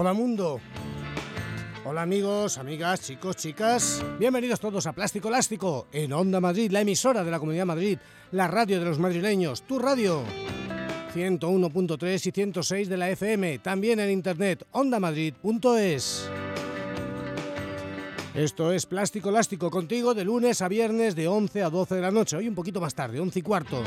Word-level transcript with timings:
Hola 0.00 0.14
mundo. 0.14 0.60
Hola 1.84 2.00
amigos, 2.00 2.56
amigas, 2.56 3.02
chicos, 3.02 3.36
chicas. 3.36 4.02
Bienvenidos 4.18 4.58
todos 4.58 4.86
a 4.86 4.94
Plástico 4.94 5.28
Elástico 5.28 5.88
en 5.92 6.14
Onda 6.14 6.40
Madrid, 6.40 6.70
la 6.70 6.80
emisora 6.80 7.22
de 7.22 7.30
la 7.30 7.38
Comunidad 7.38 7.66
Madrid, 7.66 7.98
la 8.32 8.48
radio 8.48 8.78
de 8.78 8.86
los 8.86 8.98
madrileños, 8.98 9.60
tu 9.60 9.78
radio. 9.78 10.22
101.3 11.14 12.26
y 12.26 12.30
106 12.30 12.88
de 12.88 12.96
la 12.96 13.10
FM, 13.10 13.58
también 13.58 14.00
en 14.00 14.10
internet, 14.10 14.66
ondamadrid.es. 14.72 16.30
Esto 18.34 18.72
es 18.72 18.86
Plástico 18.86 19.28
Elástico 19.28 19.70
contigo 19.70 20.14
de 20.14 20.24
lunes 20.24 20.62
a 20.62 20.68
viernes 20.68 21.14
de 21.14 21.28
11 21.28 21.62
a 21.62 21.68
12 21.68 21.96
de 21.96 22.00
la 22.00 22.10
noche, 22.10 22.38
hoy 22.38 22.48
un 22.48 22.54
poquito 22.54 22.80
más 22.80 22.94
tarde, 22.94 23.20
11 23.20 23.38
y 23.38 23.42
cuarto. 23.42 23.84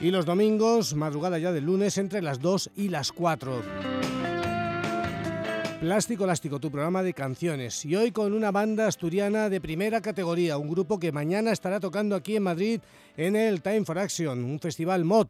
Y 0.00 0.10
los 0.10 0.26
domingos, 0.26 0.96
madrugada 0.96 1.38
ya 1.38 1.52
del 1.52 1.66
lunes, 1.66 1.98
entre 1.98 2.20
las 2.20 2.40
2 2.40 2.70
y 2.74 2.88
las 2.88 3.12
4. 3.12 3.89
Plástico 5.80 6.24
Elástico, 6.24 6.60
tu 6.60 6.70
programa 6.70 7.02
de 7.02 7.14
canciones. 7.14 7.86
Y 7.86 7.96
hoy 7.96 8.12
con 8.12 8.34
una 8.34 8.50
banda 8.50 8.86
asturiana 8.86 9.48
de 9.48 9.62
primera 9.62 10.02
categoría, 10.02 10.58
un 10.58 10.68
grupo 10.68 10.98
que 10.98 11.10
mañana 11.10 11.52
estará 11.52 11.80
tocando 11.80 12.14
aquí 12.16 12.36
en 12.36 12.42
Madrid 12.42 12.80
en 13.16 13.34
el 13.34 13.62
Time 13.62 13.86
for 13.86 13.98
Action, 13.98 14.44
un 14.44 14.60
festival 14.60 15.06
mod. 15.06 15.28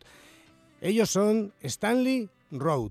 Ellos 0.80 1.09
son 1.09 1.52
Stanley 1.62 2.28
Road. 2.50 2.90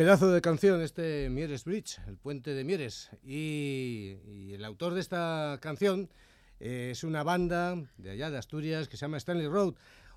Pedazo 0.00 0.32
de 0.32 0.40
canción 0.40 0.80
este 0.80 1.28
Mieres 1.28 1.64
Bridge, 1.64 1.98
el 2.06 2.16
puente 2.16 2.54
de 2.54 2.64
Mieres. 2.64 3.10
Y, 3.22 4.16
el 4.50 4.64
autor 4.64 4.94
de 4.94 5.00
esta 5.00 5.58
canción 5.60 6.08
eh, 6.58 6.88
es 6.92 7.04
una 7.04 7.22
banda 7.22 7.76
de 7.98 8.10
allá 8.12 8.30
de 8.30 8.38
Asturias 8.38 8.88
que 8.88 8.96
se 8.96 9.02
llama 9.02 9.18
Stanley 9.18 9.46
Road. 9.46 9.74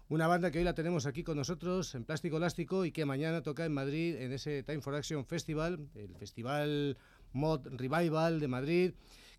Una 0.08 0.28
banda 0.28 0.52
que 0.52 0.60
hoy 0.60 0.64
la 0.64 0.74
tenemos 0.74 1.06
aquí 1.06 1.26
con 1.26 1.36
nosotros 1.36 1.96
en 1.96 2.06
Plástico 2.06 2.38
Elástico 2.38 2.86
y 2.86 2.94
que 2.94 3.04
mañana 3.04 3.44
toca 3.44 3.66
en 3.66 3.74
Madrid 3.74 4.16
en 4.22 4.32
ese 4.32 4.64
Time 4.64 4.80
for 4.80 4.96
Action 4.96 5.26
Festival, 5.26 5.90
el 5.96 6.16
Festival 6.16 6.98
Mod 7.34 7.68
Revival 7.68 8.40
de 8.40 8.48
Madrid 8.48 8.94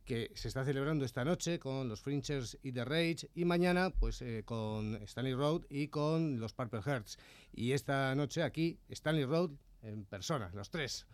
que 0.05 0.31
se 0.35 0.49
está 0.49 0.63
celebrando 0.67 1.07
esta 1.07 1.25
noche 1.25 1.59
con 1.59 1.89
los 1.89 2.03
Fringers 2.03 2.59
y 2.63 2.73
The 2.73 2.85
Rage 2.85 3.31
y 3.35 3.47
mañana 3.47 3.89
pues 3.89 4.21
eh, 4.21 4.43
con 4.45 4.97
Stanley 4.97 5.33
Road 5.33 5.63
y 5.71 5.89
con 5.89 6.39
los 6.39 6.53
Purple 6.53 6.83
Hearts. 6.83 7.19
Y 7.55 7.73
esta 7.73 8.15
noche 8.15 8.43
aquí 8.43 8.79
Stanley 8.91 9.25
Road 9.25 9.53
en 9.85 10.05
persona, 10.05 10.51
los 10.55 10.71
tres. 10.71 11.07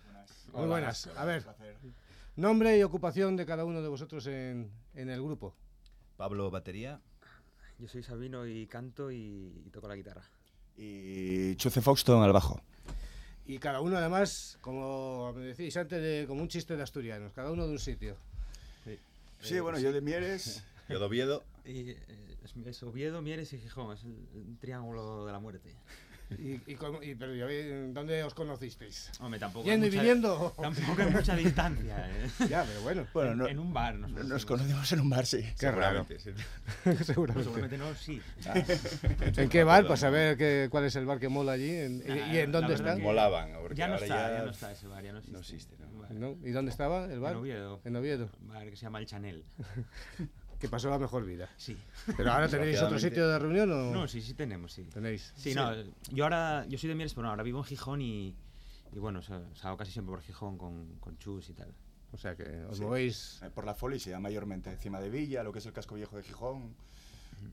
Muy 0.53 0.67
buenas. 0.67 1.09
A 1.17 1.25
ver, 1.25 1.45
nombre 2.37 2.79
y 2.79 2.83
ocupación 2.83 3.37
de 3.37 3.47
cada 3.47 3.65
uno 3.65 3.83
de 3.83 3.89
vosotros 3.89 4.27
en, 4.27 4.71
el 4.95 5.23
grupo. 5.23 5.55
Pablo, 6.17 6.51
batería. 6.51 7.01
Yo 7.79 7.89
soy 7.89 8.03
Sabino 8.03 8.47
y 8.47 8.67
canto 8.67 9.11
y, 9.11 9.71
toco 9.73 9.89
la 9.89 9.97
guitarra. 9.97 10.23
Y 10.77 11.57
Chuce 11.57 11.81
Foxton 11.81 12.23
al 12.23 12.33
bajo. 12.33 12.61
Y 13.47 13.59
cada 13.59 13.81
uno 13.81 13.97
además, 13.97 14.59
como 14.61 15.33
me 15.33 15.47
decís 15.47 15.77
antes, 15.77 16.01
de, 16.01 16.25
como 16.29 16.43
un 16.43 16.49
chiste 16.49 16.77
de 16.77 16.83
asturianos, 16.83 17.33
cada 17.33 17.51
uno 17.51 17.67
de 17.67 17.73
un 17.73 17.79
sitio. 17.79 18.17
Sí, 19.41 19.59
bueno, 19.59 19.79
yo 19.79 19.93
de 19.93 20.01
Mieres. 20.01 20.63
yo 20.89 20.99
de 20.99 21.05
Oviedo. 21.05 21.43
Y, 21.65 21.91
eh, 21.91 21.97
es, 22.67 22.83
Oviedo, 22.83 23.23
Mieres 23.23 23.53
y 23.55 23.59
Gijón, 23.59 23.97
es 23.97 24.05
el 24.05 24.59
triángulo 24.61 25.25
de 25.25 25.33
la 25.33 25.39
muerte. 25.41 25.75
¿Y, 26.39 26.61
y, 26.67 27.15
pero 27.19 27.93
dónde 27.93 28.23
os 28.23 28.35
conocisteis? 28.35 29.11
Hombre, 29.21 29.41
tampoco. 29.41 29.67
¿Yendo 29.67 29.87
y 29.87 29.91
viniendo? 29.91 30.55
Tampoco 30.61 31.03
hay 31.03 31.11
mucha 31.11 31.35
distancia. 31.35 32.09
¿eh? 32.09 32.29
Ya, 32.49 32.65
pero 32.65 32.83
bueno. 32.83 33.07
bueno 33.13 33.49
en, 33.49 33.59
un 33.59 33.73
bar. 33.73 33.97
Nos, 33.97 34.25
nos 34.25 34.47
conocimos 34.47 34.91
en 34.93 35.01
un 35.01 35.11
bar, 35.11 35.27
sí. 35.27 35.45
Qué 35.59 35.71
raro. 35.71 36.07
Sí. 36.19 36.31
seguramente. 37.05 37.79
no, 37.79 37.95
sí. 37.95 38.21
Ah. 38.47 38.55
¿En 39.37 39.49
qué 39.49 39.65
bar? 39.65 39.87
Pues 39.87 40.05
a 40.05 40.11
ver 40.11 40.37
qué, 40.37 40.69
cuál 40.71 40.85
es 40.85 40.97
el 40.97 41.07
bar 41.07 41.19
que 41.19 41.29
mola 41.29 41.53
allí. 41.53 41.71
¿Y 41.71 42.39
en 42.39 42.53
dónde 42.53 42.75
está? 42.75 42.97
Molaban. 42.97 43.51
Ya 43.75 43.89
no, 43.89 43.97
está, 43.97 44.39
ya... 44.39 44.45
no 44.45 44.51
está 44.51 44.73
ese 44.73 44.87
bar, 44.87 45.03
ya 45.03 45.13
no 45.13 45.19
existe. 45.19 45.33
No 45.33 45.41
existe 45.41 45.77
¿no? 46.11 46.37
¿Y 46.43 46.51
dónde 46.51 46.71
estaba 46.71 47.05
el 47.07 47.21
bar? 47.21 47.33
En 47.33 47.39
Oviedo. 47.39 47.81
En 47.85 47.97
Oviedo. 47.97 48.31
Un 48.41 48.49
bar 48.49 48.69
que 48.69 48.77
se 48.77 48.83
llama 48.83 48.99
El 48.99 49.07
Chanel 49.07 49.45
que 50.61 50.69
pasó 50.69 50.91
la 50.91 50.99
mejor 50.99 51.25
vida. 51.25 51.49
Sí. 51.57 51.77
¿Pero 52.17 52.33
ahora 52.33 52.47
tenéis 52.49 52.81
otro 52.83 52.99
sitio 52.99 53.27
de 53.29 53.39
reunión 53.39 53.73
o...? 53.73 53.91
No, 53.93 54.07
sí, 54.07 54.21
sí 54.21 54.35
tenemos, 54.35 54.73
sí. 54.73 54.85
¿Tenéis? 54.85 55.33
Sí, 55.37 55.55
no, 55.55 55.73
yo 56.13 56.25
ahora, 56.25 56.67
yo 56.69 56.79
soy 56.79 56.89
de 56.91 56.95
Mieres, 56.95 57.15
pero 57.15 57.25
no, 57.25 57.31
ahora 57.31 57.43
vivo 57.43 57.59
en 57.59 57.65
Gijón 57.65 58.03
y, 58.03 58.37
y 58.93 58.99
bueno, 58.99 59.23
salgo 59.23 59.77
casi 59.77 59.91
siempre 59.91 60.11
por 60.15 60.23
Gijón 60.23 60.59
con, 60.59 60.97
con 61.01 61.19
Chus 61.19 61.49
y 61.49 61.55
tal. 61.55 61.73
O 62.13 62.19
sea 62.19 62.37
que 62.37 62.65
os 62.69 62.81
movéis... 62.81 63.41
Eh, 63.43 63.51
por 63.55 63.65
la 63.65 63.75
Folicia, 63.75 64.19
mayormente, 64.21 64.71
encima 64.71 65.01
de 65.01 65.09
Villa, 65.11 65.43
lo 65.43 65.53
que 65.53 65.61
es 65.61 65.67
el 65.67 65.73
casco 65.73 65.95
viejo 65.95 66.17
de 66.17 66.23
Gijón. 66.25 66.75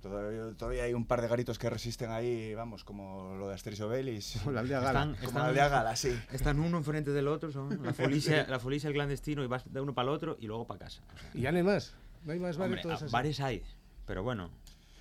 Todavía, 0.02 0.54
todavía 0.58 0.84
hay 0.84 0.94
un 0.94 1.06
par 1.06 1.22
de 1.22 1.30
garitos 1.30 1.58
que 1.58 1.70
resisten 1.70 2.12
ahí, 2.12 2.54
vamos, 2.54 2.84
como 2.84 3.36
lo 3.36 3.48
de 3.48 3.54
Asterix 3.54 3.80
Obelix. 3.82 4.46
La 4.48 4.60
aldea 4.60 4.82
gala. 4.82 5.00
Están, 5.00 5.16
Como 5.16 5.28
están- 5.28 5.42
la 5.44 5.48
aldea 5.48 5.70
Gala, 5.70 5.96
sí. 5.96 6.20
están 6.34 6.60
uno 6.60 6.78
enfrente 6.78 7.12
del 7.12 7.28
otro, 7.30 7.52
son 7.54 7.82
la 7.84 7.94
folicia, 7.94 8.46
la 8.50 8.60
folicia 8.60 8.90
el 8.90 8.94
clandestino 8.96 9.44
y 9.46 9.48
vas 9.48 9.64
de 9.72 9.80
uno 9.80 9.94
para 9.94 10.10
el 10.10 10.16
otro 10.16 10.36
y 10.42 10.48
luego 10.48 10.68
para 10.68 10.80
casa. 10.82 11.02
O 11.16 11.18
sea, 11.20 11.30
Y 11.34 11.42
ya 11.42 11.52
no 11.54 11.58
hay 11.60 11.64
más. 11.64 11.94
No 12.24 12.34
hay 12.34 12.40
más 12.40 12.56
hombre, 12.58 12.70
bares 12.70 12.84
todos 12.84 13.02
a- 13.02 13.06
así. 13.06 13.12
bares 13.14 13.40
hay, 13.40 13.64
pero 14.06 14.24
bueno, 14.24 14.50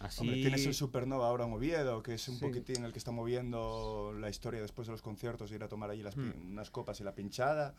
así... 0.00 0.20
Hombre, 0.20 0.36
tienes 0.36 0.66
el 0.66 0.74
Supernova 0.74 1.28
ahora 1.28 1.44
en 1.46 1.52
Oviedo, 1.52 2.02
que 2.02 2.14
es 2.14 2.28
un 2.28 2.36
Sí. 2.36 2.44
poquitín 2.46 2.84
el 2.84 2.92
que 2.92 2.98
está 2.98 3.10
moviendo 3.12 4.12
la 4.18 4.28
historia 4.30 4.60
después 4.60 4.86
de 4.86 4.92
los 4.92 5.02
conciertos, 5.02 5.50
ir 5.52 5.62
a 5.62 5.68
tomar 5.68 5.90
allí 5.90 6.02
las 6.02 6.16
pin- 6.16 6.34
Mm. 6.36 6.52
unas 6.52 6.70
copas 6.70 7.00
y 7.00 7.04
la 7.04 7.14
pinchada. 7.14 7.74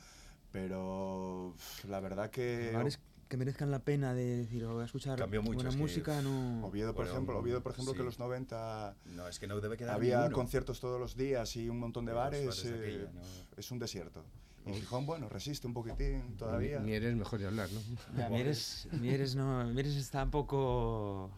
Pero 0.51 1.53
la 1.87 1.99
verdad 1.99 2.29
que 2.29 2.71
bares 2.73 2.99
que 3.27 3.37
merezcan 3.37 3.71
la 3.71 3.79
pena 3.79 4.13
de 4.13 4.37
decir, 4.37 4.63
"Oh, 4.65 4.73
voy 4.73 4.83
a 4.83 4.85
escuchar 4.85 5.17
Cambió 5.19 5.41
mucho, 5.41 5.55
buena 5.55 5.69
es 5.69 5.75
que, 5.75 5.81
música, 5.81 6.21
no... 6.21 6.65
Oviedo, 6.65 6.93
por 6.93 7.03
Bueno, 7.05 7.11
ejemplo, 7.11 7.39
Oviedo, 7.39 7.61
por 7.61 7.71
ejemplo, 7.73 7.91
sí. 7.93 7.97
que 7.97 8.01
en 8.01 8.05
los 8.05 8.19
90 8.19 8.95
No, 9.15 9.27
es 9.27 9.39
que 9.39 9.47
no 9.47 9.59
debe 9.59 9.75
quedar 9.77 9.95
había 9.95 10.17
ninguno. 10.19 10.35
conciertos 10.35 10.79
todos 10.79 10.99
los 10.99 11.15
días 11.17 11.55
y 11.55 11.69
un 11.69 11.79
montón 11.79 12.05
de 12.05 12.13
bares, 12.13 12.45
bares 12.45 12.63
de 12.63 12.69
eh, 12.69 12.79
aquella, 12.79 13.11
¿no? 13.11 13.21
es 13.57 13.71
un 13.71 13.79
desierto. 13.79 14.23
Y 14.65 14.73
Gijón, 14.73 15.05
bueno, 15.05 15.29
resiste 15.29 15.65
un 15.67 15.73
poquitín 15.73 16.35
todavía. 16.37 16.79
Mieres 16.79 17.15
mejor 17.15 17.39
de 17.39 17.47
hablar, 17.47 17.69
¿no? 17.71 17.79
Ya, 18.17 18.27
Mieres, 18.29 18.87
Mieres 18.91 19.35
no, 19.35 19.63
Mieres 19.65 19.95
está 19.95 20.23
un 20.23 20.31
poco 20.31 21.29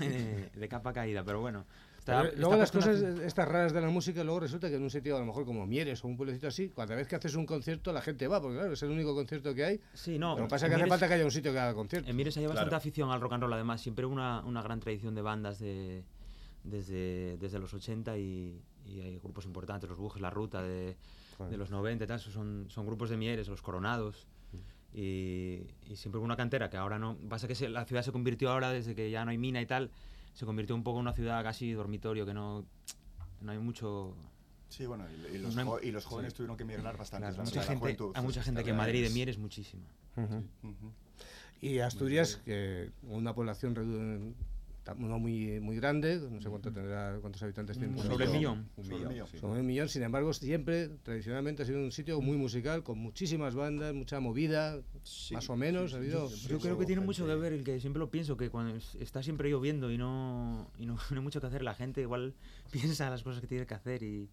eh, 0.00 0.50
de 0.54 0.68
capa 0.68 0.92
caída, 0.92 1.24
pero 1.24 1.40
bueno. 1.40 1.64
Está- 2.04 2.18
Pero 2.20 2.28
está 2.28 2.40
luego 2.40 2.56
las 2.58 2.70
cosas 2.70 3.00
una- 3.00 3.24
estas 3.24 3.48
raras 3.48 3.72
de 3.72 3.80
la 3.80 3.88
música, 3.88 4.22
luego 4.22 4.40
resulta 4.40 4.68
que 4.68 4.76
en 4.76 4.82
un 4.82 4.90
sitio 4.90 5.16
a 5.16 5.20
lo 5.20 5.24
mejor 5.24 5.46
como 5.46 5.66
Mieres 5.66 6.04
o 6.04 6.08
un 6.08 6.18
pueblecito 6.18 6.46
así, 6.48 6.68
cada 6.68 6.94
vez 6.94 7.08
que 7.08 7.16
haces 7.16 7.34
un 7.34 7.46
concierto 7.46 7.94
la 7.94 8.02
gente 8.02 8.28
va, 8.28 8.42
porque 8.42 8.58
claro, 8.58 8.74
es 8.74 8.82
el 8.82 8.90
único 8.90 9.14
concierto 9.14 9.54
que 9.54 9.64
hay. 9.64 9.80
Sí, 9.94 10.18
no. 10.18 10.36
Lo 10.36 10.42
que 10.44 10.50
pasa 10.50 10.66
es 10.66 10.70
que 10.70 10.74
hace 10.74 10.84
Mieres- 10.84 10.88
falta 10.90 11.08
que 11.08 11.14
haya 11.14 11.24
un 11.24 11.30
sitio 11.30 11.50
que 11.52 11.58
haga 11.58 11.72
concierto. 11.72 12.10
En 12.10 12.14
Mieres 12.14 12.36
hay 12.36 12.44
bastante 12.44 12.68
Claro. 12.68 12.76
afición 12.76 13.10
al 13.10 13.22
rock 13.22 13.32
and 13.32 13.42
roll, 13.44 13.52
además. 13.54 13.80
Siempre 13.80 14.04
hubo 14.04 14.12
una, 14.12 14.42
una 14.44 14.60
gran 14.60 14.80
tradición 14.80 15.14
de 15.14 15.22
bandas 15.22 15.58
de, 15.58 16.04
desde, 16.62 17.38
desde 17.38 17.58
los 17.58 17.72
80 17.72 18.18
y, 18.18 18.60
y 18.86 19.00
hay 19.00 19.18
grupos 19.20 19.46
importantes, 19.46 19.88
los 19.88 19.98
Bujes, 19.98 20.20
La 20.20 20.28
Ruta 20.28 20.60
de, 20.62 20.96
de 21.50 21.56
los 21.56 21.70
90 21.70 22.04
y 22.04 22.06
tal. 22.06 22.20
Son, 22.20 22.66
son 22.68 22.84
grupos 22.86 23.08
de 23.08 23.16
Mieres, 23.16 23.48
los 23.48 23.62
Coronados. 23.62 24.26
Y, 24.92 25.66
y 25.90 25.96
siempre 25.96 26.18
hubo 26.18 26.24
una 26.24 26.36
cantera 26.36 26.70
que 26.70 26.76
ahora 26.76 26.98
no. 26.98 27.16
Pasa 27.28 27.48
que 27.48 27.54
se- 27.54 27.68
la 27.68 27.84
ciudad 27.84 28.02
se 28.02 28.12
convirtió 28.12 28.50
ahora, 28.50 28.70
desde 28.70 28.94
que 28.94 29.10
ya 29.10 29.24
no 29.24 29.30
hay 29.32 29.38
mina 29.38 29.60
y 29.60 29.66
tal, 29.66 29.90
se 30.34 30.44
convirtió 30.44 30.74
un 30.74 30.82
poco 30.82 30.98
en 30.98 31.02
una 31.02 31.12
ciudad 31.14 31.42
casi 31.42 31.72
dormitorio, 31.72 32.26
que 32.26 32.34
no, 32.34 32.66
no 33.40 33.52
hay 33.52 33.58
mucho. 33.58 34.14
Sí, 34.68 34.84
bueno, 34.86 35.04
y, 35.08 35.36
y 35.36 35.38
los, 35.38 35.54
No 35.54 35.60
hay- 35.62 35.66
jo- 35.68 35.80
y 35.82 35.90
los 35.92 36.04
jóvenes 36.04 36.34
tuvieron 36.34 36.56
que 36.56 36.64
migrar 36.64 36.96
bastante. 36.96 37.22
Claro, 37.28 37.36
la 37.38 37.44
mucha 37.44 37.62
gente, 37.62 37.78
juventud. 37.80 38.12
hay 38.14 38.22
mucha 38.22 38.42
gente 38.42 38.62
que 38.64 38.70
en 38.70 38.76
Madrid 38.76 39.02
de 39.04 39.10
Mieres 39.10 39.38
muchísima. 39.38 39.84
Ujú. 40.16 40.42
Y 41.60 41.78
Asturias, 41.78 42.40
que 42.44 42.90
una 43.04 43.34
población 43.34 44.34
no 44.98 45.18
muy, 45.18 45.60
muy 45.60 45.76
grande, 45.76 46.20
no 46.30 46.40
sé 46.40 46.48
cuánto 46.50 46.70
tendrá, 46.72 47.16
cuántos 47.20 47.42
habitantes 47.42 47.78
tiene. 47.78 47.96
Sobre 48.02 48.26
el 48.26 48.30
millón. 48.32 48.68
Un 48.76 48.84
Sobre 48.84 48.96
el 48.96 49.00
millón, 49.00 49.12
millón. 49.12 49.26
sí. 49.28 49.38
Sobre 49.38 49.60
un 49.60 49.66
millón, 49.66 49.88
sin 49.88 50.02
embargo, 50.02 50.32
siempre, 50.34 50.88
tradicionalmente, 51.02 51.62
ha 51.62 51.66
sido 51.66 51.78
un 51.78 51.90
sitio 51.92 52.20
muy 52.20 52.36
musical, 52.36 52.82
con 52.82 52.98
muchísimas 52.98 53.54
bandas, 53.54 53.94
mucha 53.94 54.20
movida, 54.20 54.80
más 55.32 55.48
o 55.50 55.56
menos. 55.56 55.94
ha 55.94 55.96
habido... 55.96 56.28
Yo 56.28 56.58
creo 56.58 56.78
que 56.78 56.84
tiene 56.86 57.00
mucho 57.02 57.26
que 57.26 57.34
ver 57.34 57.52
el 57.54 57.64
que 57.64 57.80
siempre 57.80 58.00
lo 58.00 58.10
pienso, 58.10 58.36
que 58.36 58.50
cuando 58.50 58.76
es- 58.76 58.94
está 58.96 59.22
siempre 59.22 59.48
lloviendo 59.48 59.90
y 59.90 59.96
no, 59.98 60.70
y 60.78 60.86
no, 60.86 60.96
no 61.10 61.16
hay 61.16 61.22
mucho 61.22 61.40
que 61.40 61.46
hacer, 61.46 61.62
la 61.62 61.74
gente 61.74 62.00
igual 62.02 62.34
piensa 62.72 63.08
las 63.08 63.22
cosas 63.22 63.40
que 63.40 63.46
tiene 63.46 63.66
que 63.66 63.74
hacer 63.74 64.02
y, 64.02 64.28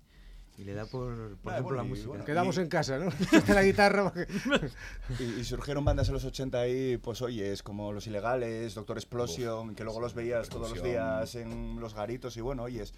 y 0.57 0.63
le 0.63 0.73
da 0.73 0.85
por, 0.85 1.35
por 1.37 1.53
Ah, 1.53 1.57
ejemplo, 1.57 1.63
bueno, 1.63 1.75
la 1.77 1.83
y 1.85 1.89
música. 1.89 2.07
bueno, 2.09 2.25
Quedamos 2.25 2.57
y- 2.57 2.59
en 2.61 2.67
casa, 2.67 2.97
¿no? 2.99 3.09
La 3.55 3.63
guitarra. 3.63 4.03
porque- 4.03 4.27
Y, 5.19 5.23
y 5.39 5.43
surgieron 5.43 5.83
bandas 5.85 6.07
en 6.09 6.13
los 6.13 6.25
80 6.25 6.59
ahí, 6.59 6.97
pues 6.97 7.21
oye, 7.21 7.51
es 7.51 7.63
como 7.63 7.91
Los 7.93 8.05
Ilegales, 8.07 8.75
Doctor 8.75 8.97
Explosion, 8.97 9.73
que 9.75 9.83
luego 9.83 9.99
los 9.99 10.13
veías 10.13 10.49
todos 10.49 10.69
los 10.71 10.83
días 10.83 11.35
en 11.35 11.79
los 11.79 11.93
garitos 11.95 12.35
y 12.37 12.41
bueno, 12.41 12.63
oyes, 12.63 12.93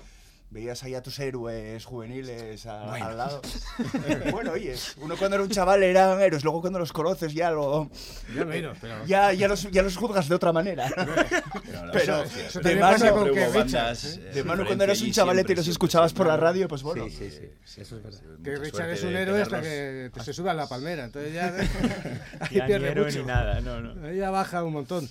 veías 0.53 0.83
ahí 0.83 0.93
a 0.93 1.01
tus 1.01 1.17
héroes 1.19 1.83
juveniles 1.83 2.65
a- 2.67 2.93
al 2.93 3.17
lado. 3.17 3.41
bueno, 4.31 4.51
oyes, 4.51 4.95
uno 5.01 5.17
cuando 5.17 5.35
era 5.37 5.43
un 5.43 5.49
chaval 5.49 5.81
eran 5.81 6.21
héroes, 6.21 6.43
luego 6.43 6.61
cuando 6.61 6.77
los 6.79 6.93
conoces 6.93 7.33
ya 7.33 7.49
lo... 7.49 7.89
Yo 8.35 8.45
menos, 8.45 8.77
pero... 8.79 9.03
Ya, 9.05 9.33
ya, 9.33 9.47
los, 9.47 9.69
ya 9.71 9.81
los 9.81 9.97
juzgas 9.97 10.29
de 10.29 10.35
otra 10.35 10.53
manera. 10.53 10.87
Pero, 11.93 12.23
eso 12.23 12.39
eso 12.39 12.59
de 12.59 12.75
mano, 12.75 13.13
con 13.13 13.33
que 13.33 13.47
bandas, 13.47 14.03
¿eh? 14.17 14.21
eh, 14.33 14.33
de 14.33 14.43
cuando 14.43 14.83
eras 14.83 15.01
un 15.01 15.11
chavalete 15.11 15.53
y 15.53 15.55
los 15.55 15.65
siempre, 15.65 15.73
escuchabas 15.73 16.13
por 16.13 16.27
la 16.27 16.37
radio, 16.37 16.67
pues 16.67 16.81
bueno. 16.83 17.05
Sí, 17.05 17.29
sí, 17.29 17.49
sí, 17.63 17.81
eso 17.81 17.97
es 17.97 18.03
verdad. 18.03 18.19
Que 18.43 18.55
Richard 18.55 18.89
es 18.91 19.03
un 19.03 19.15
héroe 19.15 19.41
hasta 19.41 19.61
que 19.61 20.09
te- 20.13 20.23
se 20.23 20.33
sube 20.33 20.49
a 20.49 20.53
la 20.53 20.67
palmera, 20.67 21.03
entonces 21.05 21.33
ya... 21.33 21.47
ahí 22.39 22.55
Ya 22.57 22.63
ni 22.63 22.67
pierde 22.67 22.89
héroe 22.91 23.05
mucho. 23.05 23.19
ni 23.19 23.25
nada, 23.25 23.61
no, 23.61 23.79
no. 23.81 24.07
Ahí 24.07 24.17
ya 24.17 24.29
baja 24.31 24.63
un 24.63 24.73
montón. 24.73 25.09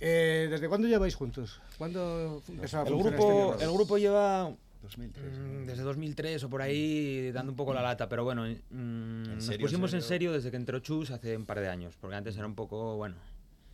Eh, 0.00 0.48
¿Desde 0.50 0.68
cuándo 0.68 0.88
lleváis 0.88 1.14
juntos? 1.14 1.60
¿Cuándo 1.78 2.42
empezó 2.48 2.80
a 2.80 2.82
El 2.82 2.96
grupo, 2.96 3.52
este 3.52 3.64
el 3.64 3.72
grupo 3.72 3.98
lleva 3.98 4.50
2003. 4.82 5.38
mm, 5.38 5.66
desde 5.66 5.82
2003 5.82 6.44
o 6.44 6.50
por 6.50 6.62
ahí 6.62 7.30
dando 7.32 7.52
un 7.52 7.56
poco 7.56 7.72
la 7.72 7.82
lata, 7.82 8.08
pero 8.08 8.24
bueno, 8.24 8.44
mm, 8.44 9.22
nos 9.34 9.44
serio, 9.44 9.66
pusimos 9.66 9.94
en 9.94 10.02
serio? 10.02 10.32
desde 10.32 10.50
que 10.50 10.56
entró 10.56 10.78
Chus 10.80 11.10
hace 11.10 11.36
un 11.36 11.46
par 11.46 11.60
de 11.60 11.68
años, 11.68 11.96
porque 12.00 12.16
antes 12.16 12.36
era 12.36 12.46
un 12.46 12.54
poco, 12.54 12.96
bueno, 12.96 13.16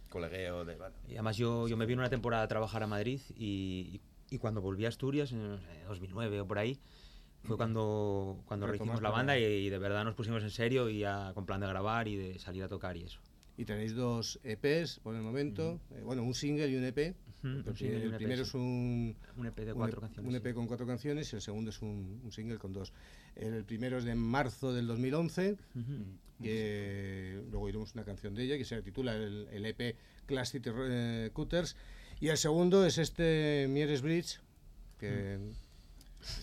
Colegueo 0.09 0.65
de. 0.65 0.77
Bueno, 0.77 0.95
Y 1.09 1.13
además 1.15 1.37
yo, 1.37 1.69
yo 1.69 1.77
me 1.77 1.87
vine 1.87 2.01
una 2.01 2.09
temporada 2.09 2.43
a 2.43 2.49
trabajar 2.49 2.83
a 2.83 2.87
Madrid 2.87 3.21
y, 3.37 4.01
y 4.31 4.39
cuando 4.39 4.61
volví 4.61 4.85
a 4.85 4.89
Asturias, 4.89 5.33
en 5.33 5.49
no 5.51 5.59
sé, 5.59 5.85
2009 5.87 6.41
o 6.41 6.47
por 6.47 6.59
ahí, 6.59 6.79
fue 7.45 7.57
cuando, 7.57 8.43
cuando 8.47 8.67
rehicimos 8.67 9.01
la 9.01 9.11
banda 9.11 9.39
y 9.39 9.71
de 9.71 9.79
verdad 9.79 10.05
nos 10.05 10.15
pusimos 10.15 10.43
en 10.43 10.51
serio 10.51 10.89
y 10.89 11.01
ya 11.01 11.33
con 11.35 11.47
plan 11.47 11.61
de 11.61 11.67
grabar 11.67 12.09
y 12.09 12.17
de 12.17 12.39
salir 12.39 12.63
a 12.63 12.69
tocar 12.69 12.97
y 12.97 13.05
eso. 13.05 13.21
Y 13.57 13.65
tenéis 13.65 13.95
dos 13.95 14.39
EPs 14.45 15.01
por 15.01 15.15
el 15.15 15.23
momento, 15.23 15.81
eh, 15.91 16.03
bueno, 16.05 16.23
un 16.23 16.35
single 16.35 16.69
y 16.69 16.77
un 16.77 16.85
EP. 16.85 17.15
El, 17.45 17.63
primero 17.63 18.45
sí. 18.45 18.49
es 18.49 18.55
un, 18.55 19.17
Un 19.37 19.47
EP 19.47 19.57
de 19.61 19.73
cuatro 19.75 19.99
EP 19.99 20.03
canciones. 20.03 20.27
un 20.35 20.41
sí. 20.41 20.49
EP 20.49 20.55
con 20.55 20.67
cuatro 20.67 20.87
canciones 20.87 21.33
y 21.33 21.37
el 21.37 21.43
segundo 21.43 21.71
es 21.71 21.81
un, 21.83 22.21
un 22.25 22.33
single 22.33 22.59
con 22.59 22.73
dos. 22.73 22.93
El 23.37 23.65
primero 23.65 23.99
es 23.99 24.05
de 24.05 24.15
marzo 24.17 24.73
del 24.73 24.87
2011, 24.89 25.53
Ujú. 25.77 25.85
que 26.43 27.43
luego 27.51 27.67
oiremos 27.67 27.95
una 27.95 28.05
canción 28.05 28.35
de 28.35 28.43
ella 28.45 28.59
que 28.59 28.65
se 28.65 28.83
titula 28.83 29.15
el, 29.15 29.49
el 29.53 29.67
EP 29.67 29.97
Classic 30.27 30.63
eh, 30.67 31.31
Cutters. 31.33 31.77
Y 32.21 32.29
el 32.29 32.37
segundo 32.39 32.85
es 32.85 32.99
este 32.99 33.67
Mieres 33.69 34.03
Bridge, 34.03 34.41
que... 34.99 35.39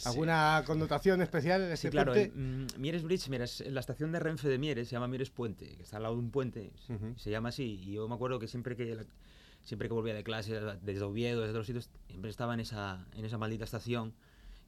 ¿Alguna 0.06 0.64
connotación 0.66 1.22
especial 1.22 1.62
en 1.64 1.72
este 1.74 1.88
Sí, 1.90 1.92
claro, 1.92 2.14
puente? 2.14 2.32
en, 2.34 2.64
mm, 2.64 2.68
Mieres 2.78 3.04
Bridge, 3.04 3.28
mira, 3.28 3.44
es 3.44 3.60
la 3.70 3.82
estación 3.82 4.14
de 4.14 4.20
Renfe 4.20 4.48
de 4.48 4.58
Mieres 4.58 4.88
se 4.88 4.94
llama 4.94 5.10
Mieres 5.10 5.30
Puente, 5.32 5.76
que 5.76 5.84
está 5.84 5.98
al 5.98 6.04
lado 6.04 6.16
de 6.16 6.22
un 6.22 6.32
puente, 6.32 6.72
se 7.18 7.30
llama 7.30 7.50
así. 7.50 7.82
Y 7.86 7.92
yo 7.92 8.08
me 8.08 8.16
acuerdo 8.16 8.40
que 8.40 8.48
siempre 8.48 8.78
que 8.78 8.96
la- 8.96 9.06
siempre 9.66 9.88
que 9.90 9.94
volvía 9.94 10.14
de 10.14 10.24
clase, 10.24 10.60
desde 10.82 11.02
Oviedo, 11.04 11.42
desde 11.42 11.52
otros 11.52 11.66
sitios, 11.68 11.90
siempre 12.08 12.32
estaba 12.32 12.54
en 12.54 12.62
esa, 12.62 13.06
en 13.14 13.26
esa 13.26 13.38
maldita 13.38 13.66
estación 13.66 14.14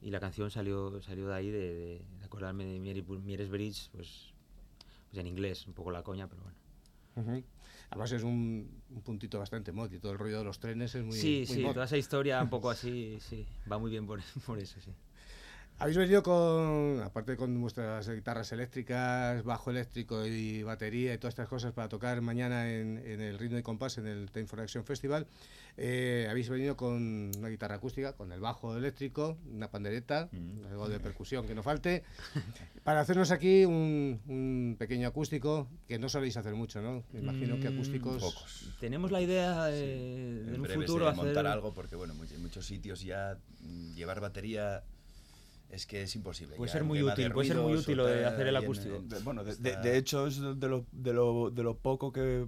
y 0.02 0.10
la 0.10 0.20
canción 0.20 0.50
salió, 0.50 1.00
salió 1.02 1.28
de 1.28 1.34
ahí, 1.34 1.50
de, 1.50 1.58
de- 1.74 2.02
de 2.18 2.24
acordarme 2.24 2.64
de 2.66 2.78
Mieres, 2.80 3.48
Bridge, 3.48 3.88
pues, 3.92 4.32
pues 5.10 5.18
en 5.18 5.26
inglés, 5.26 5.66
un 5.66 5.72
poco 5.72 5.90
la 5.90 6.02
coña, 6.02 6.28
pero 6.28 6.42
bueno. 6.42 6.56
Ujú. 7.16 7.44
Además 7.90 8.12
es 8.12 8.22
un, 8.22 8.68
un 8.90 9.02
puntito 9.02 9.38
bastante 9.38 9.72
mod 9.72 9.90
y 9.90 9.98
todo 9.98 10.12
el 10.12 10.18
rollo 10.18 10.38
de 10.38 10.44
los 10.44 10.58
trenes 10.60 10.94
es 10.94 11.02
muy, 11.04 11.16
sí, 11.16 11.44
muy 11.48 11.56
sí, 11.56 11.62
mod. 11.62 11.72
toda 11.72 11.86
esa 11.86 11.96
historia 11.96 12.42
un 12.42 12.50
poco 12.50 12.68
así, 12.70 13.18
sí, 13.20 13.46
va 13.70 13.78
muy 13.78 13.90
bien 13.90 14.06
por, 14.06 14.20
por 14.46 14.58
eso, 14.58 14.78
sí. 14.80 14.90
Habéis 15.80 15.96
venido 15.96 16.24
con, 16.24 17.00
aparte 17.04 17.36
con 17.36 17.60
vuestras 17.60 18.08
guitarras 18.10 18.50
eléctricas, 18.50 19.44
bajo 19.44 19.70
eléctrico 19.70 20.26
y 20.26 20.64
batería 20.64 21.14
y 21.14 21.18
todas 21.18 21.34
estas 21.34 21.46
cosas 21.48 21.72
para 21.72 21.88
tocar 21.88 22.20
mañana 22.20 22.68
en, 22.72 22.98
en 22.98 23.20
el 23.20 23.38
Ritmo 23.38 23.58
y 23.58 23.62
Compás, 23.62 23.96
en 23.98 24.08
el 24.08 24.28
Time 24.32 24.46
for 24.46 24.60
Action 24.60 24.84
Festival. 24.84 25.28
Eh, 25.76 26.26
habéis 26.28 26.48
venido 26.48 26.76
con 26.76 27.30
una 27.38 27.48
guitarra 27.48 27.76
acústica, 27.76 28.14
con 28.14 28.32
el 28.32 28.40
bajo 28.40 28.76
eléctrico, 28.76 29.38
una 29.52 29.70
pandereta, 29.70 30.28
Mm. 30.32 30.66
algo 30.66 30.88
de 30.88 30.98
percusión 30.98 31.46
que 31.46 31.54
no 31.54 31.62
falte, 31.62 32.02
para 32.82 32.98
hacernos 33.00 33.30
aquí 33.30 33.64
un, 33.64 34.20
un 34.26 34.76
pequeño 34.80 35.06
acústico 35.06 35.68
que 35.86 36.00
no 36.00 36.08
soléis 36.08 36.36
hacer 36.36 36.54
mucho, 36.54 36.82
¿no? 36.82 37.04
Me 37.12 37.20
imagino 37.20 37.60
que 37.60 37.68
Mm, 37.70 37.72
acústicos... 37.74 38.20
pocos. 38.20 38.64
Tenemos 38.80 39.12
la 39.12 39.20
idea 39.22 39.66
de, 39.66 39.76
de 39.86 40.40
En 40.42 40.54
en 40.56 40.60
un 40.60 40.66
futuro 40.66 41.04
de 41.04 41.12
hacer... 41.12 41.24
montar 41.24 41.46
algo, 41.46 41.72
porque 41.72 41.94
bueno, 41.94 42.14
mu- 42.14 42.24
en 42.24 42.42
muchos 42.42 42.66
sitios 42.66 43.00
ya 43.00 43.38
mm, 43.60 43.94
llevar 43.94 44.18
batería 44.20 44.82
es 45.70 45.86
que 45.86 46.02
es 46.02 46.14
imposible. 46.16 46.56
Puede 46.56 46.68
ya 46.68 46.72
ser 46.74 46.84
muy 46.84 47.02
útil, 47.02 47.30
puede 47.32 47.48
ser 47.48 47.58
muy 47.58 47.74
útil 47.74 47.96
lo 47.96 48.06
de 48.06 48.24
hacer 48.24 48.46
el 48.46 48.56
acústico. 48.56 48.96
en- 48.96 49.08
De- 49.08 49.18
bueno, 49.20 49.44
de, 49.44 49.56
de- 49.56 49.76
de 49.76 49.96
hecho 49.98 50.26
es 50.26 50.40
de 50.40 50.68
lo, 50.68 50.84
de, 50.92 51.12
lo, 51.12 51.50
de 51.50 51.62
lo 51.62 51.76
poco 51.76 52.12
que 52.12 52.46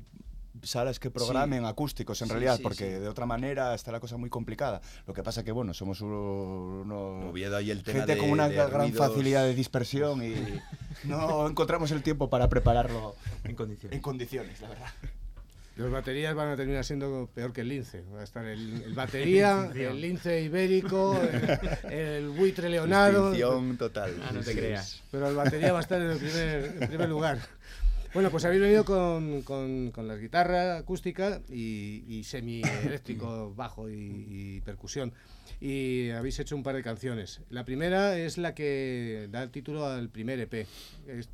salas 0.62 0.98
que 0.98 1.10
programen 1.10 1.64
acústicos 1.64 2.20
en 2.22 2.26
Sí, 2.28 2.32
realidad, 2.32 2.56
sí, 2.56 2.62
porque 2.62 2.84
sí. 2.96 3.00
de 3.00 3.08
otra 3.08 3.24
manera 3.24 3.72
está 3.74 3.92
la 3.92 4.00
cosa 4.00 4.16
muy 4.16 4.28
complicada. 4.30 4.80
Lo 5.06 5.14
que 5.14 5.22
pasa 5.22 5.44
que, 5.44 5.52
bueno, 5.52 5.72
somos 5.74 6.00
uno- 6.00 7.32
hay 7.56 7.70
el 7.70 7.82
tema 7.82 7.98
gente 8.00 8.14
de- 8.14 8.18
con 8.20 8.30
una 8.30 8.48
de 8.48 8.56
gran 8.56 8.70
ruidos. 8.70 8.98
facilidad 9.08 9.44
de 9.44 9.54
dispersión 9.54 10.22
y 10.24 10.34
no 11.04 11.46
encontramos 11.48 11.90
el 11.92 12.02
tiempo 12.02 12.28
para 12.28 12.48
prepararlo 12.48 13.14
En 13.44 13.54
condiciones. 13.54 13.96
en 13.96 14.02
condiciones, 14.02 14.60
la 14.60 14.68
verdad. 14.70 14.88
Los 15.80 15.90
baterías 15.90 16.34
van 16.34 16.49
a 16.49 16.56
terminar 16.56 16.84
siendo 16.84 17.30
peor 17.34 17.54
que 17.54 17.62
el 17.62 17.68
lince. 17.68 18.04
Va 18.14 18.20
a 18.20 18.25
estar 18.25 18.44
el, 18.44 18.82
el 18.82 18.92
batería, 18.94 19.70
el 19.75 19.99
lince 19.99 20.42
ibérico, 20.42 21.18
el, 21.18 21.92
el 21.92 22.28
buitre 22.28 22.68
leonado. 22.68 23.28
Extinción 23.28 23.78
total. 23.78 24.14
Ah, 24.22 24.30
no 24.34 24.40
te 24.40 24.52
sí. 24.52 24.58
creas. 24.58 25.02
Pero 25.10 25.30
el 25.30 25.37
batería 25.37 25.72
va 25.72 25.78
a 25.78 25.82
estar 25.82 25.99
en 26.02 26.10
el 26.10 26.18
primer, 26.18 26.76
en 26.82 26.88
primer 26.88 27.08
lugar. 27.08 27.38
Bueno, 28.12 28.30
pues 28.30 28.44
habéis 28.44 28.60
venido 28.60 28.84
con, 28.84 29.40
con, 29.40 29.90
con 29.90 30.06
la 30.06 30.16
guitarra 30.16 30.76
acústica 30.76 31.40
y, 31.49 32.04
y 32.06 32.25
semi-eléctrico, 32.25 33.54
bajo 33.56 33.88
y, 33.88 34.26
y 34.28 34.60
percusión 34.60 35.14
y 35.60 36.10
habéis 36.10 36.38
hecho 36.40 36.56
un 36.56 36.62
par 36.62 36.75
de 36.75 36.82
canciones. 36.82 37.40
La 37.50 37.64
primera 37.64 38.18
es 38.18 38.37
la 38.38 38.54
que 38.54 39.28
da 39.30 39.42
el 39.42 39.50
título 39.50 39.87
al 39.87 40.08
primer 40.08 40.40
EP. 40.40 40.66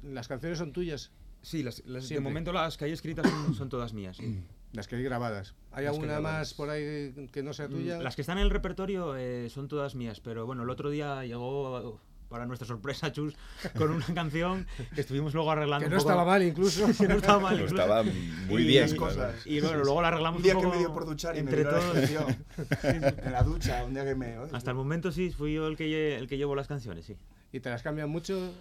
¿Las 0.03 0.29
canciones 0.29 0.59
son 0.59 0.73
tuyas? 0.73 1.11
Sí, 1.47 1.63
las, 1.63 1.81
las- 1.87 2.03
de 2.03 2.09
Siempre. 2.09 2.29
momento 2.29 2.53
las 2.53 2.77
que 2.77 2.87
hay 2.87 2.91
escritas 2.93 3.25
son, 3.31 3.55
son 3.55 3.69
todas 3.69 3.93
mías. 3.93 4.19
Las 4.73 4.89
que 4.89 4.97
hay 4.97 5.03
grabadas. 5.05 5.55
¿Hay 5.71 5.85
Las 5.85 5.93
que 5.93 5.97
alguna 6.01 6.13
grabadas. 6.15 6.39
más 6.41 6.55
por 6.55 6.69
ahí 6.71 7.29
que 7.33 7.43
no 7.43 7.53
sea 7.55 7.69
tuya? 7.69 7.99
Mm, 7.99 8.03
Las 8.03 8.15
que 8.17 8.21
están 8.23 8.37
en 8.39 8.45
el 8.45 8.51
repertorio 8.51 9.17
eh, 9.17 9.49
son 9.49 9.69
todas 9.69 9.95
mías, 9.95 10.19
pero 10.21 10.45
bueno, 10.45 10.65
el 10.65 10.71
otro 10.71 10.91
día 10.91 11.25
llegó, 11.25 12.01
para 12.29 12.45
nuestra 12.47 12.67
sorpresa, 12.67 13.11
Chus, 13.13 13.35
con 13.79 13.91
una 13.93 14.05
canción 14.15 14.67
que 14.95 15.01
estuvimos 15.01 15.33
luego 15.35 15.53
arreglando. 15.53 15.85
que 15.85 15.87
un 15.87 15.93
no 15.93 15.99
poco- 15.99 16.11
estaba 16.11 16.25
mal 16.31 16.43
incluso. 16.43 16.85
que 16.99 17.09
no 17.09 17.15
estaba 17.15 17.39
mal. 17.39 17.55
Incluso. 17.55 17.75
estaba 17.77 18.03
muy 18.03 18.63
Y- 18.65 18.67
bien. 18.67 18.83
las 18.83 18.91
la 18.91 18.97
cosas. 18.99 19.47
Y 19.47 19.61
bueno, 19.61 19.79
luego 19.85 20.03
la 20.03 20.09
arreglamos 20.09 20.39
Un 20.39 20.43
día 20.43 20.55
un 20.57 20.61
que 20.61 20.65
poco 20.67 20.77
me 20.77 20.81
dio 20.83 20.93
por 20.93 21.07
duchar 21.07 21.37
y 21.39 21.43
me 21.45 21.51
entre 21.51 21.65
la 21.65 21.71
todos. 21.71 21.85
atención. 21.97 22.45
en 23.25 23.33
la 23.33 23.43
ducha, 23.45 23.85
un 23.85 23.95
día 23.95 24.05
que 24.05 24.15
me... 24.17 24.35
Hasta 24.53 24.73
el 24.73 24.77
momento 24.77 25.11
sí, 25.13 25.31
fui 25.31 25.55
yo 25.55 25.69
el 25.69 25.77
que, 25.77 25.87
lle- 25.87 26.19
el 26.19 26.27
que 26.27 26.37
llevo 26.37 26.55
las 26.57 26.67
canciones, 26.67 27.07
sí. 27.07 27.17
¿Y 27.53 27.61
te 27.61 27.71
las 27.71 27.83
cambian 27.83 28.11
mucho? 28.11 28.53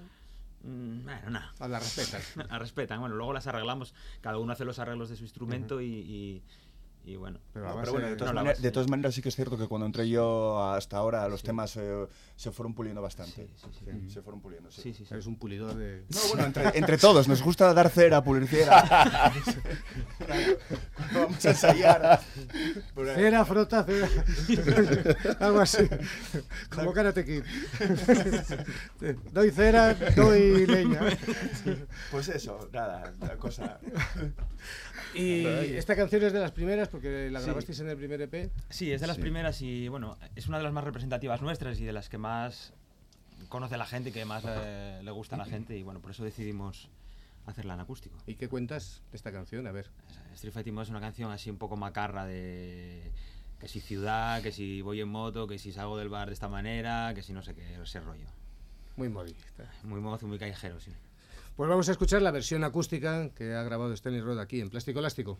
Mm, 0.65 1.03
bueno, 1.03 1.29
nada. 1.29 1.53
¿O 1.59 1.67
las 1.67 1.83
respetas? 1.83 2.35
Las 2.49 2.59
respetan. 2.59 2.99
Bueno, 2.99 3.15
luego 3.15 3.33
las 3.33 3.45
arreglamos. 3.47 3.93
Cada 4.21 4.39
uno 4.39 4.51
hace 4.51 4.65
los 4.65 4.79
arreglos 4.79 5.09
de 5.09 5.15
su 5.15 5.23
instrumento 5.23 5.79
y, 5.79 5.85
y, 5.85 6.43
y 7.05 7.15
bueno. 7.17 7.39
Pero, 7.53 7.65
la 7.65 7.71
No, 7.71 7.75
base- 7.77 7.83
pero 7.85 7.93
bueno, 7.93 8.07
de 8.09 8.15
todas, 8.15 8.33
no, 8.33 8.39
maneras, 8.39 8.57
base- 8.57 8.67
de 8.67 8.71
todas 8.71 8.89
maneras 8.89 9.13
sí 9.15 9.21
que 9.21 9.29
es 9.29 9.35
cierto 9.35 9.57
que 9.57 9.67
cuando 9.67 9.85
entré 9.85 10.09
yo 10.09 10.61
hasta 10.73 10.97
ahora 10.97 11.27
los 11.29 11.43
temas 11.43 11.75
eh, 11.77 12.07
se 12.35 12.51
fueron 12.51 12.73
puliendo 12.73 13.01
bastante. 13.01 13.47
Sí, 13.55 13.69
sí, 13.79 13.85
sí. 13.85 14.09
Se 14.09 14.21
fueron 14.21 14.41
puliendo, 14.41 14.71
sí. 14.71 14.81
Sí, 14.81 14.93
sí, 14.93 15.05
sí. 15.05 15.13
Eres 15.13 15.25
un 15.27 15.37
pulidor 15.37 15.75
de... 15.75 16.03
No, 16.09 16.19
bueno, 16.29 16.45
entre, 16.47 16.77
entre 16.77 16.97
todos, 16.97 17.27
nos 17.27 17.41
gusta 17.43 17.73
dar 17.73 17.89
cera, 17.89 18.23
pulir 18.23 18.47
cera. 18.47 19.31
Cuando 20.97 21.19
vamos 21.21 21.45
a 21.45 21.49
ensayar. 21.49 22.19
Cera, 23.15 23.45
frota, 23.45 23.83
cera. 23.83 24.09
Algo 25.39 25.59
así. 25.61 25.87
Como 26.69 26.91
Karate 26.93 27.23
Kid. 27.23 27.43
doy 29.31 29.51
cera, 29.51 29.93
doy 30.15 30.65
leña. 30.65 31.01
Pues 32.11 32.29
eso, 32.29 32.67
nada, 32.73 33.13
la 33.21 33.35
cosa. 33.37 33.79
Y 35.13 35.45
esta 35.75 35.95
canción 35.95 36.23
es 36.23 36.33
de 36.33 36.39
las 36.39 36.51
primeras 36.51 36.89
porque 36.95 37.29
la 37.29 37.39
Sí. 37.39 37.45
grabasteis 37.47 37.79
en 37.81 37.89
el 37.89 37.97
primer 37.97 38.21
EP. 38.21 38.49
Sí, 38.69 38.91
es 38.91 39.01
de 39.01 39.07
las 39.07 39.17
Sí. 39.17 39.21
primeras 39.21 39.61
y 39.61 39.87
bueno, 39.89 40.17
es 40.35 40.47
una 40.47 40.57
de 40.59 40.63
las 40.63 40.71
más 40.71 40.83
representativas 40.85 41.41
nuestras 41.41 41.77
y 41.79 41.83
de 41.83 41.91
las 41.91 42.07
que 42.07 42.17
más 42.17 42.73
conoce 43.49 43.75
la 43.77 43.85
gente 43.85 44.09
y 44.09 44.11
que 44.13 44.23
más 44.23 44.43
eh, 44.47 45.01
le 45.03 45.11
gusta 45.11 45.35
a 45.35 45.39
la 45.39 45.45
gente 45.45 45.77
y 45.77 45.83
bueno, 45.83 45.99
por 45.99 46.11
eso 46.11 46.23
decidimos 46.23 46.89
hacerla 47.45 47.73
en 47.73 47.81
acústico. 47.81 48.17
¿Y 48.25 48.35
qué 48.35 48.47
cuentas 48.47 49.01
de 49.11 49.17
esta 49.17 49.31
canción? 49.31 49.67
A 49.67 49.71
ver. 49.71 49.89
Street 50.35 50.53
Fighting 50.53 50.73
Mode 50.73 50.85
es 50.85 50.89
una 50.89 51.01
canción 51.01 51.31
así 51.31 51.49
un 51.49 51.57
poco 51.57 51.75
macarra 51.75 52.25
de 52.25 53.11
que 53.59 53.67
si 53.67 53.81
ciudad, 53.81 54.41
que 54.41 54.51
si 54.53 54.81
voy 54.81 55.01
en 55.01 55.09
moto, 55.09 55.47
que 55.47 55.59
si 55.59 55.71
salgo 55.73 55.97
del 55.97 56.07
bar 56.09 56.27
de 56.29 56.33
esta 56.33 56.47
manera, 56.47 57.11
que 57.13 57.21
si 57.23 57.33
no 57.33 57.43
sé 57.43 57.53
qué, 57.55 57.81
ese 57.81 57.99
rollo. 57.99 58.27
Muy 58.95 59.09
modista. 59.09 59.69
Muy 59.83 59.99
mozo, 59.99 60.27
muy 60.27 60.39
callejero, 60.39 60.79
sí. 60.79 60.91
Pues 61.57 61.69
vamos 61.69 61.87
a 61.89 61.91
escuchar 61.91 62.21
la 62.21 62.31
versión 62.31 62.63
acústica 62.63 63.29
que 63.35 63.53
ha 63.53 63.63
grabado 63.63 63.93
Stanley 63.93 64.21
Road 64.21 64.39
aquí 64.39 64.59
en 64.61 64.69
Plástico 64.69 64.99
Elástico. 64.99 65.37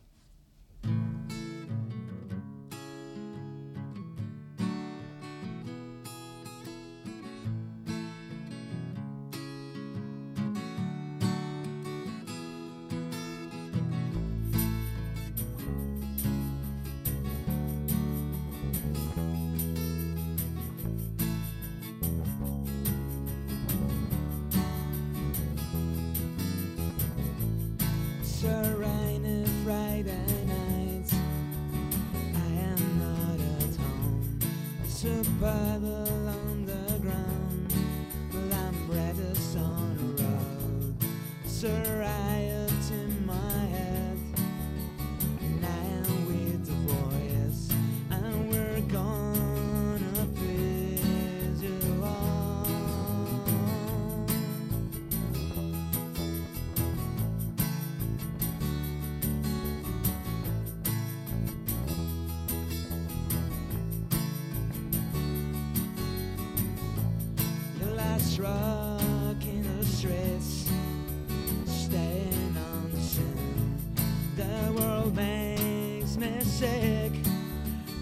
Sick. 76.55 77.11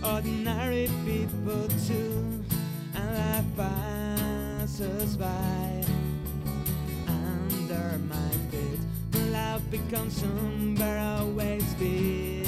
Ordinary 0.05 0.87
people 1.05 1.67
too, 1.87 2.43
and 2.93 3.09
life 3.17 3.45
passes 3.57 5.17
by 5.17 5.83
under 7.07 7.97
my 8.07 8.31
feet. 8.51 8.81
Life 9.31 9.63
becomes 9.71 10.21
somewhere 10.21 10.99
always 10.99 11.65
be 11.75 12.42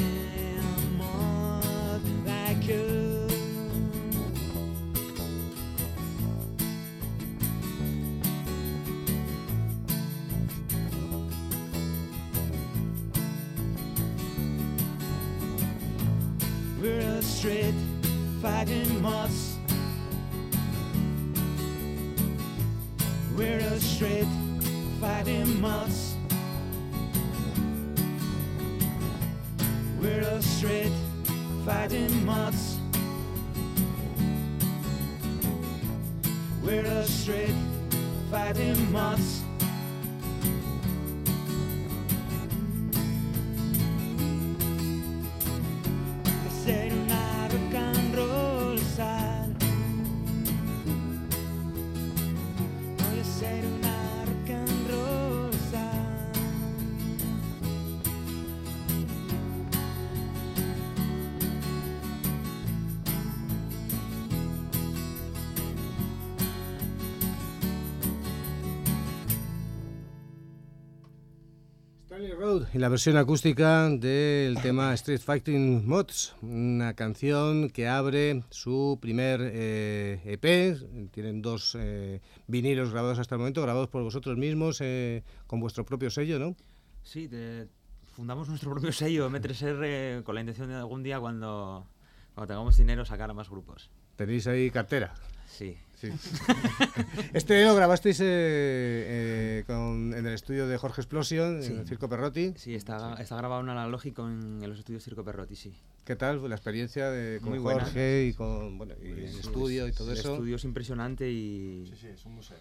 Stanley 72.15 72.34
Road 72.34 72.67
y 72.74 72.77
la 72.77 72.88
versión 72.88 73.17
acústica 73.17 73.89
del 73.89 74.57
tema 74.62 74.93
Street 74.93 75.19
Fighting 75.19 75.86
Mods, 75.86 76.34
una 76.41 76.93
canción 76.93 77.69
que 77.69 77.89
abre 77.89 78.41
su 78.51 78.98
primer 79.01 79.41
eh, 79.43 80.22
EP. 80.24 81.12
Tienen 81.12 81.41
dos 81.41 81.75
eh, 81.77 82.22
vinilos 82.48 82.91
grabados 82.91 83.19
hasta 83.19 83.36
el 83.36 83.39
momento, 83.39 83.62
grabados 83.62 83.89
por 83.89 84.01
vosotros 84.03 84.38
mismos, 84.38 84.79
eh, 84.79 85.24
con 85.45 85.60
vuestro 85.60 85.84
propio 85.86 86.10
sello, 86.10 86.39
¿no? 86.39 86.55
Sí, 87.03 87.27
te- 87.27 87.67
fundamos 88.13 88.48
nuestro 88.48 88.72
propio 88.72 88.93
sello, 88.93 89.29
M3R, 89.29 90.24
con 90.24 90.36
la 90.36 90.41
intención 90.41 90.69
de 90.69 90.75
algún 90.75 91.03
día 91.03 91.19
cuando, 91.19 91.86
cuando 92.34 92.48
tengamos 92.53 92.77
dinero 92.77 93.03
sacar 93.03 93.29
a 93.29 93.34
más 93.34 93.50
grupos. 93.50 93.89
Tenéis 94.15 94.48
ahí 94.48 94.72
cartera. 94.72 95.13
Sí. 95.50 95.75
Sí. 95.95 96.09
este 97.33 97.63
lo 97.63 97.75
grabasteis 97.75 98.19
eh, 98.19 98.25
eh, 98.27 99.63
con- 99.67 100.13
en 100.13 100.25
el 100.25 100.33
estudio 100.33 100.67
de 100.67 100.77
Jorge 100.77 101.01
Explosion, 101.01 101.61
Sí. 101.63 101.71
en 101.73 101.79
el 101.79 101.87
Circo 101.87 102.09
Perrotti. 102.09 102.53
Sí, 102.57 102.75
está, 102.75 103.15
está 103.21 103.35
grabado 103.37 103.61
en 103.61 103.69
analógico 103.69 104.27
en, 104.27 104.61
en 104.61 104.69
los 104.69 104.79
estudios 104.79 105.03
Circo 105.03 105.23
Perrotti, 105.23 105.55
sí. 105.55 105.73
¿Qué 106.03 106.15
tal 106.15 106.47
la 106.47 106.55
experiencia 106.55 107.09
de, 107.09 107.39
con 107.39 107.49
Muy 107.49 107.59
buena. 107.59 107.83
Jorge 107.83 108.25
y 108.27 108.33
con 108.33 108.77
bueno, 108.77 108.93
y 109.01 109.07
el 109.07 109.29
Sí, 109.31 109.39
estudio 109.39 109.87
y 109.87 109.89
es- 109.89 109.95
todo 109.95 110.11
el 110.11 110.17
eso? 110.17 110.33
estudio 110.33 110.55
es 110.57 110.63
impresionante 110.63 111.29
y 111.31 111.85
Sí, 111.89 111.95
sí, 111.99 112.07
es 112.07 112.25
un 112.25 112.35
museo. 112.35 112.57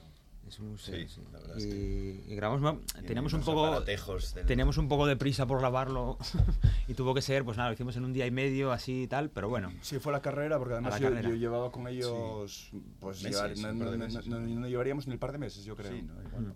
Es 0.49 0.59
un 0.59 0.71
museo. 0.71 0.95
Sí, 0.97 1.07
sí. 1.09 1.21
la 1.33 1.39
verdad 1.41 1.57
es 1.59 1.65
y, 1.65 2.25
y 2.29 2.35
grabamos, 2.37 2.81
teníamos 3.07 3.33
un 3.33 3.41
poco, 3.43 3.81
del- 3.81 4.47
teníamos 4.47 4.77
un 4.79 4.89
poco 4.89 5.07
de 5.07 5.17
prisa 5.17 5.47
por 5.47 5.59
grabarlo 5.61 6.19
y 6.89 6.95
tuvo 6.95 7.15
que 7.15 7.23
ser, 7.23 7.45
pues 7.45 7.57
nada, 7.57 7.71
lo 7.71 7.75
hicimos 7.75 7.97
en 7.97 8.05
un 8.05 8.13
día 8.13 8.27
y 8.27 8.31
medio 8.31 8.73
así 8.73 9.03
y 9.03 9.07
tal, 9.07 9.31
pero 9.31 9.49
bueno. 9.49 9.73
Sí, 9.81 9.99
fue 9.99 10.13
la 10.13 10.21
carrera, 10.23 10.59
porque 10.59 10.75
además 10.75 10.99
yo, 11.01 11.09
carrera. 11.09 11.29
yo 11.29 11.35
llevaba 11.35 11.71
con 11.73 11.89
ellos, 11.89 12.71
pues 13.01 13.23
Meses, 13.23 13.59
llevar- 13.59 13.75
no, 13.75 13.85
no- 13.85 13.97
no- 13.97 14.09
no- 14.09 14.23
sí. 14.23 14.29
no 14.29 14.69
llevaríamos 14.69 15.07
ni 15.07 15.15
el 15.15 15.19
par 15.19 15.33
de 15.33 15.39
meses, 15.39 15.65
yo 15.65 15.75
creo. 15.77 15.93
Sí, 15.93 16.03
no, 16.03 16.23
igual, 16.23 16.49
no. 16.49 16.55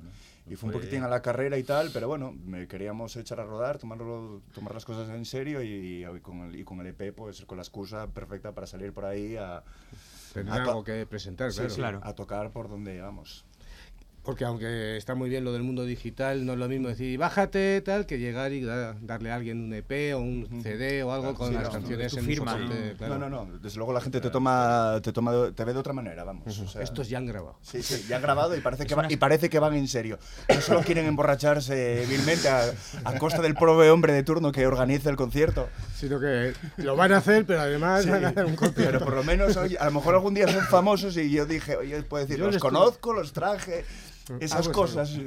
Y 0.51 0.57
fue 0.57 0.69
un 0.69 0.73
poquitín 0.73 1.03
a 1.03 1.09
la 1.09 1.21
carrera 1.21 1.59
y 1.59 1.63
tal, 1.63 1.91
pero 1.93 2.09
bueno, 2.09 2.33
me 2.33 2.67
queríamos 2.67 3.15
echar 3.17 3.39
a 3.39 3.45
rodar, 3.45 3.77
tomarlo, 3.77 4.41
tomar 4.55 4.73
las 4.73 4.87
cosas 4.87 5.07
en 5.11 5.27
serio 5.27 5.63
y, 5.63 6.07
y 6.07 6.21
con, 6.21 6.41
el, 6.41 6.57
y 6.59 6.65
con 6.65 6.81
el 6.81 6.87
EP, 6.87 7.13
pues 7.15 7.45
con 7.45 7.59
la 7.59 7.63
excusa 7.63 8.07
perfecta 8.07 8.53
para 8.55 8.67
salir 8.67 8.95
por 8.95 9.05
ahí 9.05 9.37
a, 9.37 9.63
Tener 10.33 10.51
a 10.53 10.57
algo 10.57 10.83
que 10.85 11.05
presentar, 11.05 11.53
sí, 11.53 11.59
claro. 11.59 11.71
sí, 11.71 11.77
Claro. 11.77 12.01
a 12.03 12.15
tocar 12.15 12.51
por 12.51 12.71
donde 12.71 12.99
vamos. 12.99 13.45
Porque 14.29 14.45
aunque 14.45 14.99
está 14.99 15.15
muy 15.15 15.31
bien 15.31 15.43
lo 15.43 15.55
del 15.55 15.63
mundo 15.63 15.87
digital, 15.87 16.45
no 16.45 16.53
es 16.53 16.59
lo 16.59 16.69
mismo 16.69 16.89
decir 16.89 17.19
bájate 17.19 17.81
tal 17.81 18.05
que 18.05 18.19
llegar 18.19 18.53
y 18.53 18.61
da- 18.61 18.95
darle 19.01 19.31
a 19.31 19.37
alguien 19.37 19.59
un 19.59 19.73
EP 19.73 20.13
o 20.15 20.19
un. 20.19 20.61
CD 20.63 21.03
o 21.03 21.13
algo 21.13 21.33
Claro, 21.35 21.39
con 21.39 21.49
sí, 21.49 21.55
las 21.55 21.63
no, 21.65 21.71
canciones 21.71 22.13
en 22.15 22.25
firma, 22.27 22.55
un 22.55 22.61
soporte, 22.65 22.91
¿no? 22.91 22.97
claro. 22.99 23.19
No, 23.21 23.31
no, 23.31 23.45
no, 23.47 23.59
desde 23.59 23.79
luego 23.79 23.95
la 23.95 24.03
gente 24.03 24.21
te 24.21 24.29
toma, 24.29 25.01
te 25.03 25.15
toma, 25.15 25.33
te 25.55 25.65
ve 25.65 25.73
de 25.73 25.79
otra 25.79 25.95
manera, 25.95 26.25
vamos. 26.25 26.59
o 26.59 26.69
sea, 26.69 26.83
Estos 26.83 27.09
ya 27.09 27.17
han 27.17 27.25
grabado. 27.25 27.57
Sí, 27.63 27.83
sí, 27.83 28.05
ya 28.07 28.17
han 28.17 28.23
grabado 28.23 28.55
y 28.55 28.61
parece, 28.61 28.85
que 28.85 28.95
va- 28.95 29.05
una- 29.05 29.11
y 29.13 29.17
parece 29.17 29.49
que 29.49 29.59
van 29.61 29.73
en 29.73 29.89
serio. 29.89 30.19
No 30.55 30.61
solo 30.61 30.83
quieren 30.83 31.07
emborracharse 31.07 32.05
vilmente 32.07 32.51
a, 32.51 32.71
a 33.05 33.19
costa 33.19 33.41
del 33.41 33.55
pobre 33.55 33.89
hombre 33.91 34.13
de 34.13 34.25
turno 34.25 34.53
que 34.53 34.67
organiza 34.67 35.09
el 35.09 35.17
concierto, 35.17 35.71
Sino 35.97 36.21
que 36.21 36.53
lo 36.77 36.97
van 36.97 37.13
a 37.13 37.17
hacer, 37.17 37.47
pero 37.47 37.63
además 37.63 38.05
Sí, 38.05 38.11
van 38.11 38.27
a 38.27 38.29
hacer 38.29 38.45
un 38.45 38.57
concierto. 38.57 38.93
pero 38.93 39.05
por 39.07 39.15
lo 39.15 39.25
menos 39.25 39.57
a 39.57 39.85
lo 39.87 39.91
mejor 39.91 40.15
algún 40.17 40.35
día 40.35 40.47
son 40.49 40.65
famosos 40.67 41.17
y 41.17 41.31
yo 41.31 41.47
dije, 41.47 41.77
oye, 41.77 42.03
puedo 42.03 42.27
decir, 42.27 42.39
Yo 42.39 42.51
los 42.51 42.59
conozco, 42.59 43.15
los 43.15 43.33
traje, 43.33 43.87
esas 44.41 44.67
Algo 44.67 44.73
cosas. 44.73 45.13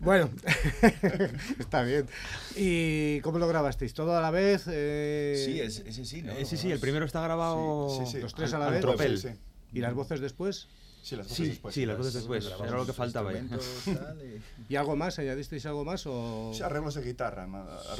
Bueno, 0.00 0.28
está 1.58 1.82
bien. 1.82 2.06
¿Y 2.54 3.20
cómo 3.20 3.38
lo 3.38 3.48
grabasteis? 3.48 3.94
¿Todo 3.94 4.14
a 4.16 4.20
la 4.20 4.30
vez? 4.30 4.64
Eh, 4.70 5.42
Sí, 5.46 5.58
es- 5.58 5.78
ese 5.86 6.04
sí, 6.04 6.20
¿no? 6.22 6.32
Eh, 6.32 6.44
sí, 6.44 6.70
el 6.70 6.78
primero 6.78 7.06
está 7.06 7.22
grabado 7.22 7.88
Sí, 7.98 8.04
sí, 8.06 8.12
sí. 8.12 8.20
Los 8.20 8.34
tres 8.34 8.52
a 8.52 8.56
al- 8.56 8.60
la 8.60 8.66
al 8.66 8.72
vez. 8.74 8.80
tropel. 8.82 9.38
¿Y 9.72 9.80
las 9.80 9.94
voces 9.94 10.20
después? 10.20 10.68
Sí, 11.02 11.16
las 11.16 11.26
voces 11.28 11.48
después. 11.48 11.74
sí, 11.74 11.86
las 11.86 11.96
voces 11.96 12.12
después, 12.12 12.44
era 12.46 12.76
lo 12.76 12.84
que 12.84 12.92
faltaba 12.92 13.32
ya. 13.32 13.40
y- 14.68 14.72
¿Y 14.72 14.76
algo 14.76 14.96
más? 14.96 15.18
¿Añadisteis 15.18 15.64
algo 15.64 15.82
más? 15.82 16.04
O... 16.06 16.52
Arreglos 16.62 16.94
de 16.96 17.02
guitarra, 17.02 17.44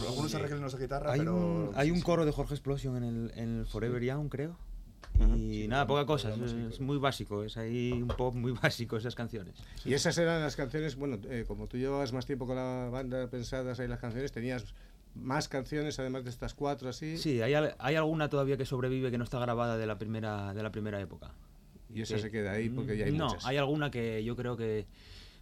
algunos 0.07 0.35
arreglos 0.35 0.75
de 0.75 0.79
guitarra, 0.85 1.13
Hay 1.13 1.21
pero... 1.21 1.35
un, 1.35 1.71
hay 1.77 1.91
un 1.91 2.03
coro 2.03 2.27
de 2.27 2.33
Jorge 2.33 2.53
Explosion 2.55 2.97
en 2.99 3.05
el, 3.05 3.33
en 3.37 3.59
el 3.61 3.67
Forever 3.67 4.03
Young, 4.03 4.29
creo. 4.29 4.55
Y 5.37 5.63
Sí, 5.63 5.69
nada, 5.69 5.87
poca 5.87 6.07
cosa, 6.07 6.33
es, 6.35 6.81
muy 6.81 6.97
básico, 6.99 7.45
es 7.45 7.57
ahí 7.57 7.93
un 7.93 8.09
pop 8.09 8.35
muy 8.35 8.53
básico 8.63 8.97
esas 8.97 9.15
canciones. 9.15 9.55
Y 9.85 9.93
esas 9.95 10.17
eran 10.19 10.41
las 10.41 10.57
canciones, 10.57 10.97
bueno, 10.97 11.19
eh, 11.29 11.45
como 11.47 11.67
tú 11.67 11.77
llevabas 11.77 12.13
más 12.13 12.25
tiempo 12.27 12.47
con 12.47 12.57
la 12.57 12.89
banda 12.91 13.29
pensadas 13.29 13.79
ahí 13.81 13.89
las 13.89 13.99
canciones, 14.01 14.33
tenías 14.33 14.65
más 15.15 15.49
canciones 15.49 15.99
además 15.99 16.25
de 16.25 16.31
estas 16.31 16.55
cuatro 16.55 16.89
así. 16.89 17.19
Sí, 17.19 17.43
hay, 17.43 17.53
hay 17.79 17.95
alguna 17.97 18.29
todavía 18.29 18.57
que 18.57 18.65
sobrevive 18.65 19.11
que 19.11 19.19
no 19.19 19.25
está 19.25 19.39
grabada 19.39 19.77
de 19.77 19.87
la 19.87 19.99
primera, 19.99 20.55
de 20.55 20.63
la 20.63 20.71
primera 20.73 21.01
época. 21.01 21.33
Y 21.93 22.03
esa 22.03 22.15
Que- 22.15 22.23
se 22.23 22.31
queda 22.31 22.53
ahí 22.53 22.69
porque 22.69 22.97
ya 22.97 23.07
hay 23.07 23.13
No, 23.13 23.27
muchas. 23.29 23.45
hay 23.45 23.57
alguna 23.57 23.91
que 23.91 24.23
yo 24.25 24.37
creo 24.37 24.57
que 24.57 24.87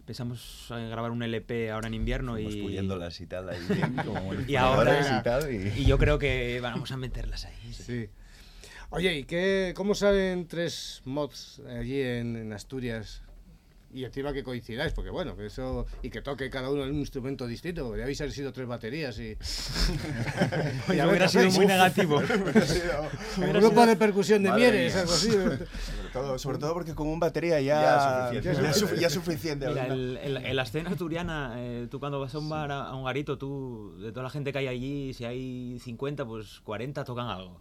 pensamos 0.05 0.65
en 0.71 0.89
grabar 0.89 1.11
un 1.11 1.21
LP 1.21 1.69
ahora 1.69 1.87
en 1.87 1.93
invierno 1.93 2.39
y, 2.39 2.61
puliéndolas 2.63 3.21
y 3.21 3.27
tal 3.27 3.49
ahí 3.49 3.59
bien, 3.69 3.95
como 4.03 4.33
Y 4.47 4.55
ahora- 4.55 5.19
y 5.19 5.23
tal. 5.23 5.53
Y... 5.53 5.81
y 5.81 5.85
yo 5.85 5.99
creo 5.99 6.17
que 6.17 6.59
vamos 6.61 6.91
a 6.91 6.97
meterlas 6.97 7.45
ahí. 7.45 7.73
Sí. 7.73 8.09
Oye, 8.91 9.19
¿y 9.19 9.23
qué, 9.23 9.73
cómo 9.75 9.93
salen 9.93 10.47
tres 10.47 11.01
mods 11.05 11.61
allí 11.69 12.01
en, 12.01 12.35
en 12.35 12.53
Asturias? 12.53 13.21
Y 13.91 14.03
encima 14.03 14.33
que 14.33 14.43
coincidáis, 14.43 14.93
porque 14.93 15.09
bueno, 15.09 15.35
que 15.35 15.47
eso. 15.47 15.87
Y 16.03 16.11
que 16.11 16.21
toque 16.21 16.51
cada 16.51 16.69
uno 16.69 16.83
en 16.83 16.91
un 16.91 16.99
instrumento 16.99 17.47
distinto, 17.47 17.87
porque 17.87 18.03
habéis 18.03 18.19
sido 18.19 18.51
tres 18.53 18.67
baterías 18.67 19.17
y. 19.19 19.35
Y 20.89 21.01
hubiera 21.01 21.27
sido 21.27 21.49
muy 21.51 21.65
negativo. 21.65 22.17
Un 22.17 22.25
grupo 23.53 23.69
sido- 23.69 23.85
de 23.87 23.95
percusión 23.95 24.43
de 24.43 24.49
Madre 24.49 24.61
Mieres, 24.71 24.93
mía. 24.93 25.01
algo 25.01 25.13
así. 25.13 25.31
sobre, 25.31 25.57
todo, 26.13 26.37
sobre 26.39 26.57
todo 26.59 26.73
porque 26.73 26.93
con 26.93 27.07
un 27.07 27.19
batería 27.19 27.59
ya, 27.61 27.81
Ya 27.81 27.81
ya, 27.81 28.41
suficiente. 28.43 28.69
es 28.69 28.81
sufi- 28.83 28.99
ya 28.99 29.07
es 29.07 29.13
suficiente. 29.13 29.67
Mira, 29.67 29.81
ahora. 29.83 29.93
el- 29.95 30.17
el- 30.17 30.37
en 30.37 30.55
la 30.55 30.63
escena 30.63 30.89
asturiana, 30.91 31.53
eh, 31.57 31.87
tú 31.89 31.99
cuando 31.99 32.19
vas 32.19 32.33
a 32.35 32.39
un 32.39 32.47
bar, 32.49 32.71
a, 32.71 32.83
a 32.89 32.95
un 32.95 33.05
garito, 33.05 33.39
tú, 33.39 33.95
de 33.99 34.11
toda 34.11 34.23
la 34.23 34.29
gente 34.29 34.51
que 34.51 34.59
hay 34.59 34.67
allí, 34.67 35.13
si 35.15 35.25
hay 35.25 35.79
50, 35.79 36.25
pues 36.27 36.59
40 36.61 37.03
tocan 37.05 37.27
algo. 37.27 37.57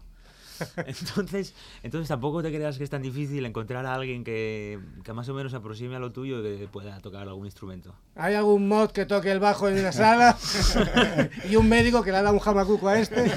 Entonces, 0.86 1.54
entonces 1.82 2.08
tampoco 2.08 2.42
te 2.42 2.50
creas 2.52 2.78
que 2.78 2.84
es 2.84 2.90
tan 2.90 3.02
difícil 3.02 3.44
encontrar 3.46 3.86
a 3.86 3.94
alguien 3.94 4.24
que, 4.24 4.78
que 5.04 5.12
más 5.12 5.28
o 5.28 5.34
menos 5.34 5.54
aproxime 5.54 5.96
a 5.96 5.98
lo 5.98 6.10
tuyo 6.10 6.40
y 6.40 6.58
que 6.58 6.68
pueda 6.68 6.98
tocar 7.00 7.28
algún 7.28 7.46
instrumento. 7.46 7.94
¿Hay 8.16 8.34
algún 8.34 8.68
mod 8.68 8.90
que 8.90 9.06
toque 9.06 9.30
el 9.30 9.40
bajo 9.40 9.68
en 9.68 9.82
la 9.82 9.92
sala? 9.92 10.36
y 11.50 11.56
un 11.56 11.68
médico 11.68 12.02
que 12.02 12.10
le 12.10 12.18
ha 12.18 12.22
dado 12.22 12.34
un 12.34 12.40
jamacuco 12.40 12.88
a 12.88 12.98
este. 12.98 13.30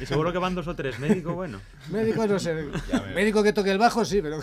Y 0.00 0.06
seguro 0.06 0.32
que 0.32 0.38
van 0.38 0.54
dos 0.54 0.66
o 0.68 0.74
tres, 0.74 0.98
médico, 0.98 1.34
bueno. 1.34 1.60
Médico 1.90 2.26
no 2.26 2.38
sé. 2.38 2.54
Médico 3.14 3.42
que 3.42 3.52
toque 3.52 3.70
el 3.70 3.78
bajo, 3.78 4.04
sí, 4.04 4.20
pero. 4.22 4.40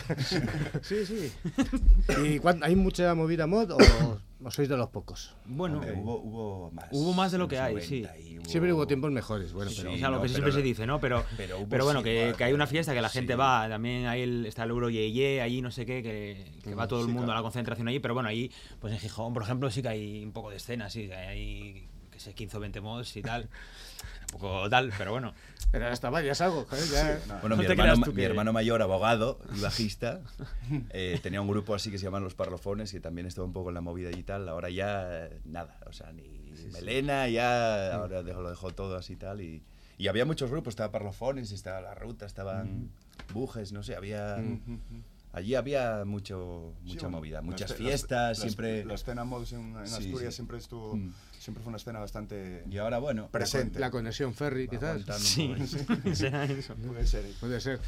sí, 0.81 1.05
sí. 1.05 1.31
¿Y 2.23 2.39
cuán- 2.39 2.63
hay 2.63 2.75
mucha 2.75 3.13
movida 3.15 3.47
mod 3.47 3.71
o, 3.71 3.77
o 4.43 4.51
sois 4.51 4.67
de 4.69 4.75
los 4.77 4.89
pocos? 4.89 5.35
Bueno, 5.45 5.77
Hombre, 5.79 5.93
hubo, 5.93 6.19
hubo 6.21 6.71
más. 6.71 6.87
hubo 6.91 7.13
más 7.13 7.31
de 7.31 7.37
lo 7.37 7.47
que 7.47 7.57
hay, 7.59 7.81
sí. 7.81 8.01
90 8.01 8.17
y 8.19 8.35
Siempre 8.49 8.73
hubo 8.73 8.85
tiempos 8.85 9.11
mejores, 9.11 9.53
bueno, 9.53 9.71
Sí, 9.71 9.77
pero. 9.79 9.93
o 9.93 9.97
sea, 9.97 10.09
lo 10.09 10.17
no, 10.17 10.21
que 10.21 10.27
pero 10.27 10.33
siempre 10.33 10.51
se 10.51 10.59
la- 10.59 10.63
dice, 10.65 10.85
¿no? 10.85 10.99
Pero, 10.99 11.23
pero 11.37 11.65
pero 11.69 11.83
bueno, 11.85 12.01
sí, 12.01 12.05
que, 12.05 12.35
hay 12.43 12.53
una 12.53 12.67
fiesta, 12.67 12.93
que 12.93 13.01
la 13.01 13.09
sí. 13.09 13.19
gente 13.19 13.35
va, 13.35 13.67
también 13.69 14.05
hay 14.07 14.21
el, 14.21 14.45
está 14.45 14.63
el 14.63 14.69
Euro 14.69 14.89
Yeye, 14.89 15.41
allí 15.41 15.61
no 15.61 15.71
sé 15.71 15.85
qué, 15.85 16.03
que, 16.03 16.45
que 16.63 16.75
va 16.75 16.87
todo 16.87 16.99
el 17.01 17.07
sí, 17.07 17.11
mundo 17.13 17.31
a 17.31 17.35
la 17.35 17.41
concentración 17.41 17.87
allí, 17.87 17.99
pero 17.99 18.13
bueno, 18.13 18.29
allí, 18.29 18.51
pues 18.79 18.93
en 18.93 18.99
Gijón, 18.99 19.33
por 19.33 19.43
ejemplo, 19.43 19.71
sí 19.71 19.81
que 19.81 19.87
hay 19.87 20.23
un 20.23 20.31
poco 20.31 20.49
de 20.51 20.57
escena, 20.57 20.89
sí, 20.89 21.07
que 21.07 21.15
hay, 21.15 21.87
que 22.11 22.19
sé, 22.19 22.33
15 22.33 22.57
o 22.57 22.59
20 22.59 22.81
mods 22.81 23.15
y 23.17 23.21
tal. 23.21 23.49
Un 24.33 24.39
poco 24.39 24.69
tal, 24.69 24.91
pero 24.97 25.11
bueno. 25.11 25.33
Pero 25.71 25.87
hasta 25.87 26.09
vayas 26.09 26.39
algo, 26.41 26.65
joder, 26.69 26.85
ya. 26.85 27.19
Bueno, 27.41 27.55
No 27.55 27.57
mi, 27.57 27.65
hermano, 27.65 27.95
mi 27.97 28.13
que- 28.13 28.23
hermano 28.23 28.53
mayor, 28.53 28.81
abogado 28.81 29.39
y 29.55 29.59
bajista, 29.61 30.21
eh, 30.91 31.19
tenía 31.21 31.41
un 31.41 31.47
grupo 31.49 31.75
así 31.75 31.91
que 31.91 31.97
se 31.97 32.05
llaman 32.05 32.23
Los 32.23 32.33
Parlofones 32.33 32.93
y 32.93 32.99
también 32.99 33.27
estaba 33.27 33.45
un 33.45 33.53
poco 33.53 33.69
en 33.69 33.75
la 33.75 33.81
movida 33.81 34.09
y 34.11 34.23
tal. 34.23 34.47
Ahora 34.47 34.69
ya 34.69 35.25
eh, 35.25 35.39
nada, 35.45 35.77
o 35.85 35.91
sea, 35.93 36.11
ni 36.13 36.23
melena, 36.71 37.27
ya 37.27 37.93
ahora 37.95 38.23
dejó, 38.23 38.41
lo 38.41 38.49
dejó 38.49 38.71
todo 38.71 38.95
así 38.95 39.13
y 39.13 39.17
tal. 39.17 39.41
Y, 39.41 39.63
y 39.97 40.07
había 40.07 40.25
muchos 40.25 40.49
grupos, 40.49 40.71
estaba 40.73 40.91
Parlofones, 40.91 41.51
estaba 41.51 41.81
La 41.81 41.93
Ruta, 41.95 42.25
estaban 42.25 42.89
Bujes, 43.33 43.71
no 43.73 43.83
sé, 43.83 43.95
había... 43.95 44.37
Allí 45.35 45.53
había 45.53 46.03
mucho, 46.05 46.73
Sí, 46.83 46.91
mucha 46.93 47.01
bueno, 47.07 47.17
movida, 47.17 47.41
muchas 47.41 47.71
la- 47.71 47.75
fiestas, 47.75 48.37
la- 48.39 48.41
siempre... 48.41 48.85
La 48.85 48.93
escena 48.93 49.25
mods 49.25 49.51
en, 49.51 49.75
en 49.75 49.85
Sí, 49.87 49.93
Asturias 49.95 50.33
sí. 50.33 50.35
siempre 50.37 50.57
estuvo... 50.57 50.95
Mm. 50.95 51.11
Siempre 51.37 51.61
fue 51.61 51.69
una 51.69 51.77
escena 51.77 51.99
bastante... 51.99 52.63
Y 52.71 52.77
ahora, 52.79 52.97
bueno, 52.97 53.27
Presente. 53.31 53.77
La 53.79 53.91
conexión 53.91 54.33
ferry, 54.33 54.67
quizás. 54.67 55.03
Sí, 55.19 55.53
poco. 55.87 55.99
será 56.15 56.45
eso. 56.45 56.73
Puede 56.75 57.05
ser. 57.05 57.25
Puede 57.39 57.59
ser. 57.61 57.79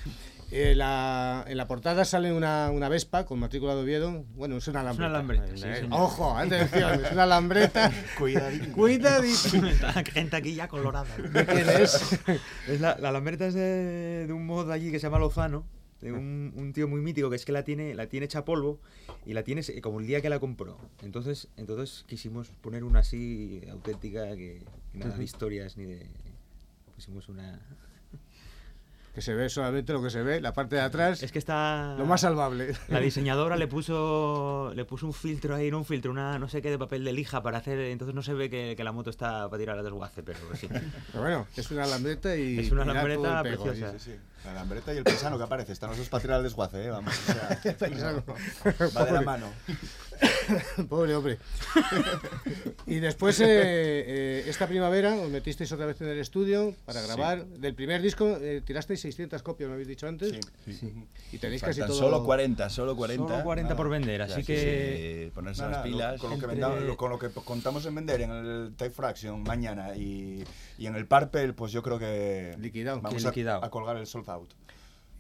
Eh, 0.52 0.76
la- 0.76 1.44
en 1.48 1.58
la 1.58 1.68
portada 1.68 2.06
sale 2.06 2.32
una, 2.34 2.70
una 2.70 2.88
Vespa 2.90 3.26
con 3.26 3.40
matrícula 3.40 3.74
de 3.76 3.82
Oviedo. 3.82 4.26
Bueno, 4.36 4.58
es 4.58 4.68
una 4.68 4.82
alambreta. 4.82 5.10
alambreta, 5.10 5.48
sí, 5.56 5.64
Eh, 5.66 5.76
señor. 5.78 6.02
Ojo, 6.02 6.38
atención, 6.38 7.06
es 7.06 7.12
una 7.14 7.24
alambreta. 7.24 7.92
Cuidadito. 8.20 8.88
Está 9.68 10.04
gente 10.04 10.36
aquí 10.36 10.54
ya 10.54 10.68
colorada. 10.68 11.08
¿De 11.18 11.46
quién 11.46 11.68
es? 11.70 12.20
Es 12.68 12.80
la, 12.82 12.98
la 13.00 13.12
lambreta 13.12 13.48
es 13.48 13.54
de, 13.56 14.28
de 14.28 14.34
un 14.34 14.46
mod 14.46 14.70
allí 14.70 14.92
que 14.92 15.00
se 15.00 15.08
llama 15.08 15.18
Lozano, 15.18 15.66
de 16.02 16.12
un, 16.14 16.54
un 16.56 16.74
tío 16.74 16.88
muy 16.88 17.02
mítico 17.02 17.30
que 17.30 17.36
es 17.38 17.46
que 17.46 17.52
la 17.52 17.64
tiene, 17.64 17.96
la 17.96 18.08
tiene 18.08 18.26
hecha 18.28 18.46
polvo 18.46 18.80
y 19.26 19.34
la 19.34 19.44
tiene 19.44 19.64
se- 19.64 19.82
como 19.82 20.00
el 20.00 20.06
día 20.08 20.22
que 20.22 20.30
la 20.30 20.40
compró. 20.40 20.78
Entonces, 21.02 21.48
entonces 21.58 22.06
quisimos 22.08 22.50
poner 22.62 22.84
una 22.84 23.00
así 23.00 23.62
auténtica 23.72 24.28
que, 24.36 24.64
que 24.92 24.98
nada 25.00 25.18
de 25.18 25.24
historias 25.24 25.76
ni 25.78 25.86
de. 25.86 26.08
Pusimos 26.96 27.30
una. 27.30 27.60
Que 29.14 29.24
se 29.24 29.34
ve 29.34 29.50
solamente 29.50 29.94
lo 29.94 30.04
que 30.04 30.12
se 30.12 30.22
ve, 30.22 30.40
la 30.42 30.54
parte 30.54 30.76
de 30.76 30.82
atrás, 30.84 31.24
Es 31.24 31.32
que 31.32 31.40
está. 31.40 31.96
lo 31.98 32.06
más 32.06 32.22
salvable. 32.22 32.76
La 32.88 33.00
diseñadora 33.00 33.58
le 33.58 33.66
puso 33.68 34.72
le 34.76 34.86
puso 34.86 35.08
un 35.08 35.14
filtro 35.14 35.56
ahí, 35.56 35.72
no 35.72 35.80
un 35.80 35.86
filtro, 35.86 36.12
una 36.12 36.38
no 36.38 36.48
sé 36.48 36.62
qué 36.62 36.70
de 36.70 36.78
papel 36.78 37.04
de 37.04 37.14
lija 37.14 37.42
para 37.42 37.58
hacer, 37.58 37.80
entonces 37.80 38.14
no 38.14 38.22
se 38.22 38.36
ve 38.36 38.52
que, 38.52 38.76
que 38.78 38.84
la 38.84 38.92
moto 38.92 39.10
está 39.10 39.50
para 39.50 39.58
tirar 39.58 39.76
al 39.80 39.84
desguace, 39.84 40.22
pero 40.22 40.38
sí. 40.56 40.68
Pero 41.12 41.24
bueno, 41.24 41.48
es 41.56 41.72
una 41.72 41.86
alambreta 41.86 42.38
y. 42.38 42.60
Es 42.60 42.72
una 42.72 42.84
pego, 43.02 43.42
preciosa. 43.42 43.94
sí, 43.94 43.98
Sí, 43.98 44.12
sí. 44.12 44.18
La 44.48 44.54
lambreta 44.54 44.94
y 44.94 44.98
el 44.98 45.04
paisano 45.04 45.38
que 45.38 45.44
aparece. 45.44 45.74
Están 45.74 45.90
los 45.90 45.98
dos 46.00 46.08
para 46.10 46.22
tirar 46.22 46.38
al 46.38 46.44
desguace, 46.44 46.86
¿eh? 46.86 46.90
Vamos. 46.90 47.14
o 47.14 47.34
sea, 47.34 47.76
paisano. 47.80 48.24
va 48.98 49.06
de 49.06 49.12
la 49.12 49.22
mano. 49.22 49.48
Pobre 50.90 51.16
hombre. 51.16 51.38
y 52.86 52.96
después, 53.00 53.40
eh, 53.42 53.46
eh, 53.50 54.44
esta 54.48 54.66
primavera, 54.68 55.16
os 55.16 55.30
metisteis 55.30 55.72
otra 55.72 55.86
vez 55.86 56.00
en 56.02 56.08
el 56.08 56.20
estudio 56.20 56.74
para 56.86 57.02
grabar. 57.02 57.46
Del 57.46 57.76
primer 57.76 58.02
disco 58.02 58.38
eh, 58.42 58.62
tirasteis 58.66 59.02
600 59.02 59.44
copias, 59.44 59.68
me 59.68 59.74
habéis 59.74 59.88
dicho 59.90 60.08
antes. 60.08 60.32
Sí. 60.66 60.94
Y 61.34 61.38
tenéis 61.38 61.62
casi 61.62 61.82
Faltan 61.82 61.98
todo. 61.98 62.10
solo 62.10 62.24
40, 62.24 62.70
solo 62.70 62.96
40. 62.96 63.28
Solo 63.28 63.44
40 63.44 63.76
por 63.76 63.90
vender, 63.90 64.22
así 64.22 64.44
que... 64.44 64.56
que 64.56 65.32
ponerse 65.36 65.62
Nada, 65.64 65.78
las 65.78 65.86
lo- 65.86 65.92
pilas. 65.92 66.22
con, 66.22 66.30
lo 66.32 66.40
que 66.40 66.46
vendamos- 66.48 66.82
lo- 66.82 66.98
con 66.98 67.10
lo 67.12 67.20
que 67.20 67.30
contamos 67.30 67.86
en 67.86 67.96
vender 67.96 68.22
en 68.22 68.32
el 68.32 68.74
Type 68.78 68.92
Fraction 68.96 69.44
mañana 69.44 69.96
y, 69.96 70.44
y 70.78 70.88
en 70.88 70.96
el 70.96 71.06
Parpel, 71.06 71.54
pues 71.54 71.72
yo 71.72 71.84
creo 71.84 72.00
que 72.00 72.56
Liquidado. 72.60 73.02
vamos 73.02 73.24
a, 73.26 73.28
liquidado. 73.30 73.64
a 73.64 73.70
colgar 73.70 73.98
el 73.98 74.08
sold 74.08 74.26
out. 74.38 74.54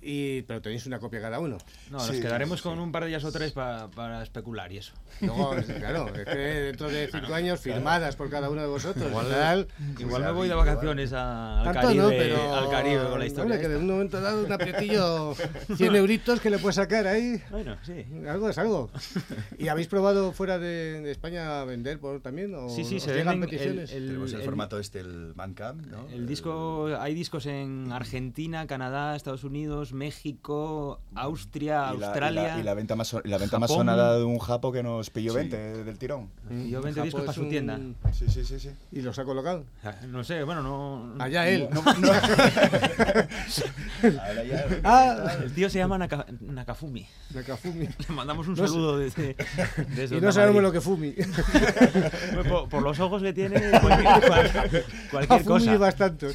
Y, 0.01 0.43
pero 0.43 0.61
tenéis 0.61 0.85
una 0.85 0.99
copia 0.99 1.19
cada 1.19 1.39
uno. 1.39 1.57
No, 1.89 1.97
nos 1.97 2.07
Sí, 2.07 2.21
quedaremos 2.21 2.59
sí, 2.59 2.63
con 2.63 2.75
sí. 2.75 2.79
un 2.81 2.91
par 2.91 3.03
de 3.03 3.09
días 3.09 3.23
o 3.23 3.31
tres 3.31 3.51
pa- 3.51 3.89
para 3.93 4.21
especular 4.23 4.71
y 4.71 4.77
eso. 4.77 4.93
Luego, 5.21 5.55
claro, 5.79 6.07
es 6.15 6.25
que 6.25 6.35
dentro 6.37 6.87
de 6.89 7.09
cinco 7.11 7.33
años 7.33 7.59
firmadas 7.59 8.15
por 8.15 8.29
cada 8.29 8.49
uno 8.49 8.61
de 8.61 8.67
vosotros. 8.67 9.09
Igual- 9.09 9.29
tal. 9.29 9.67
Igual 9.99 10.23
me 10.23 10.31
voy 10.31 10.47
de 10.47 10.53
vacaciones 10.53 11.13
a- 11.13 11.61
al, 11.63 11.73
Caribe, 11.73 12.03
no, 12.03 12.09
pero. 12.09 12.55
al 12.55 12.69
Caribe 12.69 13.03
con 13.09 13.19
la 13.19 13.25
historia. 13.25 13.43
Hombre, 13.55 13.59
que 13.59 13.67
de 13.69 13.77
un 13.77 13.87
momento 13.87 14.21
dado 14.21 14.45
un 14.45 14.51
aprietillo, 14.51 15.33
100 15.75 15.95
euritos 15.95 16.39
que 16.41 16.49
le 16.51 16.59
puedes 16.59 16.75
sacar 16.75 17.07
ahí. 17.07 17.41
Bueno, 17.49 17.75
sí. 17.83 18.05
Algo 18.29 18.49
es 18.49 18.57
algo. 18.59 18.91
¿Y 19.57 19.67
habéis 19.69 19.87
probado 19.87 20.31
fuera 20.31 20.59
de, 20.59 21.01
de 21.01 21.11
España 21.11 21.61
a 21.61 21.65
vender 21.65 21.99
por, 21.99 22.21
también? 22.21 22.53
¿O 22.55 22.69
Sí, 22.69 22.83
sí, 22.83 22.99
se 22.99 23.13
llegan 23.15 23.39
venden 23.39 23.43
el- 23.43 23.49
peticiones? 23.49 23.91
el- 23.93 24.05
Tenemos 24.07 24.33
el, 24.33 24.41
formato 24.43 24.79
este, 24.79 24.99
el 24.99 25.33
Bandcamp, 25.33 25.85
¿no? 25.87 26.07
El 26.09 26.27
disco, 26.27 26.87
hay 26.99 27.15
discos 27.15 27.47
en 27.47 27.91
Argentina, 27.91 28.67
Canadá, 28.67 29.15
Estados 29.15 29.43
Unidos, 29.43 29.86
México, 29.93 30.99
Austria, 31.15 31.91
Y 31.93 31.97
la- 31.99 32.07
Australia. 32.07 32.43
Y 32.43 32.47
la, 32.55 32.59
y 32.59 32.63
la 32.63 32.73
venta 32.73 32.95
más, 32.95 33.13
la 33.23 33.37
venta 33.37 33.59
más 33.59 33.69
Japón. 33.69 33.85
sonada 33.85 34.17
de 34.17 34.23
un 34.23 34.39
japo 34.39 34.71
que 34.71 34.83
nos 34.83 35.09
pilló 35.09 35.31
Sí. 35.31 35.37
20 35.37 35.57
del 35.83 35.97
tirón. 35.97 36.29
Y 36.49 36.69
yo 36.69 36.81
20 36.81 37.01
Japón 37.01 37.05
discos 37.05 37.21
para 37.21 37.33
su 37.33 37.41
un- 37.43 37.49
tienda. 37.49 37.79
Sí, 38.13 38.25
sí, 38.29 38.43
sí, 38.45 38.59
sí. 38.59 38.69
¿Y 38.91 39.01
los 39.01 39.17
ha 39.19 39.25
colocado? 39.25 39.65
No 40.07 40.23
sé, 40.23 40.43
bueno, 40.43 40.61
no. 40.63 41.13
Allá 41.23 41.47
él. 41.49 41.67
No, 41.71 41.81
no- 41.81 42.11
Ah, 44.83 45.33
El 45.43 45.53
tío 45.53 45.69
se 45.69 45.79
llama 45.79 45.97
Naka- 45.97 46.25
Nakafumi. 46.41 47.05
Nakafumi. 47.33 47.87
Le 48.07 48.15
mandamos 48.15 48.47
un 48.47 48.55
No 48.55 48.67
sé. 48.67 48.73
saludo 48.73 48.97
desde, 48.97 49.35
desde 49.95 50.17
Y 50.17 50.21
no 50.21 50.31
sabemos 50.31 50.61
Madrid. 50.61 50.67
lo 50.67 50.71
que 50.71 50.81
fumi. 50.81 51.11
Pues 51.13 52.47
Por, 52.47 52.69
por 52.69 52.81
los 52.83 52.99
ojos 52.99 53.21
que 53.21 53.33
tiene, 53.33 53.59
cualquier, 53.81 54.27
cual- 54.27 54.51
cualquier 55.11 55.43
Fumi 55.43 55.65
cosa. 55.65 55.77
bastante. 55.77 56.27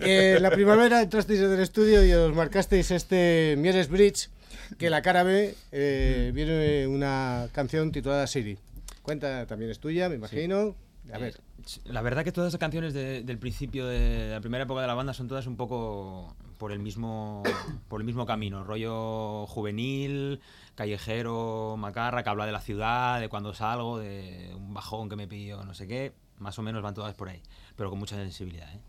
Eh, 0.00 0.38
la 0.40 0.50
primavera 0.50 1.08
entrasteis 1.12 1.40
en 1.40 1.52
el 1.52 1.60
estudio 1.60 2.06
y 2.06 2.12
os 2.14 2.34
marcasteis 2.34 2.90
este 2.90 3.54
Mieres 3.58 3.88
Bridge, 3.90 4.30
que 4.78 4.88
la 4.88 5.02
cara 5.02 5.22
B 5.22 5.54
eh, 5.70 6.30
viene 6.34 6.86
una 6.86 7.48
canción 7.52 7.92
titulada 7.92 8.26
Siri. 8.26 8.56
Cuenta, 9.02 9.44
también 9.46 9.70
es 9.70 9.78
tuya, 9.78 10.08
me 10.08 10.14
imagino. 10.14 10.74
A 11.12 11.18
ver, 11.18 11.34
Eh, 11.36 11.68
La 11.84 12.00
verdad 12.00 12.24
que 12.24 12.32
todas 12.32 12.48
esas 12.48 12.58
canciones 12.58 12.94
de- 12.94 13.22
del 13.24 13.36
principio 13.36 13.86
de 13.86 14.30
la 14.30 14.40
primera 14.40 14.64
época 14.64 14.80
de 14.80 14.86
la 14.86 14.94
banda 14.94 15.12
son 15.12 15.28
todas 15.28 15.46
un 15.46 15.56
poco 15.58 16.34
por 16.56 16.72
el 16.72 16.78
mismo 16.78 17.42
por 17.88 18.00
el 18.00 18.06
mismo 18.06 18.24
camino, 18.24 18.64
rollo 18.64 19.46
juvenil, 19.48 20.40
callejero, 20.74 21.76
macarra, 21.78 22.22
que 22.22 22.30
habla 22.30 22.46
de 22.46 22.52
la 22.52 22.60
ciudad, 22.62 23.20
de 23.20 23.28
cuando 23.28 23.52
salgo, 23.52 23.98
de 23.98 24.50
un 24.56 24.72
bajón 24.72 25.10
que 25.10 25.16
me 25.16 25.28
pillo, 25.28 25.62
no 25.62 25.74
sé 25.74 25.86
qué, 25.86 26.14
más 26.38 26.58
o 26.58 26.62
menos 26.62 26.82
van 26.82 26.94
todas 26.94 27.14
por 27.14 27.28
ahí, 27.28 27.42
pero 27.76 27.90
con 27.90 27.98
mucha 27.98 28.16
sensibilidad, 28.16 28.68
¿eh? 28.74 28.80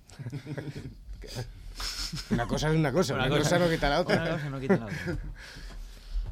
una 2.29 2.47
cosa 2.47 2.69
es 2.69 2.75
una 2.75 2.91
cosa, 2.91 3.13
una, 3.15 3.29
cosa, 3.29 3.59
no 3.59 3.69
quita 3.69 3.89
la 3.89 4.01
otra. 4.01 4.21
Una 4.21 4.31
cosa 4.31 4.49
no 4.49 4.59
quita 4.59 4.77
la 4.77 4.85
otra. 4.85 4.97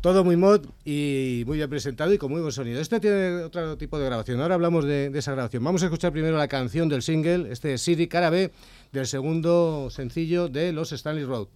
Todo 0.02 0.24
muy 0.24 0.36
mod 0.36 0.66
y 0.84 1.44
muy 1.46 1.58
bien 1.58 1.70
presentado 1.70 2.12
y 2.12 2.18
con 2.18 2.32
muy 2.32 2.42
buen 2.42 2.52
sonido. 2.52 2.82
Este 2.82 3.00
tiene 3.00 3.44
otro 3.44 3.78
tipo 3.78 4.00
de 4.00 4.06
grabación. 4.06 4.42
Ahora 4.42 4.56
hablamos 4.56 4.84
de, 4.86 5.12
de 5.12 5.20
esa 5.20 5.32
grabación. 5.34 5.64
Vamos 5.64 5.84
a 5.84 5.86
escuchar 5.86 6.12
primero 6.12 6.38
la 6.38 6.48
canción 6.48 6.90
del 6.90 7.04
single, 7.04 7.52
este 7.52 7.76
es 7.76 7.84
Siri 7.84 8.08
Cara 8.08 8.32
B, 8.32 8.52
del 8.92 9.06
segundo 9.06 9.90
sencillo 9.92 10.48
de 10.48 10.74
los 10.74 10.92
Stanley 10.92 11.26
Road. 11.26 11.48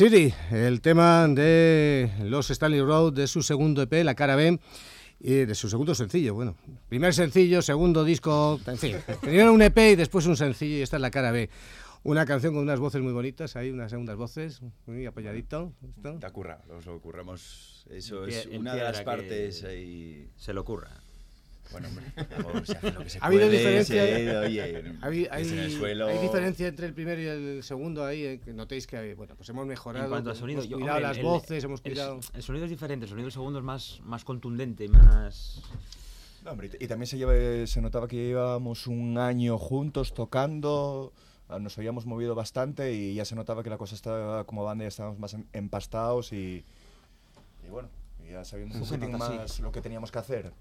City, 0.00 0.32
el 0.50 0.80
tema 0.80 1.28
de 1.28 2.10
los 2.24 2.50
Stanley 2.50 2.80
Road, 2.80 3.12
de 3.12 3.26
su 3.26 3.42
segundo 3.42 3.82
EP, 3.82 4.02
la 4.02 4.14
cara 4.14 4.34
B, 4.34 4.58
y 5.18 5.34
de 5.44 5.54
su 5.54 5.68
segundo 5.68 5.94
sencillo. 5.94 6.32
Bueno, 6.32 6.56
primer 6.88 7.12
sencillo, 7.12 7.60
segundo 7.60 8.02
disco, 8.02 8.58
en 8.66 8.78
fin. 8.78 8.96
Primero 9.20 9.52
un 9.52 9.60
EP 9.60 9.76
y 9.76 9.96
después 9.96 10.24
un 10.24 10.38
sencillo, 10.38 10.78
y 10.78 10.80
esta 10.80 10.96
es 10.96 11.02
la 11.02 11.10
cara 11.10 11.32
B. 11.32 11.50
Una 12.02 12.24
canción 12.24 12.54
con 12.54 12.62
unas 12.62 12.80
voces 12.80 13.02
muy 13.02 13.12
bonitas, 13.12 13.56
hay 13.56 13.68
unas 13.68 13.90
segundas 13.90 14.16
voces, 14.16 14.62
muy 14.86 15.04
apoyadito. 15.04 15.74
esto. 15.86 16.18
Te 16.18 16.26
ocurra, 16.26 16.62
nos 16.66 16.86
lo 16.86 16.94
ocurramos. 16.94 17.84
Eso 17.90 18.24
es 18.24 18.46
una 18.46 18.74
de 18.74 18.82
las 18.82 19.02
partes 19.02 19.64
ahí. 19.64 20.30
Se 20.34 20.54
le 20.54 20.60
ocurra. 20.60 20.98
Bueno, 21.72 21.88
hombre, 21.88 22.04
se 22.66 22.72
hace 22.76 22.90
lo 22.92 23.02
que 23.04 23.10
se 23.10 23.18
¿Ha 23.20 23.26
habido 23.26 23.46
puede, 23.46 23.58
diferencia? 23.58 24.04
se- 24.04 24.38
oye, 24.38 24.60
Hay, 25.30 25.48
en 25.48 25.58
el 25.58 25.70
suelo. 25.72 26.08
hay 26.08 26.18
diferencia 26.18 26.66
entre 26.66 26.86
el 26.86 26.94
primero 26.94 27.20
y 27.20 27.26
el 27.26 27.62
segundo 27.62 28.04
ahí, 28.04 28.24
eh, 28.24 28.40
que 28.44 28.52
notéis 28.52 28.86
que 28.88 29.14
bueno, 29.14 29.34
pues 29.36 29.48
hemos 29.50 29.66
mejorado, 29.66 30.06
En 30.06 30.10
cuanto 30.10 30.30
al 30.30 30.36
hemos 30.36 30.40
sonido, 30.40 30.64
yo- 30.64 30.78
cuidado 30.78 30.96
hombre, 30.96 31.08
las 31.08 31.16
el- 31.18 31.22
voces, 31.24 31.64
hemos 31.64 31.80
el, 31.84 31.92
cuidado... 31.92 32.20
el 32.34 32.42
sonido 32.42 32.64
es 32.64 32.70
diferente, 32.70 33.04
el 33.04 33.08
sonido 33.10 33.26
del 33.26 33.32
segundo 33.32 33.58
es 33.60 33.64
más, 33.64 34.00
más 34.02 34.24
contundente, 34.24 34.88
más... 34.88 35.62
No, 36.44 36.50
hombre, 36.52 36.70
y, 36.80 36.84
y 36.84 36.88
también 36.88 37.06
se, 37.06 37.18
lleva- 37.18 37.66
se 37.66 37.80
notaba 37.80 38.08
que 38.08 38.16
llevábamos 38.16 38.86
un 38.88 39.16
año 39.18 39.56
juntos 39.58 40.12
tocando, 40.14 41.12
ah, 41.48 41.58
nos 41.60 41.76
habíamos 41.78 42.04
movido 42.06 42.34
bastante 42.34 42.92
y 42.94 43.14
ya 43.14 43.24
se 43.24 43.36
notaba 43.36 43.62
que 43.62 43.70
la 43.70 43.78
cosa 43.78 43.94
estaba 43.94 44.44
como 44.44 44.64
banda, 44.64 44.84
ya 44.84 44.88
estábamos 44.88 45.18
más 45.20 45.34
em- 45.34 45.44
empastados 45.52 46.32
y, 46.32 46.64
y 47.64 47.68
bueno, 47.70 47.88
ya 48.28 48.44
sabíamos 48.44 48.76
un 48.76 48.82
poquitín 48.82 49.12
sí. 49.12 49.16
más 49.18 49.60
lo 49.60 49.70
que 49.70 49.82
teníamos 49.82 50.10
que 50.10 50.18
hacer. 50.18 50.52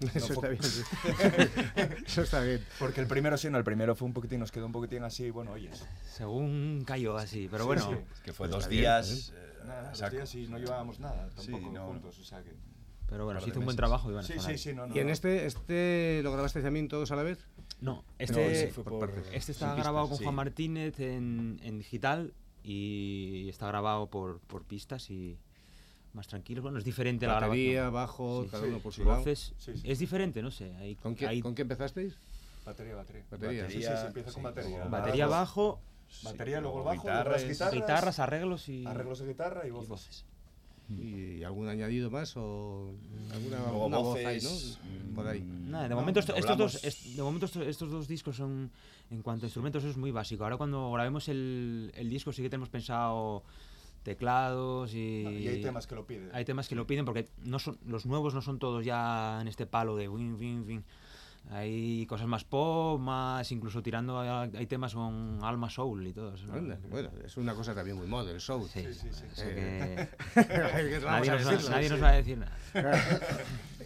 Eso 0.14 0.32
está 0.32 0.48
bien. 0.48 0.62
sí. 0.62 0.82
Eso 2.06 2.22
está 2.22 2.40
bien. 2.40 2.64
Porque 2.78 3.00
el 3.00 3.06
primero 3.06 3.36
sí, 3.36 3.48
no, 3.50 3.58
el 3.58 3.64
primero 3.64 3.94
fue 3.94 4.06
un 4.06 4.14
poquitín, 4.14 4.40
nos 4.40 4.50
quedó 4.50 4.66
un 4.66 4.72
poquitín 4.72 5.02
así, 5.04 5.30
bueno, 5.30 5.52
oye. 5.52 5.70
Según 6.10 6.82
cayó 6.86 7.16
así, 7.16 7.48
pero 7.50 7.66
bueno... 7.66 7.82
sí. 7.90 7.96
que 8.24 8.32
fue 8.32 8.46
Está 8.46 8.56
dos 8.56 8.68
bien, 8.68 8.82
días. 8.82 9.32
eh, 9.34 9.46
Nada, 9.66 9.92
dos 9.92 10.10
días 10.10 10.34
y 10.34 10.46
no 10.48 10.58
llevábamos 10.58 11.00
nada 11.00 11.28
Sí, 11.36 11.52
tampoco 11.52 11.72
no. 11.74 11.86
juntos, 11.88 12.18
o 12.18 12.24
sea 12.24 12.42
que... 12.42 12.54
Pero 13.08 13.24
bueno, 13.24 13.40
se 13.40 13.50
hizo 13.50 13.58
un 13.58 13.64
buen 13.64 13.76
trabajo 13.76 14.08
y 14.08 14.12
bueno, 14.14 14.26
Sí, 14.26 14.34
sí, 14.38 14.56
sí, 14.56 14.72
no, 14.72 14.86
no. 14.86 14.94
¿Y 14.94 15.00
en 15.00 15.10
este, 15.10 15.44
este 15.44 16.20
lo 16.22 16.30
grabasteis 16.32 16.64
también 16.64 16.86
todos 16.88 17.10
a 17.10 17.16
la 17.16 17.24
vez? 17.24 17.44
No, 17.80 18.04
este, 18.18 18.68
fue 18.68 18.84
por, 18.84 19.12
este 19.32 19.50
está 19.52 19.74
grabado 19.74 20.04
pistas, 20.06 20.18
con 20.18 20.24
Juan. 20.26 20.34
Martínez 20.36 21.00
en, 21.00 21.58
en 21.64 21.78
digital 21.78 22.32
y 22.62 23.48
está 23.48 23.66
grabado 23.66 24.08
por, 24.10 24.38
por 24.40 24.62
pistas 24.64 25.10
y 25.10 25.38
más 26.14 26.26
tranquilo. 26.28 26.62
Bueno, 26.62 26.78
es 26.78 26.84
diferente 26.84 27.26
la 27.26 27.34
Batería, 27.34 27.82
grabación. 27.88 27.94
bajo, 27.94 28.42
Sí, 28.44 28.48
cada 28.50 28.62
sí, 28.64 28.68
uno 28.70 28.78
por 28.80 28.92
sí. 28.92 29.00
su 29.02 29.04
lado. 29.08 29.18
Voces, 29.18 29.52
Sí, 29.58 29.72
sí. 29.76 29.82
es 29.84 29.98
diferente, 29.98 30.42
no 30.42 30.50
sé. 30.50 30.74
Hay, 30.76 30.94
¿Con 30.96 31.14
qué, 31.14 31.26
hay 31.26 31.40
¿Con 31.40 31.54
qué 31.54 31.62
empezasteis? 31.62 32.14
Batería, 32.64 32.94
batería. 32.94 33.24
Batería. 33.30 33.66
Sí, 33.70 33.76
sí, 33.82 33.82
sí, 33.82 34.06
empieza 34.06 34.32
con 34.32 34.42
batería. 34.42 34.84
batería, 34.84 35.26
bajo, 35.26 35.80
Batería, 36.24 36.60
luego 36.60 36.78
el 36.80 36.84
bajo, 36.84 37.02
guitarras, 37.02 37.44
guitarras, 37.48 37.72
guitarras, 37.74 38.18
arreglos 38.18 38.68
y, 38.68 38.84
arreglos 38.84 39.20
de 39.20 39.28
guitarra 39.28 39.64
y 39.64 39.68
y 39.68 39.70
voces. 39.70 39.88
voces. 39.88 40.24
¿Y 40.88 41.44
algún 41.44 41.68
añadido 41.68 42.10
más 42.10 42.36
o 42.36 42.92
alguna, 43.32 43.68
alguna 43.68 43.98
voz 43.98 44.18
ahí, 44.18 44.40
voces, 44.40 44.76
¿no? 45.08 45.14
Por 45.14 45.28
ahí. 45.28 45.40
mm, 45.40 45.70
Nada, 45.70 45.84
de 45.84 45.88
No, 45.90 45.96
momento, 46.00 46.18
esto- 46.18 46.34
estos, 46.34 46.58
dos, 46.58 46.82
est- 46.84 47.04
de 47.14 47.22
momento 47.22 47.46
estos, 47.46 47.64
estos 47.64 47.90
dos 47.92 48.08
discos 48.08 48.34
son, 48.36 48.68
en 49.10 49.22
cuanto 49.22 49.46
a 49.46 49.48
instrumentos, 49.48 49.84
eso 49.84 49.90
es 49.92 49.96
muy 49.96 50.10
básico. 50.10 50.42
Ahora 50.42 50.56
cuando 50.56 50.90
grabemos 50.90 51.28
el, 51.28 51.92
el 51.94 52.10
disco 52.10 52.32
sí 52.32 52.42
que 52.42 52.50
tenemos 52.50 52.68
pensado 52.70 53.44
teclados 54.02 54.94
y... 54.94 55.22
No, 55.24 55.30
y 55.30 55.48
hay 55.48 55.62
temas 55.62 55.86
que 55.86 55.94
lo 55.94 56.06
piden. 56.06 56.30
hay 56.32 56.44
temas 56.44 56.68
que 56.68 56.74
lo 56.74 56.86
piden 56.86 57.04
porque 57.04 57.28
no 57.44 57.58
son, 57.58 57.78
los 57.86 58.06
nuevos 58.06 58.34
no 58.34 58.42
son 58.42 58.58
todos 58.58 58.84
ya 58.84 59.38
en 59.40 59.48
este 59.48 59.66
palo 59.66 59.96
de 59.96 60.08
win, 60.08 60.36
win, 60.38 60.64
win. 60.66 60.84
Hay 61.48 62.06
cosas 62.06 62.28
más 62.28 62.44
pop, 62.44 63.00
más 63.00 63.50
incluso 63.50 63.82
tirando, 63.82 64.18
a- 64.20 64.42
hay 64.42 64.66
temas 64.66 64.94
con 64.94 65.40
alma 65.42 65.68
soul 65.68 66.06
y 66.06 66.12
todo. 66.12 66.34
eso. 66.34 66.52
Anda, 66.52 66.78
Bueno, 66.90 67.10
es 67.24 67.36
una 67.36 67.54
cosa 67.54 67.74
también 67.74 67.96
muy 67.96 68.06
mod, 68.06 68.28
el 68.28 68.40
show. 68.40 68.68
Sí, 68.72 68.84
Sí, 68.92 69.08
sí, 69.10 69.24
Eh, 69.38 70.08
que 70.34 70.44
¿Qué 70.48 70.98
vamos 71.00 71.26
nadie, 71.26 71.30
nos, 71.32 71.46
va, 71.46 71.50
decirlo? 71.50 71.70
nadie 71.70 71.88
nos 71.88 71.98
Sí. 71.98 72.02
va 72.02 72.08
a 72.08 72.12
decir 72.12 72.38
nada. 72.38 72.56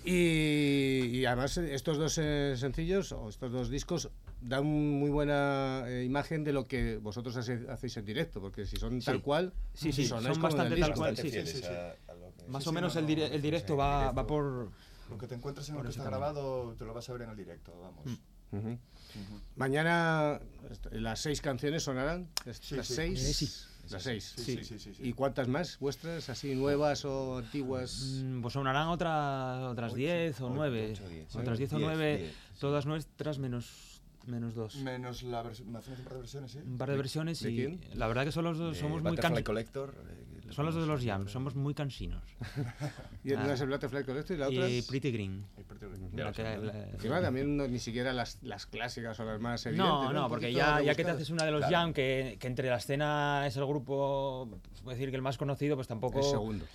Y, 0.07 1.07
y 1.21 1.25
además 1.25 1.57
estos 1.57 1.97
dos 1.97 2.19
eh, 2.19 2.57
sencillos 2.59 3.13
o 3.13 3.31
estos 3.31 3.51
dos 3.51 3.71
discos 3.71 4.11
dan 4.43 4.67
muy 4.67 5.09
buena 5.09 5.85
eh, 5.87 6.05
imagen 6.05 6.45
de 6.45 6.53
lo 6.53 6.67
que 6.69 6.99
vosotros 6.99 7.35
hace- 7.39 7.65
hacéis 7.71 7.97
en 7.97 8.05
directo, 8.05 8.39
porque 8.39 8.67
si 8.67 8.77
son 8.77 9.01
tal 9.01 9.17
Sí. 9.17 9.23
cual, 9.23 9.53
Sí, 9.73 9.93
sí, 9.93 10.05
son 10.05 10.19
el 10.27 10.39
bastante 10.39 10.75
disco. 10.75 10.89
tal 10.91 10.99
cual. 10.99 11.11
Bastante 11.13 11.23
sí, 11.23 11.31
fieles 11.31 11.51
sí, 11.53 11.59
sí. 11.59 11.65
a- 11.65 11.93
a 11.93 12.15
que- 12.37 12.51
Más 12.51 12.63
Sí, 12.63 12.69
o 12.69 12.73
menos 12.73 12.95
no, 12.95 13.01
el, 13.01 13.07
dire- 13.07 13.29
no, 13.31 13.35
el 13.35 13.41
directo 13.41 13.73
sí, 13.73 13.79
va, 13.79 13.99
directo. 14.01 14.17
va 14.17 14.27
por... 14.27 14.71
Lo 15.15 15.19
que 15.19 15.29
te 15.29 15.37
encuentras 15.37 15.69
en 15.69 15.77
lo 15.77 15.83
que 15.83 15.91
está 15.91 16.03
grabado 16.03 16.75
te 16.77 16.85
lo 16.85 16.93
vas 16.93 17.09
a 17.09 17.13
ver 17.13 17.23
en 17.23 17.31
el 17.31 17.37
directo, 17.37 17.73
vamos. 17.81 18.05
Ujú. 18.51 18.71
Ujú. 18.73 18.79
Mañana 19.55 20.41
est- 20.69 20.87
las 20.93 21.21
seis 21.21 21.41
canciones 21.41 21.85
sonarán. 21.85 22.29
Sí, 22.61 22.75
las 22.75 22.87
sí. 22.89 22.95
seis. 22.95 23.23
Eh, 23.23 23.33
sí. 23.35 23.49
Las 23.91 24.03
seis. 24.03 24.35
Sí, 24.37 24.57
sí, 24.57 24.65
sí, 24.65 24.79
sí, 24.81 24.95
sí. 24.95 25.03
¿Y 25.09 25.13
cuántas 25.13 25.47
más 25.47 25.79
vuestras, 25.79 26.29
así 26.31 26.55
nuevas 26.57 27.05
o 27.05 27.39
antiguas? 27.39 28.23
Mm, 28.25 28.41
Pues 28.43 28.55
sonarán 28.55 28.89
otra, 28.89 29.69
otras 29.71 29.93
Ocho, 29.93 29.99
10 29.99 30.41
o 30.41 30.47
ocho, 30.47 30.55
9. 30.57 30.91
ocho, 30.95 31.09
diez. 31.09 31.37
Otras 31.37 31.59
10 31.59 31.73
o 31.75 31.77
Diez, 31.77 31.87
9, 31.89 32.17
diez, 32.19 32.35
todas 32.59 32.87
nuestras 32.87 33.39
menos, 33.39 34.01
menos 34.27 34.55
dos. 34.57 34.77
Menos 34.77 35.23
la 35.23 35.43
versión, 35.43 35.69
un 35.69 35.75
par 35.75 35.85
de 36.15 36.19
versiones, 36.19 36.51
¿sí? 36.51 36.59
Un 36.59 36.77
par 36.79 36.91
de 36.91 36.97
versiones 36.97 37.41
de 37.41 37.53
y 37.53 37.57
quién? 37.57 37.81
la 37.95 38.09
verdad 38.09 38.25
que 38.25 38.33
son 38.33 38.45
los 38.45 38.59
dos, 38.59 38.77
Eh, 38.77 38.81
somos 38.81 39.01
muy 39.03 39.17
cansinos. 39.17 39.45
Collector. 39.45 39.95
eh, 40.09 40.24
Son 40.55 40.67
los 40.67 40.75
de 40.75 40.81
los 40.81 40.89
ponemos 40.89 41.05
Jam, 41.05 41.21
otra. 41.23 41.33
somos 41.33 41.55
muy 41.55 41.75
cansinos. 41.75 42.23
Y 43.25 43.33
Ah. 43.33 43.41
una 43.43 43.55
es 43.55 43.61
el 43.63 43.69
Butterfly 43.71 44.05
Collector 44.05 44.37
y 44.37 44.39
la 44.41 44.47
otra 44.49 44.69
Y 44.69 44.79
es... 44.79 44.87
Pretty 44.87 45.11
Green. 45.11 45.45
Ya 46.13 46.25
la 46.25 46.31
lo 46.31 46.33
que- 46.33 46.43
la- 46.43 46.89
Encima 46.91 47.21
también 47.23 47.57
no- 47.57 47.67
ni 47.67 47.79
siquiera 47.79 48.13
las, 48.13 48.39
las 48.43 48.67
clásicas 48.67 49.19
o 49.21 49.25
las 49.25 49.41
más 49.41 49.65
evidentes. 49.67 49.87
No, 49.93 50.13
no, 50.13 50.29
porque 50.29 50.53
ya, 50.53 50.81
ya 50.83 50.95
que 50.95 51.05
te 51.05 51.11
haces 51.11 51.31
una 51.31 51.45
de 51.45 51.51
los 51.51 51.61
Claro. 51.61 51.75
Jam, 51.77 51.93
que, 51.95 52.37
que 52.39 52.47
entre 52.47 52.69
la 52.69 52.77
escena 52.77 53.47
es 53.47 53.57
el 53.57 53.65
grupo, 53.67 54.49
puedo 54.83 54.95
decir 54.97 55.11
que 55.11 55.17
el 55.17 55.23
más 55.23 55.39
conocido, 55.39 55.75
pues 55.77 55.89
tampoco... 55.89 56.19
El 56.19 56.25
segundo. 56.25 56.65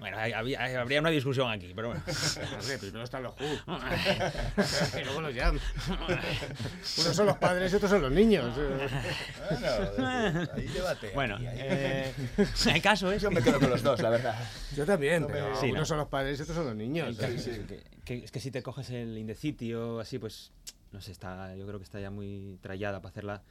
Bueno, 0.00 0.18
hay- 0.18 0.32
había- 0.32 0.62
hay- 0.62 0.74
habría 0.74 1.00
una 1.00 1.10
discusión 1.10 1.48
aquí, 1.50 1.72
pero 1.76 1.88
bueno. 1.88 2.02
Primero 2.80 3.04
están 3.04 3.22
los 3.22 3.34
Who. 3.38 3.46
y 5.00 5.04
luego 5.04 5.20
los 5.20 5.34
Jam. 5.34 5.58
Unos 6.98 7.14
son 7.16 7.26
los 7.26 7.36
padres 7.38 7.72
y 7.72 7.76
otros 7.76 7.90
son 7.90 8.02
los 8.02 8.10
niños. 8.10 8.52
Bueno, 9.96 10.48
ahí 10.56 10.66
debate. 10.68 11.10
Bueno, 11.14 11.36
aquí, 11.36 11.46
ahí. 11.46 11.56
eh, 11.60 12.12
caso 12.84 13.10
es 13.10 13.22
Yo 13.22 13.30
que- 13.30 13.34
me 13.36 13.42
quedo 13.42 13.58
con 13.58 13.70
los 13.70 13.82
dos, 13.82 14.00
la 14.00 14.10
verdad. 14.10 14.38
Yo 14.76 14.84
también, 14.86 15.22
No 15.22 15.28
pero 15.28 15.56
Sí, 15.56 15.66
unos 15.66 15.80
¿no? 15.80 15.86
son 15.86 15.98
los 15.98 16.08
padres 16.08 16.38
y 16.38 16.42
otros 16.42 16.56
son 16.56 16.66
los 16.66 16.76
niños. 16.76 17.18
¿eh? 17.18 17.34
es 17.34 17.44
que, 17.44 17.82
que- 18.04 18.24
es 18.24 18.30
que 18.30 18.40
si 18.40 18.50
te 18.50 18.62
coges 18.62 18.90
el 18.90 19.16
In 19.18 19.26
the 19.26 19.34
City 19.34 19.74
o 19.74 19.98
así, 20.00 20.18
pues 20.18 20.52
no 20.92 21.00
sé, 21.00 21.10
está, 21.12 21.56
yo 21.56 21.66
creo 21.66 21.78
que 21.80 21.84
está 21.84 21.98
ya 22.00 22.10
muy 22.10 22.58
trallada 22.60 23.00
para 23.00 23.10
hacerla. 23.10 23.42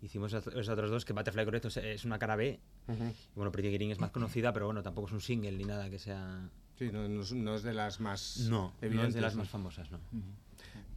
Hicimos 0.00 0.32
esas 0.32 0.46
otras 0.68 0.90
dos, 0.90 1.04
que 1.04 1.12
Butterfly 1.12 1.44
Correcto 1.44 1.68
es, 1.68 1.76
es 1.76 2.04
una 2.04 2.18
cara 2.18 2.34
B. 2.36 2.58
Y 2.88 2.92
bueno, 3.36 3.50
Pretty 3.52 3.70
Green 3.72 3.90
es 3.90 3.98
más 3.98 4.10
conocida, 4.10 4.52
pero 4.52 4.66
bueno, 4.66 4.82
tampoco 4.82 5.08
es 5.08 5.12
un 5.12 5.20
single 5.20 5.52
ni 5.52 5.64
nada 5.64 5.90
que 5.90 5.98
sea. 5.98 6.48
Sí, 6.78 6.90
no, 6.92 7.08
no 7.08 7.22
es, 7.22 7.32
no 7.32 7.54
es 7.56 7.62
de 7.64 7.74
las 7.74 7.98
más 8.00 8.36
No, 8.48 8.68
no 8.68 8.72
evidentes. 8.80 9.08
es 9.10 9.14
de 9.14 9.20
las 9.20 9.34
más 9.34 9.48
famosas, 9.48 9.90
no. 9.90 9.98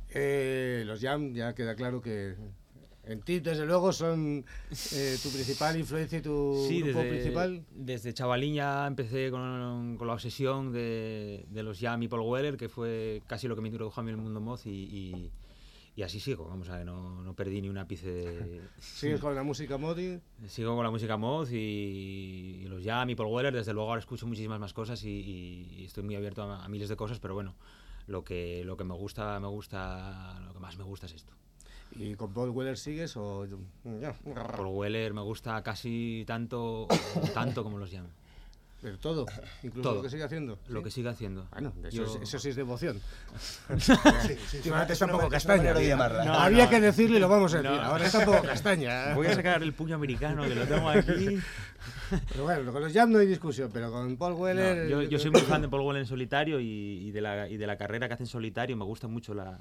Eh, 0.10 0.84
los 0.86 1.02
Jam, 1.02 1.34
ya 1.34 1.56
queda 1.56 1.76
claro 1.76 2.02
que 2.02 2.36
en 3.04 3.22
ti, 3.22 3.40
desde 3.40 3.66
luego, 3.66 3.92
son 3.92 4.46
eh, 4.94 5.18
tu 5.22 5.30
principal 5.30 5.76
influencia 5.78 6.20
y 6.20 6.22
tu 6.22 6.66
Sí, 6.68 6.82
grupo 6.82 7.00
desde, 7.00 7.10
principal. 7.12 7.66
desde 7.72 8.14
chavalín 8.14 8.54
ya 8.56 8.86
empecé 8.88 9.32
con, 9.32 9.98
con 9.98 10.08
la 10.08 10.14
obsesión 10.14 10.72
de, 10.72 11.46
de 11.50 11.64
los 11.64 11.80
Jam 11.80 12.02
y 12.04 12.08
Paul 12.08 12.22
Weller, 12.22 12.58
que 12.58 12.70
fue 12.70 13.22
casi 13.28 13.48
lo 13.48 13.56
que 13.56 13.62
me 13.62 13.70
introdujo 13.70 14.00
a 14.00 14.04
mí 14.04 14.12
en 14.12 14.18
el 14.18 14.22
mundo 14.22 14.40
moz 14.40 14.66
y, 14.68 14.70
y, 14.70 15.32
y 15.96 16.04
así 16.04 16.20
sigo, 16.20 16.48
vamos 16.48 16.70
a 16.70 16.78
ver, 16.78 16.86
no, 16.86 17.22
no 17.24 17.34
perdí 17.34 17.62
ni 17.62 17.70
un 17.70 17.78
ápice 17.80 18.08
de... 18.10 18.62
Sigues 18.80 19.20
con 19.20 19.34
la 19.36 19.44
música 19.44 19.78
Modi. 19.78 20.20
Sigo 20.48 20.76
con 20.76 20.84
la 20.86 20.92
música 20.92 21.18
moz 21.18 21.52
y, 21.52 22.64
los 22.68 22.84
Jam 22.84 23.10
y 23.10 23.16
Paul 23.16 23.30
Weller, 23.34 23.54
desde 23.54 23.74
luego 23.74 23.90
ahora 23.90 24.00
escucho 24.00 24.28
muchísimas 24.28 24.60
más 24.60 24.74
cosas 24.74 25.04
y 25.04 25.84
estoy 25.84 26.04
muy 26.04 26.16
abierto 26.16 26.44
a, 26.44 26.64
a 26.64 26.68
miles 26.70 26.88
de 26.88 26.96
cosas, 26.96 27.20
pero 27.20 27.34
bueno, 27.34 27.56
lo 28.08 28.24
que, 28.24 28.64
lo 28.64 28.78
que 28.78 28.84
me 28.84 28.94
gusta, 28.94 29.40
me 29.40 29.48
gusta, 29.48 30.40
lo 30.46 30.54
que 30.54 30.60
más 30.60 30.78
me 30.78 30.84
gusta 30.84 31.08
es 31.08 31.14
esto. 31.14 31.34
¿Y 31.96 32.16
con 32.16 32.34
Paul 32.34 32.50
Weller 32.52 32.78
sigues 32.78 33.16
o...? 33.18 33.46
Paul 34.56 34.68
Weller 34.68 35.14
me 35.14 35.22
gusta 35.22 35.62
casi 35.62 36.24
tanto, 36.26 36.88
tanto 37.34 37.64
como 37.64 37.78
los 37.78 37.92
Jam. 37.92 38.06
Pero 38.82 38.98
todo, 38.98 39.28
incluso 39.62 39.84
Todo. 39.90 39.96
lo 39.98 40.02
que 40.02 40.10
sigue 40.10 40.24
haciendo. 40.24 40.58
Lo 40.68 40.80
¿sí? 40.80 40.84
que 40.86 40.90
sigue 40.90 41.10
haciendo. 41.10 41.46
Bueno, 41.52 41.72
eso, 41.84 41.98
Yo- 41.98 42.04
es- 42.16 42.22
eso 42.24 42.40
sí 42.40 42.50
es 42.50 42.56
devoción. 42.56 43.00
Sí, 43.78 43.94
sí, 44.50 44.58
está 44.58 44.88
es 44.92 45.02
un 45.04 45.10
poco 45.12 45.30
castaña. 45.30 45.80
llamarla. 45.80 46.26
No, 46.26 46.34
Había 46.34 46.64
no. 46.64 46.70
que 46.72 46.82
decirlo 46.82 47.18
y 47.18 47.20
lo 47.20 47.30
vamos 47.30 47.54
a 47.54 47.58
decir. 47.62 47.70
No. 47.78 47.80
Ahora 47.80 48.08
está 48.08 48.20
un 48.20 48.26
poco 48.26 48.42
castaña. 48.42 49.14
Voy 49.14 49.28
a 49.28 49.36
sacar 49.36 49.62
el 49.62 49.74
puño 49.74 49.94
americano 49.94 50.42
que 50.44 50.56
lo 50.56 50.66
tengo 50.66 50.90
aquí. 50.90 51.38
Pero 52.32 52.44
bueno, 52.44 52.72
con 52.74 52.82
los 52.82 52.92
Jam 52.92 53.12
no 53.12 53.20
hay 53.20 53.28
discusión, 53.28 53.70
pero 53.72 53.92
con 53.92 54.18
Paul 54.18 54.34
No, 54.34 54.40
Weller... 54.40 54.88
yo, 54.90 55.04
yo 55.04 55.20
soy 55.20 55.30
muy 55.32 55.42
fan 55.42 55.62
de 55.62 55.70
Paul 55.70 55.82
Weller 55.84 56.02
en 56.02 56.08
solitario 56.08 56.60
y, 56.60 56.66
y 57.08 57.12
de 57.12 57.22
la, 57.22 57.48
y 57.48 57.58
de 57.58 57.68
la 57.68 57.78
carrera 57.78 58.08
que 58.08 58.16
hace 58.16 58.24
en 58.24 58.28
solitario. 58.28 58.76
Me 58.76 58.84
gusta 58.86 59.08
mucho 59.08 59.36
la, 59.36 59.60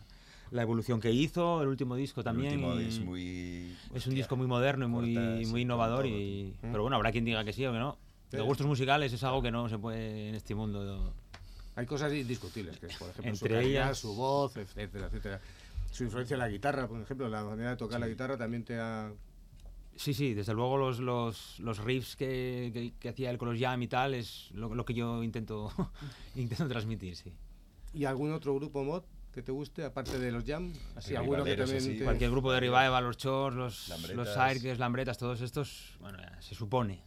la 0.51 0.63
evolución 0.63 1.01
que 1.01 1.13
hizo, 1.13 1.63
el 1.63 1.69
último 1.69 1.95
disco 1.97 2.23
también. 2.25 2.55
El 2.55 2.65
último 2.65 2.81
es 2.81 3.01
muy. 3.01 3.77
es 3.95 4.07
un 4.07 4.15
disco 4.15 4.37
muy 4.37 4.47
moderno 4.47 4.85
y 4.87 4.89
muy, 4.89 5.15
corta, 5.15 5.39
sí, 5.39 5.47
muy 5.47 5.63
innovador. 5.63 6.07
y, 6.07 6.53
tío. 6.61 6.71
pero 6.73 6.83
bueno, 6.83 6.97
habrá 6.97 7.13
quien 7.13 7.25
diga 7.25 7.45
que 7.45 7.53
sí 7.53 7.65
o 7.67 7.73
que 7.73 7.79
no. 7.79 7.99
De 8.31 8.39
Sí. 8.39 8.45
gustos 8.45 8.67
musicales 8.67 9.13
es 9.13 9.23
algo 9.25 9.43
que 9.43 9.51
no 9.51 9.69
se 9.69 9.79
puede 9.79 10.29
en 10.29 10.35
este 10.37 10.55
mundo. 10.55 11.13
Hay 11.77 11.87
cosas 11.87 12.13
indiscutibles, 12.13 12.79
que 12.79 12.87
es, 12.87 12.97
por 12.97 13.09
ejemplo, 13.11 13.35
su 13.35 13.45
Entre 13.47 13.61
calidad, 13.61 13.85
ellas- 13.87 13.99
su 13.99 14.15
voz, 14.15 14.57
etcétera, 14.57 15.07
etcétera. 15.07 15.41
Su 15.91 16.05
influencia 16.05 16.35
en 16.35 16.41
la 16.41 16.49
guitarra, 16.49 16.87
por 16.87 17.01
ejemplo, 17.01 17.29
la 17.29 17.43
manera 17.45 17.71
de 17.71 17.77
tocar 17.77 17.99
la 17.99 18.07
guitarra 18.09 18.37
también 18.37 18.65
te 18.65 18.79
ha... 18.79 19.13
Sí, 19.97 20.15
sí, 20.15 20.35
desde 20.35 20.55
luego 20.55 20.79
los, 20.79 21.01
los, 21.01 21.59
los 21.59 21.79
riffs 21.79 22.15
que, 22.17 22.71
que, 22.73 22.93
que 22.99 23.09
hacía 23.09 23.31
él 23.31 23.39
con 23.39 23.51
los 23.51 23.61
jam 23.61 23.83
y 23.83 23.89
tal 23.89 24.15
es 24.15 24.51
lo, 24.53 24.73
lo 24.75 24.85
que 24.85 24.95
yo 24.95 25.23
intento, 25.25 25.71
intento 26.37 26.69
transmitir, 26.69 27.17
sí. 27.17 27.33
¿Y 27.93 28.05
algún 28.05 28.33
otro 28.33 28.55
grupo 28.55 28.85
mod 28.85 29.03
que 29.33 29.43
te 29.43 29.53
guste, 29.53 29.85
aparte 29.85 30.19
de 30.19 30.33
los 30.33 30.45
Jam? 30.45 30.73
Así, 30.97 31.15
alguno 31.15 31.45
que 31.45 31.57
también 31.57 31.79
así. 31.79 31.99
te- 31.99 32.05
Cualquier 32.05 32.31
grupo 32.31 32.53
de 32.53 32.61
Revival, 32.61 33.05
los 33.05 33.17
Chors, 33.17 33.55
los, 33.57 33.89
los 33.89 34.03
Lambretas. 34.11 34.53
Cirques, 34.53 34.79
Lambretas, 34.79 35.19
todos 35.19 35.41
estos, 35.41 35.97
bueno, 36.01 36.19
ya 36.19 36.41
se 36.43 36.55
supone. 36.55 37.03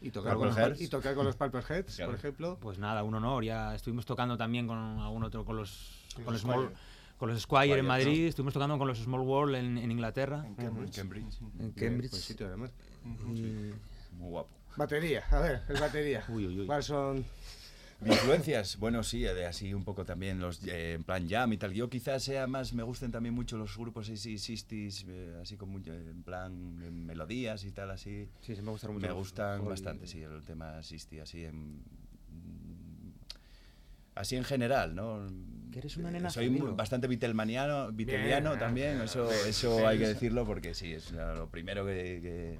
Y 0.00 0.10
tocar, 0.10 0.34
con 0.36 0.48
los, 0.48 0.80
y 0.80 0.88
tocar 0.88 1.14
con 1.14 1.24
los 1.24 1.36
Purple 1.36 1.62
Heads, 1.68 1.94
Claro. 1.96 2.10
por 2.10 2.18
ejemplo. 2.18 2.58
Pues 2.60 2.78
nada, 2.78 3.04
un 3.04 3.14
honor. 3.14 3.44
Ya 3.44 3.72
estuvimos 3.74 4.04
tocando 4.04 4.36
también 4.36 4.66
con 4.66 4.76
algún 4.76 5.22
otro, 5.22 5.44
con 5.44 5.56
los, 5.56 6.04
con 6.16 6.24
los 6.24 6.32
los, 6.34 6.40
Small, 6.42 6.64
Squire. 6.66 6.80
con 7.18 7.28
los 7.30 7.40
Squire 7.40 7.62
Squire, 7.66 7.78
en 7.78 7.84
¿no? 7.86 7.88
Madrid, 7.88 8.26
estuvimos 8.26 8.52
tocando 8.52 8.76
con 8.78 8.88
los 8.88 8.98
Small 8.98 9.20
World 9.20 9.54
en, 9.54 9.78
en 9.78 9.90
Inglaterra, 9.92 10.42
En 10.44 10.56
Cambridge. 10.56 10.96
Cambridge. 10.96 11.40
en 11.40 11.52
Bien, 11.56 11.70
Cambridge. 11.72 12.10
buen 12.10 12.22
sitio, 12.22 12.46
además. 12.48 12.72
y- 13.04 13.72
Muy 14.16 14.28
guapo. 14.30 14.50
Batería, 14.76 15.22
a 15.30 15.38
ver, 15.38 15.62
el 15.68 15.80
batería. 15.80 16.24
Uy, 16.28 16.46
uy, 16.48 16.60
uy. 16.60 16.66
¿Cuáles 16.66 16.86
son? 16.86 17.24
¿De 18.02 18.10
influencias? 18.10 18.78
Bueno, 18.78 19.02
sí, 19.04 19.20
de 19.20 19.46
así 19.46 19.72
un 19.74 19.84
poco 19.84 20.04
también 20.04 20.40
los 20.40 20.66
eh, 20.66 20.94
en 20.94 21.04
plan 21.04 21.28
jam 21.28 21.52
y 21.52 21.56
tal. 21.56 21.72
Yo 21.72 21.88
quizás 21.88 22.22
sea 22.24 22.46
más, 22.46 22.72
me 22.72 22.82
gusten 22.82 23.12
también 23.12 23.34
mucho 23.34 23.56
los 23.56 23.76
grupos 23.76 24.08
así, 24.10 24.34
60s, 24.38 25.04
eh, 25.08 25.38
así 25.40 25.56
con 25.56 25.68
mucho, 25.68 25.92
en 25.94 26.22
plan 26.22 26.80
eh, 26.82 26.90
melodías 26.90 27.64
y 27.64 27.70
tal, 27.70 27.90
así. 27.92 28.28
Sí, 28.40 28.56
sí, 28.56 28.62
me 28.62 28.70
gustaron 28.70 28.96
mucho. 28.96 29.06
Me 29.06 29.12
gustan 29.12 29.62
y- 29.62 29.66
bastante, 29.68 30.06
sí, 30.06 30.20
el 30.22 30.42
tema 30.44 30.82
60, 30.82 31.22
así 31.22 31.44
en... 31.44 31.82
Así 34.14 34.36
en 34.36 34.44
general, 34.44 34.94
¿no? 34.94 35.26
Que 35.72 35.78
eres 35.78 35.96
una 35.96 36.10
nena 36.10 36.28
Soy 36.28 36.48
bastante 36.76 37.06
vitelmaniano, 37.08 37.90
viteliano 37.92 38.50
Bien. 38.50 38.58
también, 38.60 39.00
eso, 39.00 39.26
Bien. 39.26 39.40
eso 39.48 39.86
hay 39.88 39.98
que 39.98 40.06
decirlo 40.08 40.44
porque 40.44 40.74
sí, 40.74 40.92
es 40.92 41.12
lo 41.12 41.48
primero 41.48 41.86
que, 41.86 42.20
que 42.20 42.58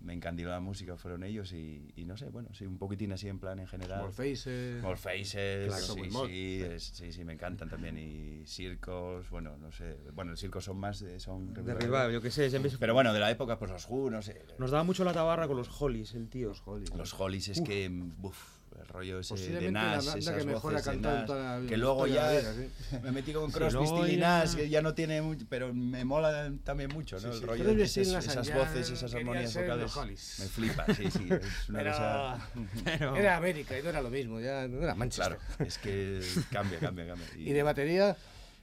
me 0.00 0.14
encandiló 0.14 0.50
la 0.50 0.60
música 0.60 0.96
fueron 0.96 1.22
ellos 1.24 1.52
y, 1.52 1.92
y 1.96 2.04
no 2.04 2.16
sé, 2.16 2.30
bueno, 2.30 2.48
sí, 2.54 2.64
un 2.66 2.78
poquitín 2.78 3.12
así 3.12 3.28
en 3.28 3.38
plan 3.38 3.58
en 3.58 3.66
general. 3.66 4.00
Small 4.00 4.12
Faces. 4.12 4.80
Small 4.80 4.96
Faces, 4.96 5.74
sí, 5.86 6.10
sí, 6.26 6.62
es- 6.62 6.82
sí, 6.84 7.12
sí, 7.12 7.24
me 7.24 7.34
encantan 7.34 7.68
también. 7.68 7.98
Y 7.98 8.46
circos, 8.46 9.28
bueno, 9.30 9.56
no 9.58 9.70
sé. 9.72 9.96
Bueno, 10.14 10.32
el 10.32 10.36
circo 10.38 10.60
son 10.60 10.78
más 10.78 11.00
de. 11.00 11.20
Son 11.20 11.52
De 11.52 12.12
yo 12.12 12.20
qué 12.20 12.30
sé. 12.30 12.48
siempre- 12.50 12.70
Pero 12.78 12.94
bueno, 12.94 13.12
de 13.12 13.20
la 13.20 13.30
época, 13.30 13.58
pues 13.58 13.70
los 13.70 13.86
Who, 13.88 14.10
no 14.10 14.22
sé. 14.22 14.44
Nos 14.58 14.70
daba 14.70 14.84
mucho 14.84 15.04
la 15.04 15.12
tabarra 15.12 15.46
con 15.46 15.56
los 15.56 15.68
Hollies, 15.80 16.14
el 16.14 16.28
tío. 16.28 16.48
Los 16.48 16.62
Hollies. 16.66 16.94
Los 16.94 17.18
Hollies 17.20 17.48
es 17.48 17.60
que. 17.60 17.90
Uf, 18.22 18.58
el 18.58 18.59
rollo 18.90 19.20
ese 19.20 19.34
de 19.36 19.70
Nash, 19.70 20.16
esas 20.16 20.34
que 20.36 20.44
mejor 20.44 20.74
ha 20.74 20.78
voces 20.78 20.92
de 20.92 21.00
Nash, 21.00 21.68
que 21.68 21.76
luego 21.76 22.06
ya 22.06 22.30
vida, 22.30 22.54
sí. 22.54 22.96
me 23.02 23.12
metí 23.12 23.32
con 23.32 23.50
Crosby, 23.50 24.12
y 24.12 24.16
Nash, 24.16 24.54
que 24.56 24.68
ya 24.68 24.82
no 24.82 24.94
tiene 24.94 25.22
mucho, 25.22 25.46
pero 25.48 25.72
me 25.72 26.04
mola 26.04 26.52
también 26.64 26.90
mucho, 26.92 27.18
¿no? 27.20 27.32
el 27.32 27.40
rollo 27.42 27.74
de 27.74 27.82
esas, 27.84 28.26
esas 28.26 28.52
voces, 28.54 28.90
esas 28.90 29.14
armonías 29.14 29.54
vocales. 29.54 30.36
Me 30.40 30.46
flipa, 30.46 30.86
sí, 30.94 31.10
sí. 31.10 31.28
Es 31.30 31.68
una 31.68 31.78
Pero- 31.78 31.90
cosa. 31.92 32.50
Pero- 32.84 33.16
Era 33.20 33.36
América 33.36 33.78
y 33.78 33.82
no 33.82 33.88
era 33.90 34.02
lo 34.02 34.10
mismo, 34.10 34.40
ya 34.40 34.66
no 34.68 34.82
era 34.82 34.94
Manchester. 34.94 35.38
Claro, 35.38 35.64
es 35.68 35.78
que 35.78 36.20
cambia, 36.50 36.78
cambia, 36.78 37.06
cambia. 37.06 37.26
¿Y 37.36 37.52
de 37.52 37.62
batería? 37.62 38.16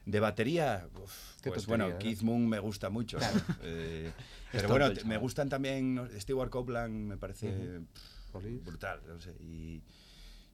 De 0.04 0.20
batería, 0.20 0.86
uf, 0.94 1.02
pues 1.02 1.42
tontería, 1.42 1.66
bueno, 1.68 1.88
¿no? 1.90 1.98
Keith 1.98 2.22
Moon 2.22 2.48
me 2.48 2.58
gusta 2.58 2.88
mucho. 2.90 3.18
eh, 3.62 4.10
pero 4.52 4.68
bueno, 4.68 4.90
me 5.04 5.16
gustan 5.18 5.48
también, 5.50 5.94
¿no? 5.94 6.08
Stewart 6.18 6.50
Copeland 6.50 6.94
me 6.94 7.16
parece 7.18 7.50
pff, 7.50 8.34
Hollies. 8.34 8.64
brutal, 8.64 9.00
no 9.06 9.20
sé. 9.20 9.32
Y, 9.40 9.82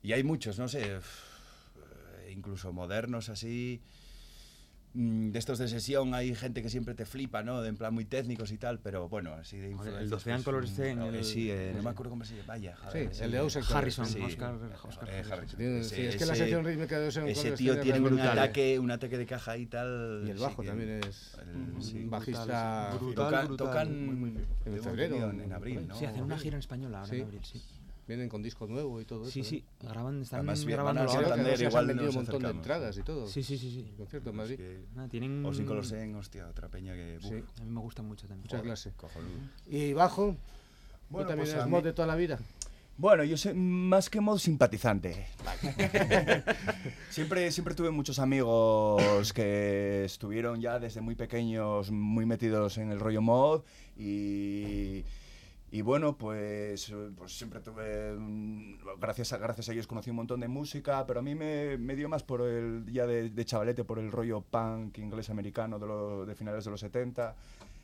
y 0.05 0.13
hay 0.13 0.23
muchos, 0.23 0.59
no 0.59 0.69
sé, 0.69 0.83
eh, 0.97 1.01
incluso 2.31 2.73
modernos 2.73 3.29
así. 3.31 3.81
mm, 4.93 5.31
De 5.33 5.39
estos 5.41 5.59
de 5.59 5.67
sesión 5.67 6.15
hay 6.15 6.35
gente 6.37 6.63
que 6.63 6.69
siempre 6.71 6.95
te 6.95 7.05
flipa, 7.07 7.43
¿no? 7.43 7.63
De 7.63 7.69
en 7.71 7.77
plan 7.77 7.93
muy 7.93 8.05
técnicos 8.05 8.53
y 8.53 8.59
tal, 8.59 8.79
pero 8.79 9.09
bueno, 9.09 9.33
así 9.33 9.57
de 9.57 9.73
Joder, 9.75 9.95
el 9.95 10.03
influencias, 10.03 10.13
Ocean 10.23 10.37
pues, 10.37 10.45
Color 10.45 10.63
mm, 10.63 10.67
Scene, 10.69 11.05
eh, 11.05 11.19
el- 11.19 11.25
sí, 11.25 11.51
eh, 11.51 11.73
no 11.75 11.83
me 11.83 11.91
acuerdo 11.91 12.11
cómo 12.11 12.25
se 12.25 12.35
llama. 12.37 12.47
Vaya, 12.49 12.77
Sí, 12.77 12.83
joder, 12.85 13.11
el 13.23 13.31
de 13.33 13.41
Ocean 13.41 13.65
Harrison, 13.73 14.07
Scene. 14.07 14.27
Oscar, 14.27 14.55
eh, 14.63 14.77
Oscar 14.87 15.09
eh, 15.09 15.23
Harrison. 15.33 15.61
Ese- 15.63 15.97
sí, 15.97 16.03
es 16.03 16.17
que 16.17 16.27
la 16.27 16.33
ese- 16.35 16.43
sección 16.43 16.65
rítmica 16.65 17.01
de 17.01 17.09
Ocean 17.09 17.27
ese 17.27 17.51
tío 17.53 17.81
tiene 17.81 17.99
un 17.99 18.05
brutal. 18.05 18.39
ataque, 18.39 18.79
un 18.79 18.91
ataque 18.93 19.19
de 19.19 19.27
caja 19.27 19.57
y 19.57 19.67
tal. 19.67 20.23
Y 20.27 20.31
el 20.31 20.37
sí 20.37 20.43
bajo 20.45 20.63
que- 20.63 20.69
también 20.69 20.91
es 21.03 21.37
el- 21.43 21.57
un 21.75 21.83
sí. 21.83 22.05
bajista. 22.05 22.91
Brutal. 23.01 23.15
Toca- 23.31 23.45
brutal. 23.47 23.57
tocan 23.67 24.07
Muy, 24.07 24.15
muy. 24.15 24.45
En 24.67 24.83
febrero, 24.83 25.31
en, 25.31 25.41
ahí. 25.41 25.51
abril, 25.51 25.89
¿no? 25.89 25.95
Sí, 25.97 26.05
hacen 26.05 26.23
una 26.23 26.39
gira 26.39 26.55
en 26.55 26.61
español 26.61 26.95
ahora 26.95 27.09
Sí. 27.09 27.17
en 27.17 27.23
abril, 27.23 27.41
sí. 27.43 27.61
Vienen 28.07 28.29
con 28.29 28.43
disco 28.43 28.67
nuevo 28.67 29.01
y 29.01 29.07
todo 29.07 29.23
eso. 29.23 29.31
Sí, 29.31 29.43
sí, 29.45 29.65
graban, 29.81 30.21
están 30.23 30.41
Además, 30.41 30.65
grabando 30.67 31.01
van 31.01 31.09
a 31.09 31.11
Sí, 31.11 31.17
ahora. 31.17 31.29
Santander, 31.29 31.57
se 31.59 31.65
han 31.65 31.71
igual 31.71 31.87
vendido 31.87 32.09
un 32.11 32.15
montón 32.17 32.33
de 32.43 32.47
acercamos. 32.49 32.63
entradas 32.67 32.99
y 32.99 33.03
todo. 33.03 33.27
Sí, 33.27 33.43
sí, 33.43 33.57
sí, 33.57 33.71
sí. 33.71 33.95
Concierto 33.97 34.29
en 34.31 34.35
Es 34.35 34.39
Madrid. 34.43 34.57
que- 34.57 34.85
Nada, 34.95 35.09
tienen... 35.09 35.47
O 35.47 35.55
sin 35.55 35.65
Colosen, 35.65 36.15
hostia, 36.17 36.47
otra 36.49 36.69
peña 36.69 36.93
que. 36.95 37.19
Sí. 37.23 37.43
A 37.61 37.65
mí 37.65 37.71
me 37.71 37.81
gusta 37.81 38.03
mucho 38.03 38.27
también. 38.29 38.43
Mucha 38.45 38.61
clase. 38.61 38.93
cojonudo. 38.97 39.31
¿Y 39.67 39.95
bajo? 39.95 40.37
Bueno, 41.09 41.27
¿Tú 41.27 41.29
también 41.31 41.39
pues 41.39 41.55
eres 41.55 41.67
mod 41.67 41.79
mí- 41.79 41.85
de 41.85 41.93
toda 41.95 42.09
la 42.09 42.17
vida? 42.17 42.39
Bueno, 42.97 43.25
yo 43.25 43.37
soy 43.37 43.55
más 43.55 44.09
que 44.11 44.21
mod 44.21 44.39
simpatizante. 44.39 45.27
siempre, 47.11 47.51
siempre 47.51 47.75
tuve 47.75 47.91
muchos 47.91 48.19
amigos 48.19 49.33
que 49.33 50.05
estuvieron 50.05 50.61
ya 50.61 50.79
desde 50.79 51.01
muy 51.01 51.15
pequeños 51.15 51.91
muy 51.91 52.27
metidos 52.27 52.79
en 52.79 52.91
el 52.91 53.01
rollo 53.01 53.21
mod 53.23 53.63
y, 53.97 55.05
y 55.75 55.83
bueno, 55.83 56.17
pues, 56.17 56.89
eh, 56.91 57.11
pues 57.17 57.37
siempre 57.37 57.59
tuve, 57.59 58.17
gracias 59.01 59.33
a, 59.33 59.39
gracias 59.39 59.69
a 59.69 59.73
ellos 59.73 59.89
conocí 59.89 60.09
un 60.09 60.15
montón 60.15 60.39
de 60.39 60.47
música, 60.47 61.05
pero 61.05 61.19
a 61.19 61.23
mí 61.25 61.35
me, 61.35 61.77
me 61.79 61.97
dio 61.97 62.09
más 62.09 62.23
por 62.23 62.43
el, 62.43 62.87
ya 62.93 63.09
de, 63.09 63.31
de 63.31 63.45
chavalete, 63.45 63.83
por 63.83 63.99
el 63.99 64.13
rollo 64.13 64.41
punk 64.41 64.99
inglés-americano 64.99 65.81
de, 65.81 66.27
de 66.27 66.35
finales 66.37 66.65
de 66.65 66.71
los 66.71 66.79
70. 66.79 67.35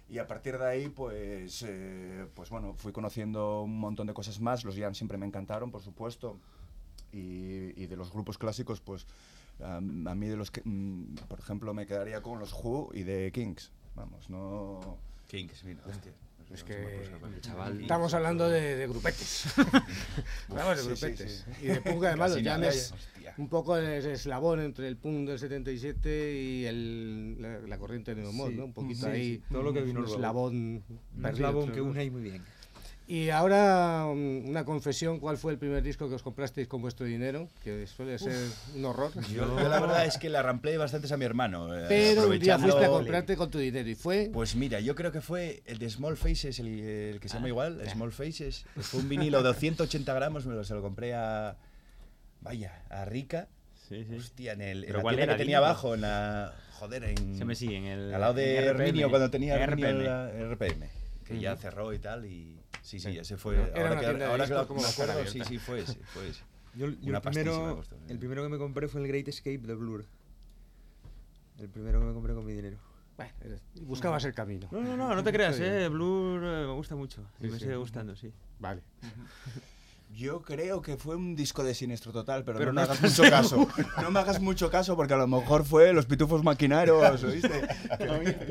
Y 0.08 0.18
a 0.18 0.28
partir 0.28 0.56
de 0.56 0.66
ahí, 0.68 0.88
pues, 0.88 1.64
eh, 1.66 2.28
pues 2.32 2.48
bueno, 2.48 2.74
fui 2.74 2.92
conociendo 2.92 3.62
un 3.62 3.80
montón 3.80 4.06
de 4.06 4.14
cosas 4.14 4.40
más. 4.40 4.64
Los 4.64 4.76
jams 4.76 4.96
siempre 4.96 5.18
me 5.18 5.26
encantaron, 5.26 5.72
por 5.72 5.82
supuesto. 5.82 6.38
Y, 7.12 7.72
y 7.74 7.86
de 7.86 7.96
los 7.96 8.12
grupos 8.12 8.38
clásicos, 8.38 8.80
pues 8.80 9.04
a, 9.64 9.78
a 9.78 9.80
mí 9.80 10.28
de 10.28 10.36
los 10.36 10.52
que, 10.52 10.62
mm, 10.64 11.14
por 11.26 11.40
ejemplo, 11.40 11.74
me 11.74 11.86
quedaría 11.86 12.22
con 12.22 12.38
los 12.38 12.52
Who 12.52 12.90
y 12.94 13.02
de 13.02 13.32
Kings. 13.32 13.72
Vamos, 13.96 14.30
no... 14.30 14.96
Kings, 15.26 15.64
mira, 15.64 15.82
hostia. 15.84 16.12
Es 16.52 16.64
que 16.64 17.02
chaval. 17.40 17.80
Estamos 17.80 18.12
hablando 18.12 18.48
de, 18.48 18.76
de 18.76 18.86
grupetes. 18.88 19.44
Hablamos 20.48 20.76
de 20.76 20.82
sí, 20.82 20.88
sí, 20.96 21.06
grupetes. 21.06 21.44
sí. 21.58 21.64
Y 21.64 21.68
de 21.68 21.80
punk 21.80 22.04
además 22.04 22.42
nada, 22.42 22.68
es 22.68 22.92
un 23.38 23.48
poco 23.48 23.76
el 23.76 23.86
eslabón 23.86 24.60
entre 24.60 24.88
el 24.88 24.96
punk 24.96 25.28
del 25.28 25.38
77 25.38 26.34
y 26.34 26.64
el, 26.66 27.40
la, 27.40 27.60
la 27.60 27.78
corriente 27.78 28.14
neomod, 28.16 28.48
Sí. 28.50 28.56
¿no? 28.56 28.64
Un 28.64 28.72
poquito 28.72 29.06
Sí, 29.06 29.12
ahí. 29.12 29.34
sí, 29.36 29.42
todo 29.50 29.62
lo 29.62 29.72
que 29.72 29.82
vino 29.82 30.00
un 30.00 30.06
eslabón. 30.06 30.82
Un 31.16 31.26
eslabón 31.26 31.70
que 31.70 31.80
une 31.80 32.00
ahí 32.00 32.10
muy 32.10 32.22
bien. 32.22 32.42
Y 33.12 33.28
ahora 33.30 34.06
mm, 34.06 34.48
una 34.48 34.64
confesión, 34.64 35.18
¿cuál 35.18 35.36
fue 35.36 35.50
el 35.50 35.58
primer 35.58 35.82
disco 35.82 36.08
que 36.08 36.14
os 36.14 36.22
comprasteis 36.22 36.68
con 36.68 36.80
vuestro 36.80 37.06
dinero? 37.06 37.48
Que 37.64 37.84
suele 37.88 38.16
ser 38.20 38.36
un 38.76 38.84
horror. 38.84 39.10
Yo, 39.34 39.46
la 39.68 39.80
verdad 39.80 40.06
es 40.06 40.16
que 40.16 40.30
le 40.30 40.38
arramplé 40.38 40.76
bastantes 40.78 41.10
a 41.10 41.16
mi 41.16 41.24
hermano. 41.24 41.74
eh, 41.76 41.86
Pero 41.88 42.28
un 42.28 42.38
día 42.38 42.56
fuiste 42.56 42.76
a 42.84 42.86
aprovechando- 42.86 42.92
comprarte 42.98 43.36
con 43.36 43.50
tu 43.50 43.58
dinero 43.58 43.88
y 43.88 43.96
fue... 43.96 44.30
Pues 44.32 44.54
mira, 44.54 44.78
yo 44.78 44.94
creo 44.94 45.10
que 45.10 45.20
fue 45.20 45.60
el 45.66 45.78
de 45.78 45.90
Small 45.90 46.16
Faces, 46.16 46.60
el, 46.60 46.68
el 46.68 47.18
que 47.20 47.28
se 47.28 47.34
Ah, 47.34 47.38
llama 47.38 47.48
igual, 47.48 47.82
Small 47.90 48.12
Faces. 48.12 48.64
Fue 48.76 49.00
un 49.00 49.08
vinilo 49.08 49.42
de 49.42 49.54
180 49.54 50.14
gramos, 50.14 50.46
me 50.46 50.54
lo, 50.54 50.62
se 50.62 50.74
lo 50.74 50.80
compré 50.80 51.12
a. 51.14 51.56
Vaya, 52.42 52.84
a 52.90 53.04
Rica. 53.06 53.48
Sí, 53.88 54.04
sí. 54.08 54.14
Hostia, 54.18 54.52
en, 54.52 54.60
el, 54.60 54.78
en 54.84 54.86
¿Pero 54.86 54.98
la 54.98 55.02
cuál 55.02 55.16
tienda 55.16 55.32
era, 55.32 55.36
que 55.36 55.42
tenía 55.44 55.58
abajo, 55.58 55.94
en 55.96 56.02
la. 56.02 56.54
Joder, 56.78 57.02
en. 57.02 57.36
Se 57.36 57.44
me 57.44 57.56
sigue 57.56 57.76
en 57.76 57.84
el. 57.86 58.14
Al 58.14 58.20
lado 58.20 58.34
de. 58.34 58.54
Herminio, 58.56 59.10
cuando 59.10 59.28
tenía 59.30 59.56
Herminio 59.56 59.90
RPM. 60.28 60.52
RPM. 60.54 60.86
Que 61.26 61.40
ya 61.40 61.56
cerró 61.56 61.92
y 61.92 61.98
tal, 61.98 62.24
y. 62.24 62.56
Sí, 62.82 62.98
sí, 63.00 63.12
Sí. 63.12 63.18
ese 63.18 63.36
fue. 63.36 63.56
Era 63.56 63.88
ahora 63.88 64.00
que, 64.00 64.24
ahora 64.24 64.66
como 64.66 64.80
me 64.80 64.88
acuerdo, 64.88 65.26
sí, 65.26 65.40
sí, 65.46 65.58
fue 65.58 65.80
ese. 65.80 65.94
Fue 66.04 66.28
ese. 66.28 66.42
Yo, 66.74 66.86
yo 66.88 67.14
el, 67.16 67.20
primero, 67.20 67.76
costó, 67.76 67.96
el 68.08 68.16
¿eh? 68.16 68.18
primero 68.18 68.42
que 68.44 68.48
me 68.48 68.58
compré 68.58 68.86
fue 68.88 69.00
el 69.00 69.08
Great 69.08 69.26
Escape 69.28 69.58
de 69.58 69.74
Blur. 69.74 70.04
El 71.58 71.68
primero 71.68 72.00
que 72.00 72.06
me 72.06 72.12
compré 72.14 72.32
con 72.34 72.44
mi 72.46 72.52
dinero. 72.54 72.78
Bueno, 73.16 73.34
buscabas 73.82 74.24
el 74.24 74.32
camino. 74.34 74.68
No, 74.70 74.80
no, 74.80 74.96
no, 74.96 75.14
no 75.14 75.22
te 75.24 75.32
creas, 75.32 75.58
eh. 75.60 75.88
Blur 75.88 76.42
eh, 76.42 76.66
me 76.66 76.72
gusta 76.72 76.96
mucho. 76.96 77.22
Y 77.38 77.44
Sí, 77.44 77.50
me 77.50 77.58
sí. 77.58 77.64
sigue 77.64 77.76
gustando, 77.76 78.16
sí. 78.16 78.32
Vale. 78.58 78.82
Yo 80.12 80.42
creo 80.42 80.82
que 80.82 80.96
fue 80.96 81.14
un 81.16 81.36
disco 81.36 81.62
de 81.62 81.72
Sinestro 81.74 82.12
Total, 82.12 82.44
pero, 82.44 82.58
Pero 82.58 82.72
no, 82.72 82.80
no 82.80 82.86
me 82.86 82.92
hagas 82.92 83.00
mucho 83.00 83.22
caso. 83.30 83.68
No 84.02 84.10
me 84.10 84.18
hagas 84.20 84.40
mucho 84.40 84.70
caso 84.70 84.96
porque 84.96 85.14
a 85.14 85.16
lo 85.16 85.26
mejor 85.26 85.64
fue 85.64 85.92
Los 85.92 86.06
Pitufos 86.06 86.42
Maquineros, 86.42 87.22
¿oíste? 87.22 87.66